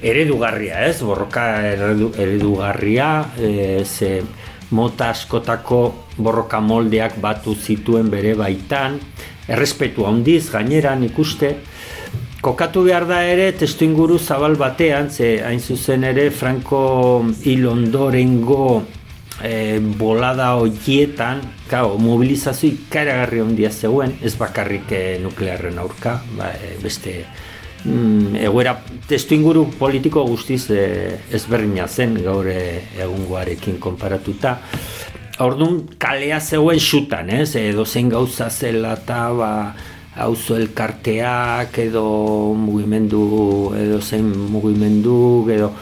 eredugarria, 0.03 0.85
ez? 0.85 1.01
Borroka 1.01 1.63
eredu, 1.65 2.11
eredugarria, 2.15 3.25
e, 3.39 3.83
ze 3.83 4.21
mota 4.69 5.09
askotako 5.09 6.05
borroka 6.17 6.59
moldeak 6.59 7.17
batu 7.19 7.55
zituen 7.55 8.09
bere 8.09 8.35
baitan, 8.35 8.99
errespetu 9.47 10.05
handiz 10.05 10.51
gaineran 10.51 11.03
ikuste, 11.03 11.55
kokatu 12.41 12.83
behar 12.83 13.07
da 13.07 13.23
ere 13.23 13.51
testu 13.53 13.85
inguru 13.85 14.19
zabal 14.19 14.55
batean, 14.55 15.09
ze 15.09 15.41
hain 15.41 15.59
zuzen 15.59 16.03
ere 16.03 16.29
Franco 16.29 17.25
hil 17.43 17.65
ondorengo 17.67 18.83
e, 19.43 19.79
bolada 19.79 20.55
horietan, 20.55 21.41
kao, 21.69 21.97
mobilizazio 21.97 22.71
ikaragarri 22.71 23.41
handia 23.43 23.71
zegoen, 23.71 24.15
ez 24.23 24.35
bakarrik 24.39 24.91
e, 24.91 25.03
nuklearren 25.23 25.79
aurka, 25.81 26.19
ba, 26.37 26.51
e, 26.55 26.75
beste 26.81 27.15
mm, 27.83 28.35
egoera 28.45 28.77
testu 29.07 29.35
inguru 29.35 29.65
politiko 29.79 30.25
guztiz 30.27 30.69
e, 30.71 30.85
ezberdina 31.35 31.87
zen 31.87 32.15
gaur 32.23 32.47
egungoarekin 32.49 33.79
konparatuta. 33.79 34.59
Orduan 35.43 35.81
kalea 35.99 36.39
zegoen 36.39 36.79
xutan, 36.79 37.29
ez? 37.29 37.57
Edo 37.59 37.83
zein 37.85 38.07
gauza 38.09 38.47
zela 38.49 38.93
eta 38.95 39.19
ba, 39.35 39.51
auzo 40.23 40.55
elkarteak 40.55 41.75
edo 41.83 42.05
mugimendu 42.55 43.73
edo 43.75 43.99
zein 43.99 44.29
mugimendu 44.51 45.17
edo 45.51 45.73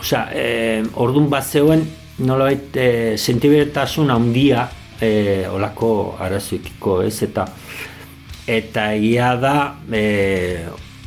osea, 0.00 0.30
e, 0.32 0.82
ordun 0.96 1.28
bat 1.28 1.44
zeuen 1.44 1.84
nolabait 2.18 2.76
e, 2.76 3.16
sentibertasun 3.16 4.10
handia 4.10 4.68
e, 5.00 5.46
olako 5.52 6.16
arazoikiko 6.20 7.02
ez? 7.04 7.22
Eta 7.26 7.46
eta 8.46 8.90
egia 8.94 9.34
da 9.42 9.54
e, 9.92 10.02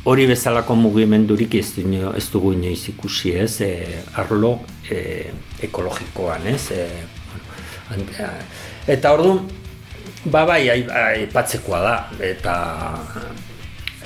hori 0.04 0.26
bezalako 0.28 0.76
mugimendurik 0.76 1.54
ez, 1.60 1.72
ez 2.16 2.26
dugu 2.32 2.52
inoiz 2.52 2.88
ikusi 2.92 3.34
ez? 3.36 3.60
E, 3.60 4.02
arlo 4.14 4.58
e, 4.90 5.30
ekologikoan 5.62 6.46
ez? 6.54 6.70
E, 6.72 6.86
eta 8.86 9.12
orduan 9.16 9.48
Ba 10.20 10.42
bai, 10.44 10.66
aipatzekoa 10.68 11.78
da, 11.80 11.92
eta 12.20 12.54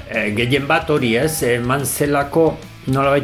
e, 0.07 0.29
gehien 0.37 0.69
bat 0.69 0.87
hori 0.95 1.17
ez, 1.19 1.43
eman 1.43 1.83
zelako 1.83 2.53
nola 2.87 3.17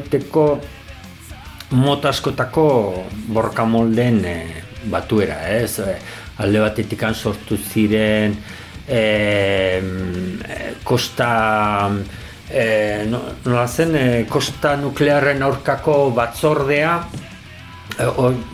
baiteko 1.71 1.77
motaskotako 1.77 3.05
borka 3.29 3.64
molden 3.64 4.25
e, 4.25 4.62
batuera 4.91 5.49
ez, 5.49 5.79
e, 5.79 5.97
alde 6.39 6.61
batetik 6.61 7.03
sortu 7.14 7.57
ziren 7.57 8.35
e, 8.89 9.83
kosta 10.85 11.91
e, 12.51 13.07
nola 13.07 13.66
zen, 13.68 13.95
e, 13.95 14.25
kosta 14.29 14.77
nuklearren 14.77 15.43
aurkako 15.43 16.11
batzordea 16.11 17.05
e, 17.99 18.05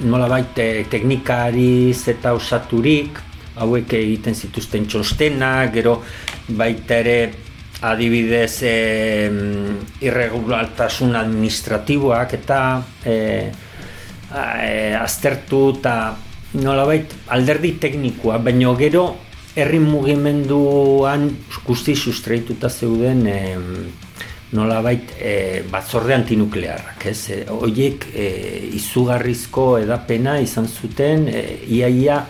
nola 0.04 0.28
baite 0.28 0.86
teknikariz 0.90 2.08
eta 2.08 2.32
osaturik 2.34 3.18
hauek 3.56 3.92
egiten 3.92 4.34
zituzten 4.34 4.86
txostena, 4.86 5.70
gero 5.72 6.02
baita 6.48 6.94
ere 6.96 7.45
adibidez 7.92 8.62
e, 8.62 8.74
irregulartasun 10.04 11.16
administratiboak 11.16 12.34
eta 12.40 12.60
e, 13.04 13.16
aztertu 15.00 15.60
eta 15.78 15.96
nolabait 16.56 17.12
alderdi 17.34 17.76
teknikoa, 17.80 18.38
baina 18.42 18.72
gero 18.78 19.06
herri 19.56 19.78
mugimenduan 19.80 21.30
guzti 21.66 21.94
sustraituta 21.96 22.68
zeuden 22.68 23.26
e, 23.26 23.38
nolabait 24.56 25.14
e, 25.18 25.62
batzorde 25.70 26.14
antinuklearrak, 26.14 27.06
ez? 27.10 27.20
E, 27.34 27.38
oiek 27.50 28.08
e, 28.14 28.26
izugarrizko 28.78 29.76
edapena 29.82 30.38
izan 30.42 30.68
zuten 30.68 31.26
e, 31.28 31.44
iaia 31.78 32.20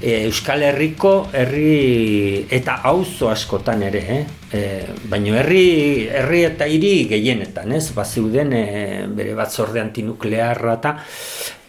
e, 0.00 0.24
Euskal 0.26 0.62
Herriko 0.62 1.28
herri 1.32 2.46
eta 2.50 2.80
auzo 2.88 3.30
askotan 3.30 3.82
ere, 3.88 4.02
eh? 4.14 4.20
E, 4.52 4.60
baina 5.10 5.38
herri, 5.42 6.08
herri 6.08 6.44
eta 6.48 6.68
hiri 6.70 7.08
gehienetan, 7.10 7.72
ez? 7.76 7.90
Bazeuden 7.96 8.52
e, 8.56 8.64
bere 9.14 9.34
batzorde 9.38 9.82
antinuklearra 9.82 10.78
eta 10.78 10.94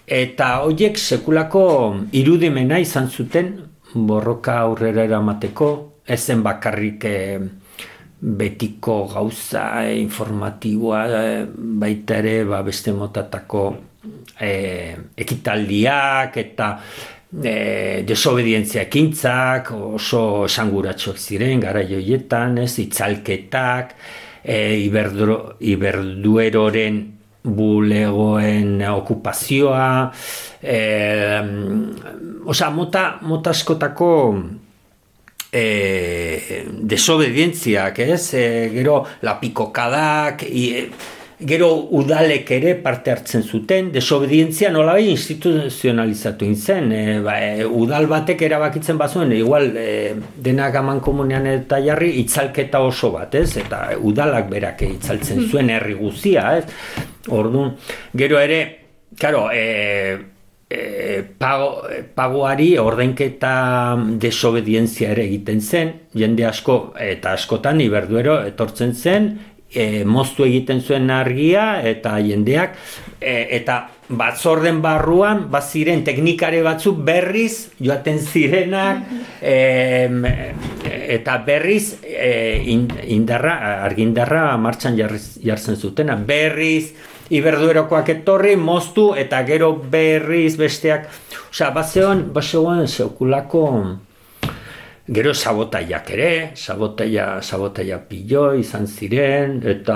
eta 0.10 0.48
horiek 0.66 0.98
sekulako 0.98 1.64
irudimena 2.18 2.80
izan 2.82 3.10
zuten 3.10 3.52
borroka 3.94 4.58
aurrera 4.64 5.04
eramateko, 5.06 5.70
ezen 6.10 6.42
bakarrik 6.46 7.06
e, 7.06 7.20
betiko 8.20 9.04
gauza 9.14 9.86
e, 9.86 10.00
informatiboa 10.02 11.04
e, 11.08 11.46
baita 11.54 12.20
ere 12.20 12.44
ba, 12.50 12.64
beste 12.66 12.94
motatako 12.94 13.64
e, 14.40 14.52
ekitaldiak 15.18 16.38
eta 16.42 16.74
e, 17.44 18.04
desobedientzia 18.08 18.82
ekintzak, 18.88 19.72
oso 19.76 20.46
esanguratxoak 20.48 21.18
ziren, 21.20 21.60
gara 21.64 21.84
joietan, 21.86 22.58
ez, 22.64 22.80
itzalketak, 22.82 23.96
e, 24.44 24.78
iberdueroren 25.70 27.02
bulegoen 27.44 28.82
okupazioa, 28.90 30.12
e, 30.62 30.80
osa, 32.46 32.70
mota, 32.76 33.20
mota 33.22 33.50
askotako 33.56 34.12
e, 35.52 36.66
desobedientziak, 36.82 38.00
ez, 38.00 38.34
e, 38.34 38.70
gero, 38.74 39.06
lapikokadak, 39.22 40.44
e, 40.50 40.90
gero 41.40 41.88
udalek 41.96 42.50
ere 42.52 42.74
parte 42.76 43.14
hartzen 43.14 43.44
zuten, 43.44 43.92
desobedientzia 43.96 44.72
nola 44.76 44.98
bai 44.98 45.08
instituzionalizatu 45.14 46.46
intzen, 46.46 46.92
e, 46.92 47.04
ba, 47.24 47.38
e, 47.40 47.66
udal 47.66 48.10
batek 48.12 48.42
erabakitzen 48.50 49.00
bazuen, 49.00 49.32
igual 49.38 49.72
e, 49.80 50.16
denak 50.36 50.76
aman 50.76 51.00
komunean 51.00 51.48
eta 51.48 51.80
jarri, 51.84 52.12
itzalketa 52.26 52.82
oso 52.84 53.14
bat, 53.16 53.38
ez? 53.40 53.56
Eta 53.62 53.86
udalak 53.96 54.50
berak 54.52 54.84
itzaltzen 54.90 55.46
zuen 55.48 55.72
herri 55.72 55.96
guzia, 55.96 56.58
ez? 56.60 56.66
Orduan, 57.32 57.72
gero 58.20 58.42
ere, 58.44 58.60
karo, 59.20 59.46
e, 59.54 60.18
e, 60.68 61.22
pago, 61.40 61.86
pagoari 62.16 62.74
ordainketa 62.82 63.54
desobedientzia 64.20 65.14
ere 65.16 65.24
egiten 65.30 65.64
zen, 65.64 65.94
jende 66.12 66.44
asko 66.52 66.82
eta 67.00 67.32
askotan 67.40 67.80
iberduero 67.86 68.42
etortzen 68.50 68.92
zen, 68.92 69.32
e, 69.74 70.04
moztu 70.06 70.46
egiten 70.46 70.82
zuen 70.82 71.10
argia 71.14 71.82
eta 71.86 72.18
jendeak 72.24 72.76
e, 73.22 73.48
eta 73.60 73.80
batzorden 74.10 74.82
barruan 74.82 75.46
baziren 75.52 76.02
teknikare 76.06 76.64
batzuk 76.66 76.98
berriz 77.06 77.70
joaten 77.80 78.20
zirenak 78.20 79.06
e, 79.42 80.34
eta 81.20 81.38
berriz 81.46 82.00
e, 82.04 82.62
indarra, 83.14 83.56
argindarra 83.86 84.58
martxan 84.58 84.98
jartzen 84.98 85.78
zutena 85.78 86.18
berriz 86.18 86.92
iberduerokoak 87.30 88.10
etorri 88.18 88.56
moztu 88.58 89.12
eta 89.18 89.44
gero 89.46 89.76
berriz 89.92 90.56
besteak 90.58 91.10
osea 91.50 91.70
bazeon 91.76 92.30
bazeoan 92.34 92.88
seukulako 92.88 93.66
Gero 95.10 95.32
sabotaiak 95.34 96.10
ere, 96.14 96.32
sabotaia, 96.54 97.40
sabotaia 97.42 97.98
pillo 98.06 98.52
izan 98.54 98.86
ziren, 98.86 99.56
eta, 99.66 99.96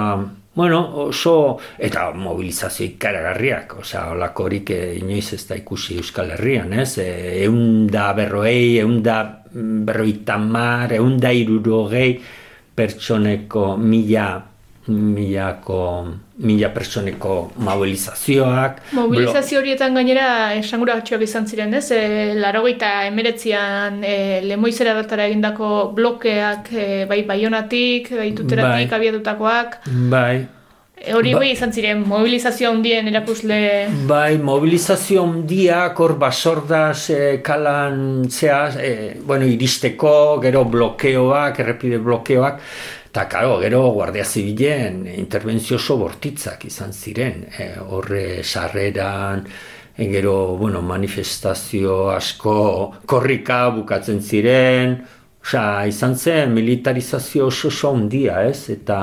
bueno, 0.55 0.79
oso, 1.03 1.33
eta 1.77 2.07
mobilizazio 2.17 2.87
ikaragarriak, 2.87 3.75
osea, 3.83 4.07
olako 4.15 4.47
horik 4.47 4.71
eh, 4.73 4.95
inoiz 4.97 5.27
ez 5.37 5.43
da 5.51 5.59
ikusi 5.59 5.99
Euskal 6.01 6.33
Herrian, 6.33 6.73
ez? 6.81 6.97
E, 6.97 7.05
eun 7.43 7.85
da 7.93 8.07
berroei, 8.17 8.79
eun 8.81 9.03
da 9.05 9.19
berroita 9.53 10.39
mar, 10.41 10.95
eun 10.97 11.19
irurogei 11.21 12.17
pertsoneko 12.73 13.75
mila 13.77 14.52
milako 14.87 16.07
mila 16.43 16.69
personeko 16.73 17.51
mobilizazioak. 17.55 18.81
Mobilizazio 18.97 19.59
horietan 19.59 19.93
gainera 19.95 20.53
esangura 20.57 21.01
izan 21.21 21.47
ziren, 21.47 21.73
ez? 21.73 21.91
E, 21.91 22.33
Larogeita 22.35 23.05
emeretzian 23.07 24.03
e, 24.03 24.41
lemoizera 24.43 24.93
datara 24.93 25.27
egindako 25.27 25.91
blokeak 25.95 26.73
e, 26.73 27.05
bai 27.05 27.23
baionatik, 27.23 28.11
bai 28.11 28.33
tuteratik 28.33 28.89
bai. 28.89 28.99
abiatutakoak. 28.99 29.79
Bai. 30.09 30.47
E, 30.97 31.13
hori 31.13 31.33
ba, 31.33 31.39
bai 31.43 31.51
izan 31.51 31.71
ziren, 31.71 32.03
mobilizazio 32.07 32.71
handien 32.71 33.07
erakusle... 33.07 33.59
Bai, 34.09 34.37
mobilizazio 34.39 35.23
handiak 35.23 35.99
hor 35.99 36.17
basordaz 36.19 37.09
e, 37.09 37.21
kalan 37.43 38.25
zea, 38.29 38.65
e, 38.79 38.91
bueno, 39.23 39.45
iristeko, 39.45 40.41
gero 40.43 40.65
blokeoak, 40.65 41.59
errepide 41.59 42.01
blokeoak, 42.03 42.59
Eta, 43.13 43.27
karo, 43.29 43.59
gero, 43.61 43.91
Guardia 43.93 44.23
Zibilen 44.25 45.03
intervenzio 45.05 45.75
oso 45.77 45.99
bortitzak 45.99 46.63
izan 46.65 46.95
ziren. 46.97 47.43
E, 47.61 47.67
horre, 47.77 48.41
sarreran, 48.41 49.43
e, 49.93 50.07
gero, 50.09 50.55
bueno, 50.57 50.81
manifestazio 50.81 52.09
asko 52.09 52.55
korrika 53.05 53.59
bukatzen 53.75 54.17
ziren. 54.17 54.95
Osa, 55.45 55.85
izan 55.85 56.17
zen 56.17 56.57
militarizazio 56.57 57.51
oso 57.51 57.69
oso 57.69 57.91
ondia, 57.91 58.41
ez? 58.49 58.71
Eta, 58.73 58.97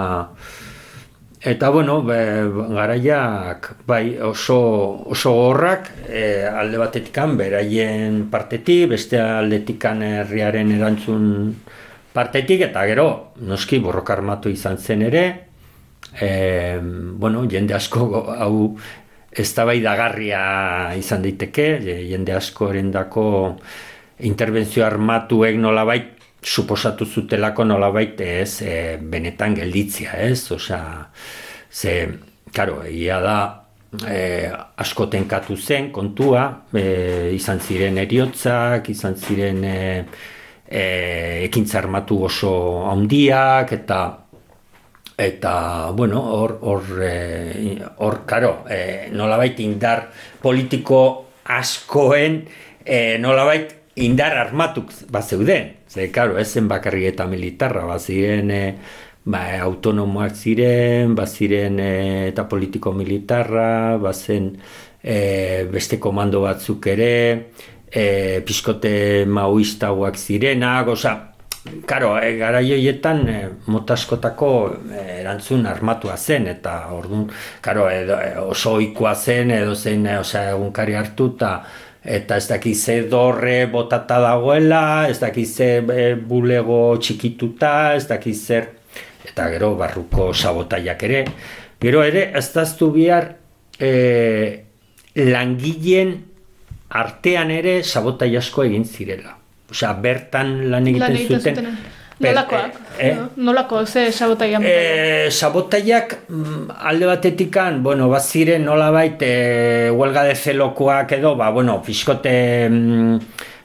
Eta, 1.41 1.71
bueno, 1.71 2.03
be, 2.05 2.19
garaiak, 2.75 3.71
bai, 3.87 4.19
oso, 4.21 4.59
oso 5.15 5.31
gorrak, 5.39 5.87
e, 6.09 6.43
alde 6.45 6.83
batetikan, 6.83 7.39
beraien 7.39 8.27
partetik, 8.35 8.91
beste 8.91 9.23
aldetikan 9.23 10.03
herriaren 10.03 10.75
erantzun 10.75 11.31
partetik, 12.13 12.65
eta 12.71 12.85
gero, 12.91 13.07
noski, 13.47 13.79
borroka 13.83 14.17
armatu 14.17 14.51
izan 14.51 14.79
zen 14.79 15.03
ere, 15.07 15.25
e, 16.21 16.79
bueno, 16.81 17.45
jende 17.51 17.75
asko 17.75 18.25
hau 18.35 18.77
ez 19.31 19.49
da 19.55 19.65
bai 19.65 19.79
dagarria 19.83 20.43
izan 20.99 21.23
daiteke, 21.23 21.69
jende 22.11 22.35
asko 22.35 22.71
erendako 22.73 23.25
interbentzio 24.27 24.85
armatuek 24.87 25.57
nolabait 25.57 26.17
suposatu 26.43 27.07
zutelako 27.07 27.65
nolabait 27.65 28.21
ez 28.21 28.63
e, 28.63 28.75
benetan 29.01 29.55
gelditzia, 29.55 30.17
ez? 30.19 30.51
Osea, 30.53 31.07
ze, 31.71 31.95
karo, 32.55 32.81
egia 32.89 33.21
da 33.23 33.39
e, 34.09 34.51
asko 34.81 35.07
tenkatu 35.13 35.57
zen 35.57 35.91
kontua, 35.93 36.47
e, 36.73 37.31
izan 37.37 37.61
ziren 37.61 38.01
eriotzak, 38.01 38.89
izan 38.91 39.19
ziren 39.21 39.65
e, 39.65 39.81
e, 40.71 41.45
ekintza 41.49 41.81
armatu 41.83 42.23
oso 42.31 42.53
handiak 42.91 43.73
eta 43.75 44.01
eta 45.21 45.91
bueno, 45.93 46.23
hor 46.23 46.59
hor 46.63 47.03
e, 47.05 47.77
karo, 48.25 48.65
e, 48.71 49.11
nolabait 49.13 49.59
indar 49.61 50.09
politiko 50.41 51.27
askoen 51.45 52.41
e, 52.85 53.19
nolabait 53.19 53.75
indar 54.01 54.39
armatuk 54.39 54.93
bat 55.11 55.27
zeuden. 55.27 55.75
Ze, 55.91 56.09
karo, 56.15 56.39
ez 56.39 56.49
zen 56.55 56.69
bakarri 56.71 57.05
eta 57.11 57.27
militarra, 57.29 57.85
bat 57.85 58.01
ziren 58.01 58.51
e, 58.55 58.63
ba, 59.27 59.43
autonomoak 59.67 60.37
ziren, 60.39 61.15
bat 61.19 61.29
ziren 61.29 61.81
e, 61.83 61.91
eta 62.31 62.47
politiko 62.49 62.95
militarra, 62.97 63.99
bat 64.01 64.17
zen 64.17 64.55
e, 65.03 65.67
beste 65.73 65.99
komando 66.01 66.45
batzuk 66.47 66.87
ere, 66.95 67.13
e, 67.93 68.41
piskote 68.47 69.25
maoistagoak 69.27 70.17
zirenak, 70.17 70.89
oza, 70.89 71.19
Karo, 71.87 72.15
e, 72.17 72.39
gara 72.39 72.63
joietan 72.65 73.19
e, 73.29 73.37
motaskotako 73.69 74.49
erantzun 74.97 75.67
armatua 75.69 76.17
zen, 76.17 76.47
eta 76.49 76.73
orduan, 76.97 77.27
karo, 77.61 77.85
oso 78.47 78.79
oikoa 78.79 79.13
zen, 79.15 79.53
edo 79.59 79.75
zen, 79.77 80.07
osea, 80.17 80.55
egunkari 80.55 80.97
hartu, 80.97 81.35
eta 81.37 81.53
eta 82.01 82.39
ez 82.41 82.47
dakiz 82.49 82.79
ze 82.81 82.95
dorre 83.13 83.67
botata 83.67 84.21
dagoela, 84.21 85.09
ez 85.11 85.19
dakiz 85.21 85.51
ze 85.57 85.69
e, 85.85 86.15
bulego 86.15 86.97
txikituta, 86.97 87.95
ez 87.95 88.07
dakiz 88.09 88.39
zer, 88.41 88.71
eta 89.29 89.51
gero 89.53 89.75
barruko 89.77 90.33
sabotaiak 90.33 91.03
ere. 91.03 91.25
Gero 91.81 92.03
ere, 92.03 92.31
ez 92.37 92.47
daztu 92.55 92.91
bihar 92.95 93.35
e, 93.79 94.65
langileen 95.17 96.17
artean 96.91 97.51
ere 97.55 97.83
sabotai 97.83 98.35
asko 98.37 98.65
egin 98.67 98.85
zirela. 98.85 99.37
Osea, 99.71 99.93
bertan 100.03 100.71
lan 100.71 100.87
egiten, 100.91 101.17
zuten. 101.29 101.73
Nolakoak? 102.21 102.75
Eh? 103.01 103.15
Nolako, 103.41 103.87
ze 103.87 104.11
sabotaiak? 104.13 104.63
Eh, 104.63 105.31
sabotaiak 105.33 106.19
mm, 106.29 106.67
alde 106.91 107.07
batetikan, 107.09 107.83
bueno, 107.83 108.11
baziren 108.13 108.67
nolabait 108.69 109.23
eh, 109.25 109.89
huelga 109.95 110.27
de 110.29 110.35
zelokoak 110.35 111.15
edo, 111.17 111.33
ba, 111.37 111.49
bueno, 111.51 111.79
fiskote 111.87 112.35
mm, 112.69 113.17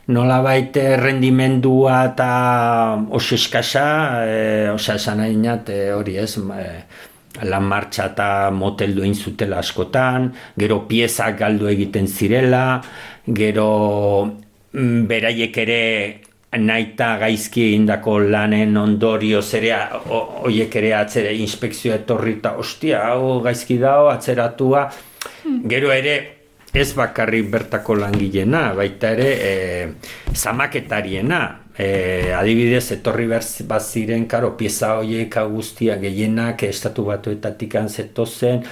nolabait 0.07 0.77
rendimendua 1.01 1.97
eta 2.13 2.29
oso 3.09 3.35
eskasa, 3.35 3.87
eh, 4.23 4.69
osea, 4.71 4.95
esan 4.95 5.19
nahi 5.19 5.35
eh, 5.67 5.91
hori 5.91 6.17
ez, 6.17 6.37
eh, 6.37 6.85
lan 7.43 7.63
martxa 7.67 8.05
eta 8.13 8.51
motel 8.51 8.95
duen 8.95 9.15
zutela 9.15 9.59
askotan, 9.59 10.31
gero 10.57 10.85
piezak 10.87 11.39
galdu 11.39 11.67
egiten 11.67 12.07
zirela, 12.07 12.81
gero 13.27 13.69
mm, 14.73 15.05
beraiek 15.09 15.57
ere 15.57 15.81
naita 16.55 17.17
gaizki 17.19 17.65
egindako 17.69 18.19
lanen 18.19 18.77
ondorio 18.77 19.41
zerea 19.41 19.79
hoiek 20.07 20.75
ere 20.79 20.93
atzere 20.95 21.33
inspekzio 21.35 21.93
etorri 21.95 22.37
eta 22.39 22.55
ostia 22.61 23.01
hau 23.09 23.41
gaizki 23.43 23.77
dago 23.81 24.09
atzeratua 24.13 24.85
hmm. 24.87 25.67
gero 25.67 25.91
ere 25.91 26.15
ez 26.73 26.93
bakarri 26.95 27.41
bertako 27.41 27.95
langilena 27.95 28.73
baita 28.75 29.11
ere 29.15 29.29
e, 29.35 29.87
zamaketariena 30.33 31.41
e, 31.77 32.31
adibidez 32.33 32.91
etorri 32.95 33.27
bat 33.27 33.81
ziren 33.81 34.25
karo 34.27 34.55
pieza 34.57 34.95
hoiek 34.99 35.37
guztia 35.51 35.97
gehienak 35.99 36.63
estatu 36.63 37.05
batuetatik 37.09 37.75
anzeto 37.75 38.25
zen 38.25 38.63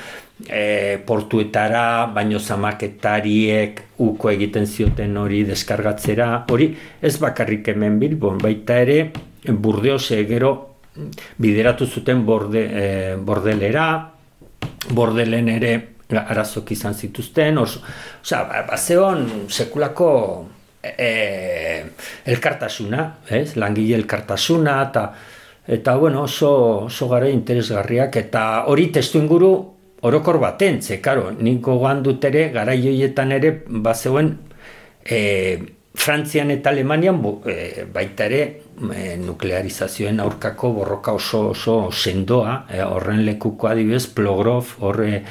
e, 0.48 0.98
portuetara, 1.06 2.08
baino 2.14 2.40
zamaketariek 2.40 3.82
uko 4.04 4.32
egiten 4.32 4.66
zioten 4.68 5.18
hori 5.18 5.44
deskargatzera, 5.48 6.46
hori 6.50 6.74
ez 7.02 7.18
bakarrik 7.20 7.68
hemen 7.74 8.00
bilbon, 8.00 8.40
baita 8.42 8.80
ere 8.82 9.12
burdeos 9.44 10.12
egero 10.12 10.54
bideratu 11.38 11.88
zuten 11.88 12.26
borde, 12.26 12.64
e, 12.64 13.16
bordelera, 13.18 13.88
bordelen 14.94 15.50
ere 15.50 15.74
arazok 16.14 16.72
izan 16.76 16.94
zituzten, 16.94 17.58
oso, 17.58 17.80
oza, 18.22 18.44
ba, 18.46 18.66
ba 18.68 18.78
sekulako 18.78 20.10
e, 20.84 21.84
elkartasuna, 22.26 23.06
ez? 23.30 23.56
langile 23.56 23.96
elkartasuna, 23.96 24.82
eta 24.90 25.06
eta 25.68 25.96
bueno, 25.96 26.24
oso, 26.24 26.86
oso 26.86 27.08
gara 27.08 27.30
interesgarriak, 27.32 28.18
eta 28.20 28.66
hori 28.68 28.90
testu 28.92 29.22
inguru 29.22 29.54
orokor 30.04 30.40
baten, 30.40 30.82
ze, 30.82 31.00
karo, 31.02 31.32
niko 31.32 31.80
dut 32.04 32.26
ere, 32.26 32.50
gara 32.52 32.76
joietan 32.76 33.32
ere, 33.32 33.64
bazeuen, 33.68 34.38
e, 35.06 35.58
Frantzian 35.94 36.50
eta 36.50 36.72
Alemanian 36.72 37.20
e, 37.46 37.86
baita 37.94 38.26
ere 38.26 38.40
e, 38.96 39.16
nuklearizazioen 39.22 40.20
aurkako 40.20 40.72
borroka 40.74 41.14
oso 41.14 41.50
oso 41.52 41.92
sendoa, 41.92 42.66
e, 42.68 42.82
horren 42.82 43.24
lekuko 43.26 43.70
adibidez, 43.70 44.08
Plogrov, 44.08 44.74
horre 44.82 45.24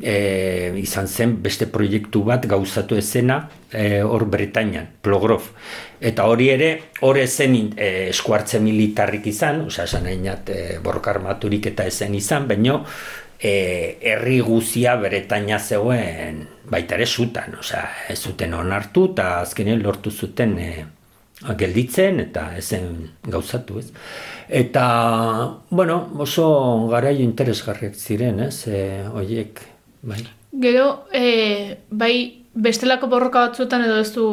e, 0.00 0.72
izan 0.78 1.08
zen 1.08 1.36
beste 1.42 1.66
proiektu 1.70 2.22
bat 2.26 2.46
gauzatu 2.46 2.96
ezena 2.98 3.40
e, 3.70 4.00
hor 4.02 4.26
Bretainian, 4.30 4.88
Plogrov. 5.02 5.50
Eta 6.00 6.28
hori 6.30 6.50
ere, 6.54 6.70
hor 7.02 7.18
ezen 7.18 7.56
e, 7.76 8.08
eskuartze 8.08 8.60
militarrik 8.62 9.26
izan, 9.26 9.64
osea, 9.66 9.88
esan 9.88 10.06
nahinat 10.06 10.52
e, 10.54 10.60
borroka 10.84 11.10
armaturik 11.14 11.66
eta 11.72 11.86
ezen 11.90 12.14
izan, 12.14 12.46
baino, 12.48 12.84
e, 13.40 13.98
herri 14.00 14.40
guzia 14.44 14.96
beretaina 15.00 15.58
zegoen 15.58 16.44
baita 16.70 16.98
ere 16.98 17.06
zutan, 17.06 17.58
osea, 17.58 17.84
ez 18.10 18.18
zuten 18.18 18.54
onartu 18.54 19.10
eta 19.12 19.40
azkenean 19.40 19.82
lortu 19.82 20.10
zuten 20.10 20.58
e, 20.62 20.70
gelditzen 21.58 22.18
eta 22.20 22.50
ezen 22.58 23.10
gauzatu, 23.22 23.78
ez. 23.78 23.90
Eta, 24.48 24.84
bueno, 25.70 25.98
oso 26.18 26.48
garaio 26.90 27.22
interesgarriak 27.22 27.94
ziren, 27.94 28.40
ez, 28.48 28.66
e, 28.66 28.80
oiek, 29.14 29.60
bai. 30.02 30.22
Gero, 30.52 31.06
e, 31.12 31.78
bai, 31.90 32.44
bestelako 32.54 33.06
borroka 33.06 33.44
batzuetan 33.46 33.84
edo 33.84 33.98
ez 34.00 34.10
du 34.14 34.24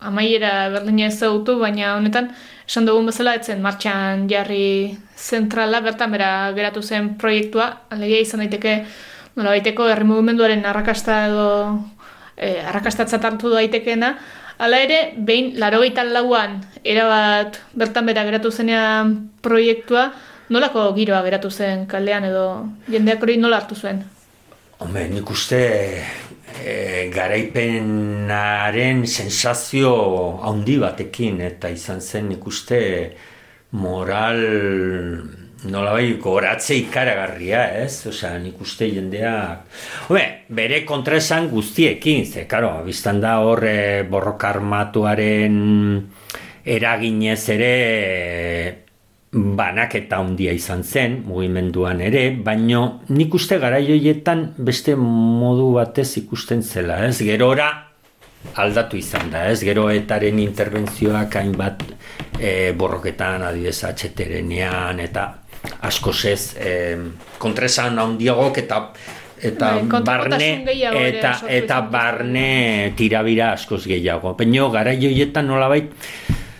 amaiera 0.00 0.68
berdina 0.72 1.06
ez 1.06 1.18
zautu, 1.18 1.58
baina 1.60 1.96
honetan, 1.96 2.32
esan 2.66 2.88
dugun 2.88 3.06
bezala, 3.10 3.34
etzen 3.38 3.62
martxan 3.62 4.26
jarri 4.30 4.96
zentrala, 5.16 5.80
bertan 5.84 6.10
bera 6.14 6.30
geratu 6.56 6.82
zen 6.82 7.14
proiektua, 7.20 7.68
alegia 7.90 8.24
izan 8.24 8.42
daiteke, 8.44 8.80
nola 9.36 9.54
baiteko 9.54 9.86
herri 9.88 10.08
mugimenduaren 10.08 10.66
arrakasta 10.66 11.20
edo 11.28 11.48
e, 12.36 12.58
arrakastatzat 12.72 13.24
hartu 13.24 13.54
daitekeena, 13.54 14.16
Hala 14.58 14.80
ere, 14.82 15.12
behin, 15.14 15.52
laro 15.54 15.78
lauan, 16.10 16.58
erabat 16.82 17.60
bertan 17.78 18.06
bera 18.06 18.24
geratu 18.24 18.50
zenean 18.50 19.30
proiektua, 19.40 20.12
nolako 20.50 20.92
giroa 20.96 21.22
geratu 21.22 21.50
zen 21.50 21.86
kaldean 21.86 22.24
edo 22.24 22.66
jendeak 22.90 23.22
hori 23.22 23.36
nola 23.36 23.58
hartu 23.58 23.76
zuen? 23.76 24.02
Hombre, 24.78 25.08
nik 25.10 25.26
uste 25.34 25.58
e, 26.62 26.74
garaipenaren 27.10 29.02
sensazio 29.10 29.90
handi 30.46 30.76
batekin 30.78 31.40
eta 31.42 31.72
izan 31.74 31.98
zen 31.98 32.30
ikuste 32.36 32.78
moral 33.74 34.38
nolabai 35.66 36.12
goratze 36.22 36.78
ikaragarria, 36.78 37.64
ez? 37.82 38.06
Osea, 38.06 38.36
nik 38.38 38.62
uste 38.62 38.86
jendea... 38.94 39.34
Home, 40.06 40.24
bere 40.54 40.84
kontraesan 40.86 41.50
guztiekin, 41.50 42.22
ze, 42.30 42.46
karo, 42.46 42.76
biztan 42.86 43.18
da 43.18 43.40
hor 43.42 43.66
e, 43.66 43.78
borroka 44.06 44.52
armatuaren 44.54 45.56
eraginez 46.78 47.42
ere 47.50 47.74
banak 49.32 49.94
eta 49.98 50.22
handia 50.22 50.52
izan 50.56 50.82
zen, 50.84 51.18
mugimenduan 51.28 52.00
ere, 52.00 52.30
baino 52.44 53.02
nik 53.12 53.34
uste 53.34 53.58
garaioietan 53.60 54.54
beste 54.56 54.94
modu 54.96 55.74
batez 55.74 56.08
ikusten 56.22 56.62
zela, 56.62 57.02
ez? 57.06 57.18
Gerora 57.20 57.68
aldatu 58.58 58.96
izan 58.96 59.28
da, 59.32 59.44
ez? 59.50 59.60
Gero 59.66 59.88
etaren 59.92 60.38
interbentzioak 60.40 61.36
hainbat 61.40 61.84
e, 62.38 62.72
borroketan 62.78 63.44
adibidez 63.50 63.82
atxeterenean 63.90 65.02
eta 65.04 65.28
askoz 65.84 66.18
ez 66.30 66.42
e, 66.56 66.74
kontresan 67.38 67.98
handiagok 67.98 68.62
eta 68.64 68.82
eta 69.38 69.66
Bai, 69.86 70.02
barne 70.02 70.46
eta 70.98 71.34
eta 71.46 71.76
izan 71.78 71.90
barne 71.92 72.92
tirabira 72.98 73.52
askoz 73.52 73.84
gehiago. 73.86 74.34
Peño 74.36 74.70
gara 74.74 74.94
joietan 74.98 75.46
nolabait 75.46 75.92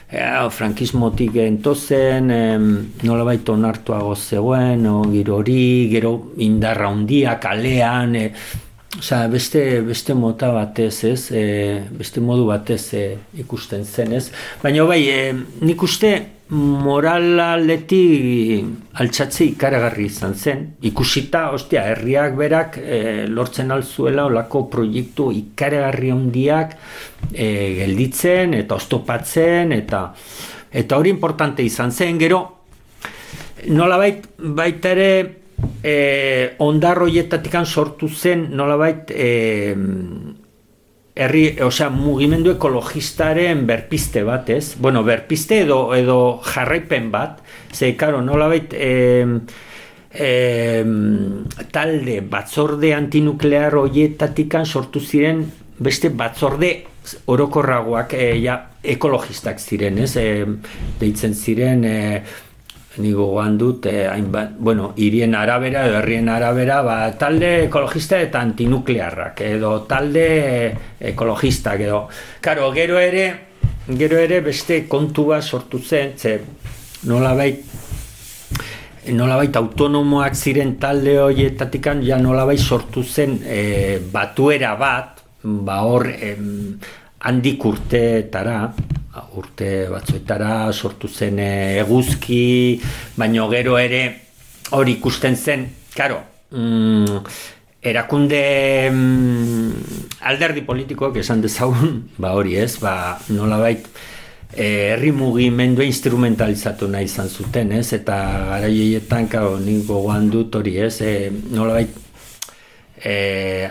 Ja, 0.09 0.49
frankismotik 0.49 1.35
entozen, 1.37 2.31
em, 2.33 2.69
nolabait 3.05 3.49
onartuago 3.53 4.15
zegoen, 4.17 4.87
o, 4.89 5.03
gero 5.13 5.37
hori, 5.37 5.89
gero 5.93 6.33
indarra 6.41 6.89
handia 6.89 7.37
kalean, 7.43 8.17
e, 8.17 8.33
Osea, 8.99 9.29
beste, 9.29 9.83
beste 9.85 10.15
mota 10.17 10.49
batez, 10.51 11.05
ez? 11.05 11.29
E, 11.31 11.43
beste 11.93 12.23
modu 12.25 12.47
batez 12.49 12.95
e, 12.97 13.03
ikusten 13.37 13.85
zen, 13.85 14.15
ez? 14.17 14.31
Baina 14.63 14.87
bai, 14.89 15.03
e, 15.13 15.19
nik 15.61 15.85
uste 15.85 16.15
moralaletik 16.51 18.65
altxatze 19.01 19.45
ikaragarri 19.51 20.07
izan 20.09 20.35
zen. 20.35 20.77
Ikusita, 20.89 21.51
ostia, 21.53 21.83
herriak 21.93 22.37
berak 22.39 22.79
e, 22.81 23.27
lortzen 23.29 23.71
alzuela 23.75 24.25
olako 24.31 24.65
proiektu 24.73 25.31
ikaragarri 25.37 26.11
handiak 26.15 26.77
e, 27.33 27.75
gelditzen 27.83 28.55
eta 28.57 28.75
oztopatzen 28.81 29.73
eta 29.77 30.01
eta 30.69 30.97
hori 30.97 31.11
importante 31.11 31.63
izan 31.65 31.93
zen, 31.93 32.19
gero 32.21 32.41
nolabait 33.69 34.27
baita 34.39 34.91
ere 34.95 35.11
e, 35.83 35.95
ondarroietatikan 36.65 37.67
sortu 37.67 38.09
zen 38.09 38.49
nolabait 38.57 39.11
e, 39.11 39.75
herri, 41.19 41.45
osea, 41.67 41.89
mugimendu 41.91 42.53
ekologistaren 42.55 43.65
berpiste 43.67 44.23
bat, 44.27 44.51
ez? 44.55 44.77
Bueno, 44.79 45.03
berpiste 45.07 45.63
edo 45.65 45.81
edo 45.97 46.19
jarraipen 46.47 47.11
bat, 47.11 47.41
ze 47.75 47.95
karo, 47.99 48.21
nolabait 48.23 48.75
e, 48.75 48.93
e, 50.15 50.31
talde 51.75 52.21
batzorde 52.23 52.95
antinuklear 52.95 53.75
hoietatikan 53.81 54.67
sortu 54.67 55.03
ziren 55.03 55.43
beste 55.79 56.13
batzorde 56.15 56.73
orokorragoak 57.27 58.15
e, 58.15 58.29
ja, 58.45 58.61
ekologistak 58.83 59.59
ziren, 59.59 59.99
ez? 60.05 60.15
E, 60.23 60.45
deitzen 61.03 61.35
ziren 61.35 61.83
e, 61.85 61.99
ni 62.99 63.13
gogoan 63.13 63.57
dut, 63.59 63.87
eh, 63.87 64.07
hainbat, 64.09 64.57
bueno, 64.59 64.93
irien 64.97 65.35
arabera 65.35 65.87
edo 65.87 65.99
herrien 65.99 66.29
arabera, 66.29 66.81
ba, 66.83 66.97
talde 67.19 67.65
ekologista 67.65 68.21
eta 68.21 68.41
antinuklearrak, 68.41 69.43
edo 69.47 69.73
talde 69.89 70.27
ekologistak, 71.01 71.81
edo, 71.87 72.03
karo, 72.41 72.71
gero 72.75 72.99
ere, 72.99 73.27
gero 73.89 74.19
ere 74.19 74.41
beste 74.45 74.83
kontua 74.89 75.41
sortu 75.43 75.79
zen, 75.79 76.15
ze, 76.19 76.39
nolabait, 77.09 77.65
nolabait 79.15 79.57
autonomoak 79.57 80.35
ziren 80.37 80.77
talde 80.81 81.19
horietatikan, 81.23 82.03
ja 82.05 82.19
nolabait 82.21 82.61
sortu 82.61 83.05
zen 83.05 83.39
e, 83.47 83.99
batuera 84.13 84.75
bat, 84.77 85.23
ba 85.43 85.83
hor, 85.87 86.11
em, 86.11 86.79
handik 87.25 87.65
urteetara, 87.65 88.61
urte 89.37 89.89
batzuetara 89.91 90.73
sortu 90.73 91.09
zen 91.09 91.39
eh, 91.43 91.81
eguzki, 91.83 92.81
baino 93.17 93.49
gero 93.53 93.79
ere 93.79 94.03
hori 94.77 94.99
ikusten 94.99 95.37
zen, 95.37 95.67
karo, 95.95 96.21
mm, 96.51 97.23
erakunde 97.83 98.43
mm, 98.91 99.71
alderdi 100.31 100.65
politikoak 100.67 101.17
esan 101.23 101.43
dezagun, 101.45 102.03
ba 102.23 102.35
hori 102.37 102.59
ez, 102.61 102.77
ba 102.83 103.19
nolabait 103.31 103.87
eh, 104.55 104.95
herri 104.95 105.13
mugimendua 105.13 105.87
instrumentalizatu 105.89 106.89
nahi 106.91 107.09
izan 107.09 107.29
zuten, 107.29 107.73
ez, 107.79 107.93
eta 107.97 108.19
gara 108.53 108.69
joietan, 108.69 109.31
karo, 109.33 109.57
nik 109.63 109.87
gogoan 109.89 110.31
dut 110.33 110.61
hori 110.61 110.77
ez, 110.89 111.01
e, 111.01 111.17
nolabait 111.55 112.05
e, 113.05 113.71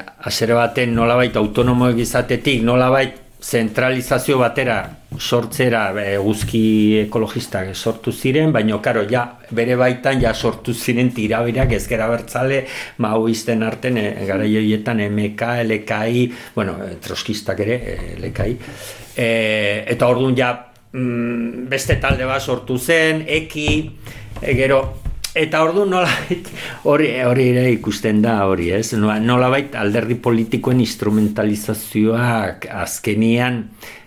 baten 0.54 0.94
nolabait 0.96 1.36
autonomoek 1.36 1.98
izatetik, 2.00 2.64
nolabait 2.64 3.27
zentralizazio 3.42 4.40
batera 4.40 4.78
sortzera 5.18 5.92
eguzki 6.02 7.04
ekologistak 7.04 7.70
sortu 7.76 8.12
ziren, 8.12 8.52
baina 8.52 8.80
karo, 8.82 9.04
ja, 9.10 9.24
bere 9.52 9.76
baitan 9.78 10.22
ja 10.22 10.34
sortu 10.34 10.74
ziren 10.74 11.12
tirabirak 11.14 11.72
ezkera 11.78 12.08
bertzale 12.10 12.64
maoisten 12.98 13.64
arten 13.64 13.98
e, 14.02 14.08
gara 14.28 14.46
joietan 14.46 15.02
MK, 15.06 15.52
LKI, 15.68 16.28
bueno, 16.56 16.78
troskistak 17.02 17.62
ere, 17.66 17.80
LKI, 18.18 18.58
e, 19.16 19.30
eta 19.94 20.10
orduan 20.10 20.38
ja 20.38 20.52
mm, 20.92 21.68
beste 21.70 22.00
talde 22.02 22.26
bat 22.26 22.42
sortu 22.42 22.78
zen, 22.78 23.24
eki, 23.28 23.70
e, 24.42 24.54
gero, 24.58 24.82
eta 25.38 25.62
ordu 25.64 25.86
nolabait 25.86 26.50
hori 26.90 27.12
hori 27.26 27.48
ere 27.54 27.70
ikusten 27.72 28.22
da 28.24 28.40
hori, 28.50 28.72
ez? 28.74 28.94
Nolabait 28.98 29.76
alderdi 29.78 30.18
politikoen 30.22 30.82
instrumentalizazioak 30.84 32.68
azkenian 32.84 33.64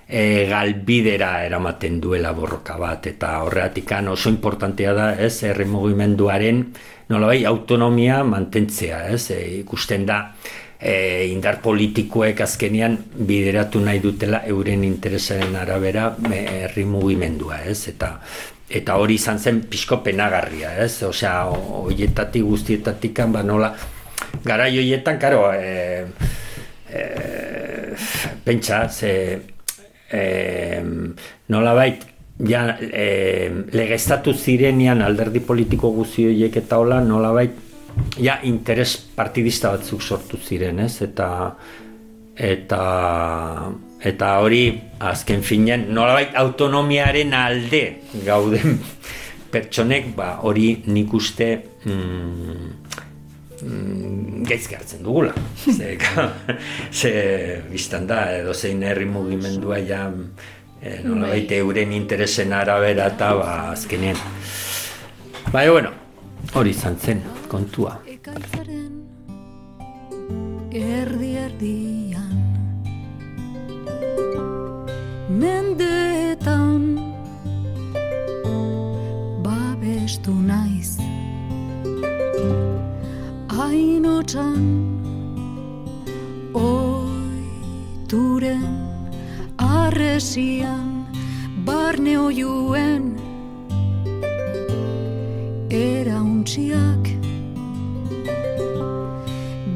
e, 0.07 0.47
galbidera 0.51 1.45
eramaten 1.47 2.01
duela 2.03 2.33
borroka 2.37 2.77
bat 2.81 3.07
eta 3.07 3.37
horreatikan 3.47 4.11
oso 4.11 4.33
importantea 4.33 4.95
da, 4.97 5.13
ez? 5.15 5.43
Herri 5.47 5.69
mugimenduaren 5.71 6.65
nolabait 7.11 7.47
autonomia 7.47 8.25
mantentzea, 8.25 9.07
ez? 9.15 9.31
E, 9.31 9.41
ikusten 9.61 10.07
da 10.07 10.21
e, 10.81 11.29
indar 11.31 11.61
politikoek 11.63 12.41
azkenian 12.43 12.97
bideratu 13.15 13.83
nahi 13.85 14.03
dutela 14.03 14.43
euren 14.49 14.85
interesaren 14.85 15.55
arabera 15.61 16.11
herri 16.31 16.87
mugimendua, 16.89 17.63
ez? 17.71 17.85
Eta 17.95 18.17
eta 18.71 18.97
hori 19.03 19.17
izan 19.19 19.39
zen 19.39 19.65
pixko 19.71 20.01
penagarria, 20.05 20.77
ez? 20.85 21.03
Osea, 21.03 21.49
hoietatik 21.51 22.45
guztietatik 22.47 23.19
ba 23.33 23.43
nola 23.43 23.75
garai 24.45 24.77
hoietan, 24.79 25.19
karo, 25.19 25.51
e, 25.53 26.07
e, 26.89 27.03
pentsa, 28.45 28.89
ze 28.89 29.41
e, 30.11 30.83
nola 31.49 31.75
bait, 31.75 32.05
ja, 32.47 32.77
e, 32.81 33.51
legeztatu 33.73 34.35
zirenian 34.35 35.03
alderdi 35.03 35.41
politiko 35.41 35.91
guzti 35.97 36.29
horiek 36.31 36.57
eta 36.63 36.79
hola, 36.79 37.01
nola 37.05 37.33
bait, 37.37 37.59
ja, 38.23 38.39
interes 38.47 38.97
partidista 39.17 39.75
batzuk 39.75 40.03
sortu 40.03 40.39
ziren, 40.39 40.79
ez? 40.87 41.01
Eta, 41.03 41.31
eta 42.37 42.83
eta 44.01 44.39
hori 44.41 44.65
azken 44.99 45.43
finean 45.45 45.87
nolabait 45.93 46.35
autonomiaren 46.41 47.35
alde 47.37 47.83
gauden 48.25 48.79
pertsonek 49.53 50.15
ba 50.17 50.39
hori 50.47 50.83
nik 50.87 51.13
uste 51.13 51.49
mm, 51.85 52.71
mm, 53.63 54.45
gaizki 54.49 54.79
hartzen 54.79 55.03
dugula. 55.05 55.35
Ze, 55.77 55.99
ze 56.93 57.13
biztan 57.71 58.07
da 58.07 58.23
edo 58.39 58.55
zein 58.55 58.83
herri 58.83 59.05
mugimendua 59.05 59.79
ja 59.85 60.07
e, 60.81 61.01
nolabait 61.05 61.53
euren 61.59 61.93
interesen 61.93 62.53
arabera 62.53 63.11
eta 63.13 63.35
ba 63.37 63.51
azkenean. 63.73 64.17
Bai 65.53 65.69
bueno 65.69 65.93
hori 66.55 66.71
izan 66.71 66.97
zen 66.97 67.23
kontua. 67.49 67.99
Erdi 70.71 71.35
erdian 71.35 72.10
mendeetan 75.41 76.83
babestu 79.45 80.35
naiz 80.51 80.91
hainotxan 83.57 84.67
oituren 86.65 88.75
arresian 89.71 90.91
barne 91.71 92.15
oiuen 92.27 93.05
erauntziak 95.87 97.05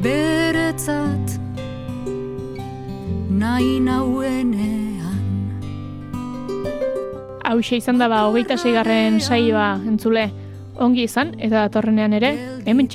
beretzat 0.05 1.27
nahi 3.43 3.75
nauenean 3.89 4.74
Hau 7.55 7.61
izan 7.63 7.95
da 7.95 8.09
ba, 8.11 8.17
hogeita 8.27 8.57
seigarren 8.59 9.21
saioa 9.23 9.77
entzule. 9.87 10.25
Ongi 10.83 11.05
izan, 11.07 11.29
eta 11.39 11.61
datorrenean 11.69 12.11
ere, 12.17 12.33
hemen 12.67 12.89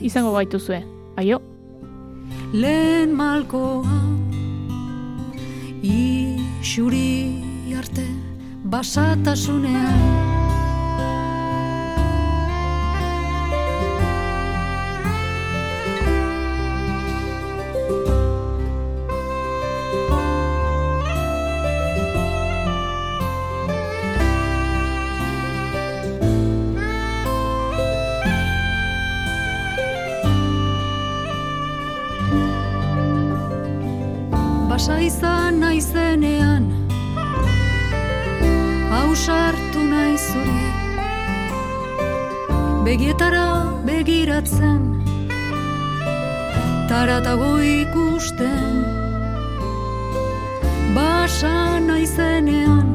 izango 0.00 0.32
gaituzue. 0.32 0.78
Aio! 1.20 1.42
Lehen 2.54 3.12
malkoa 3.12 3.84
Ixuri 5.84 7.44
arte 7.76 8.06
basatasunean 8.64 10.27
begiratzen 44.38 45.02
Taratago 46.88 47.58
ikusten. 47.58 48.84
Basa 50.94 51.80
naizenean 51.80 52.86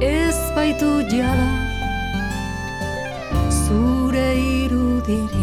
Ez 0.00 0.36
baitu 0.54 1.02
jada 1.10 1.50
Zure 3.50 4.34
irudirik 4.36 5.41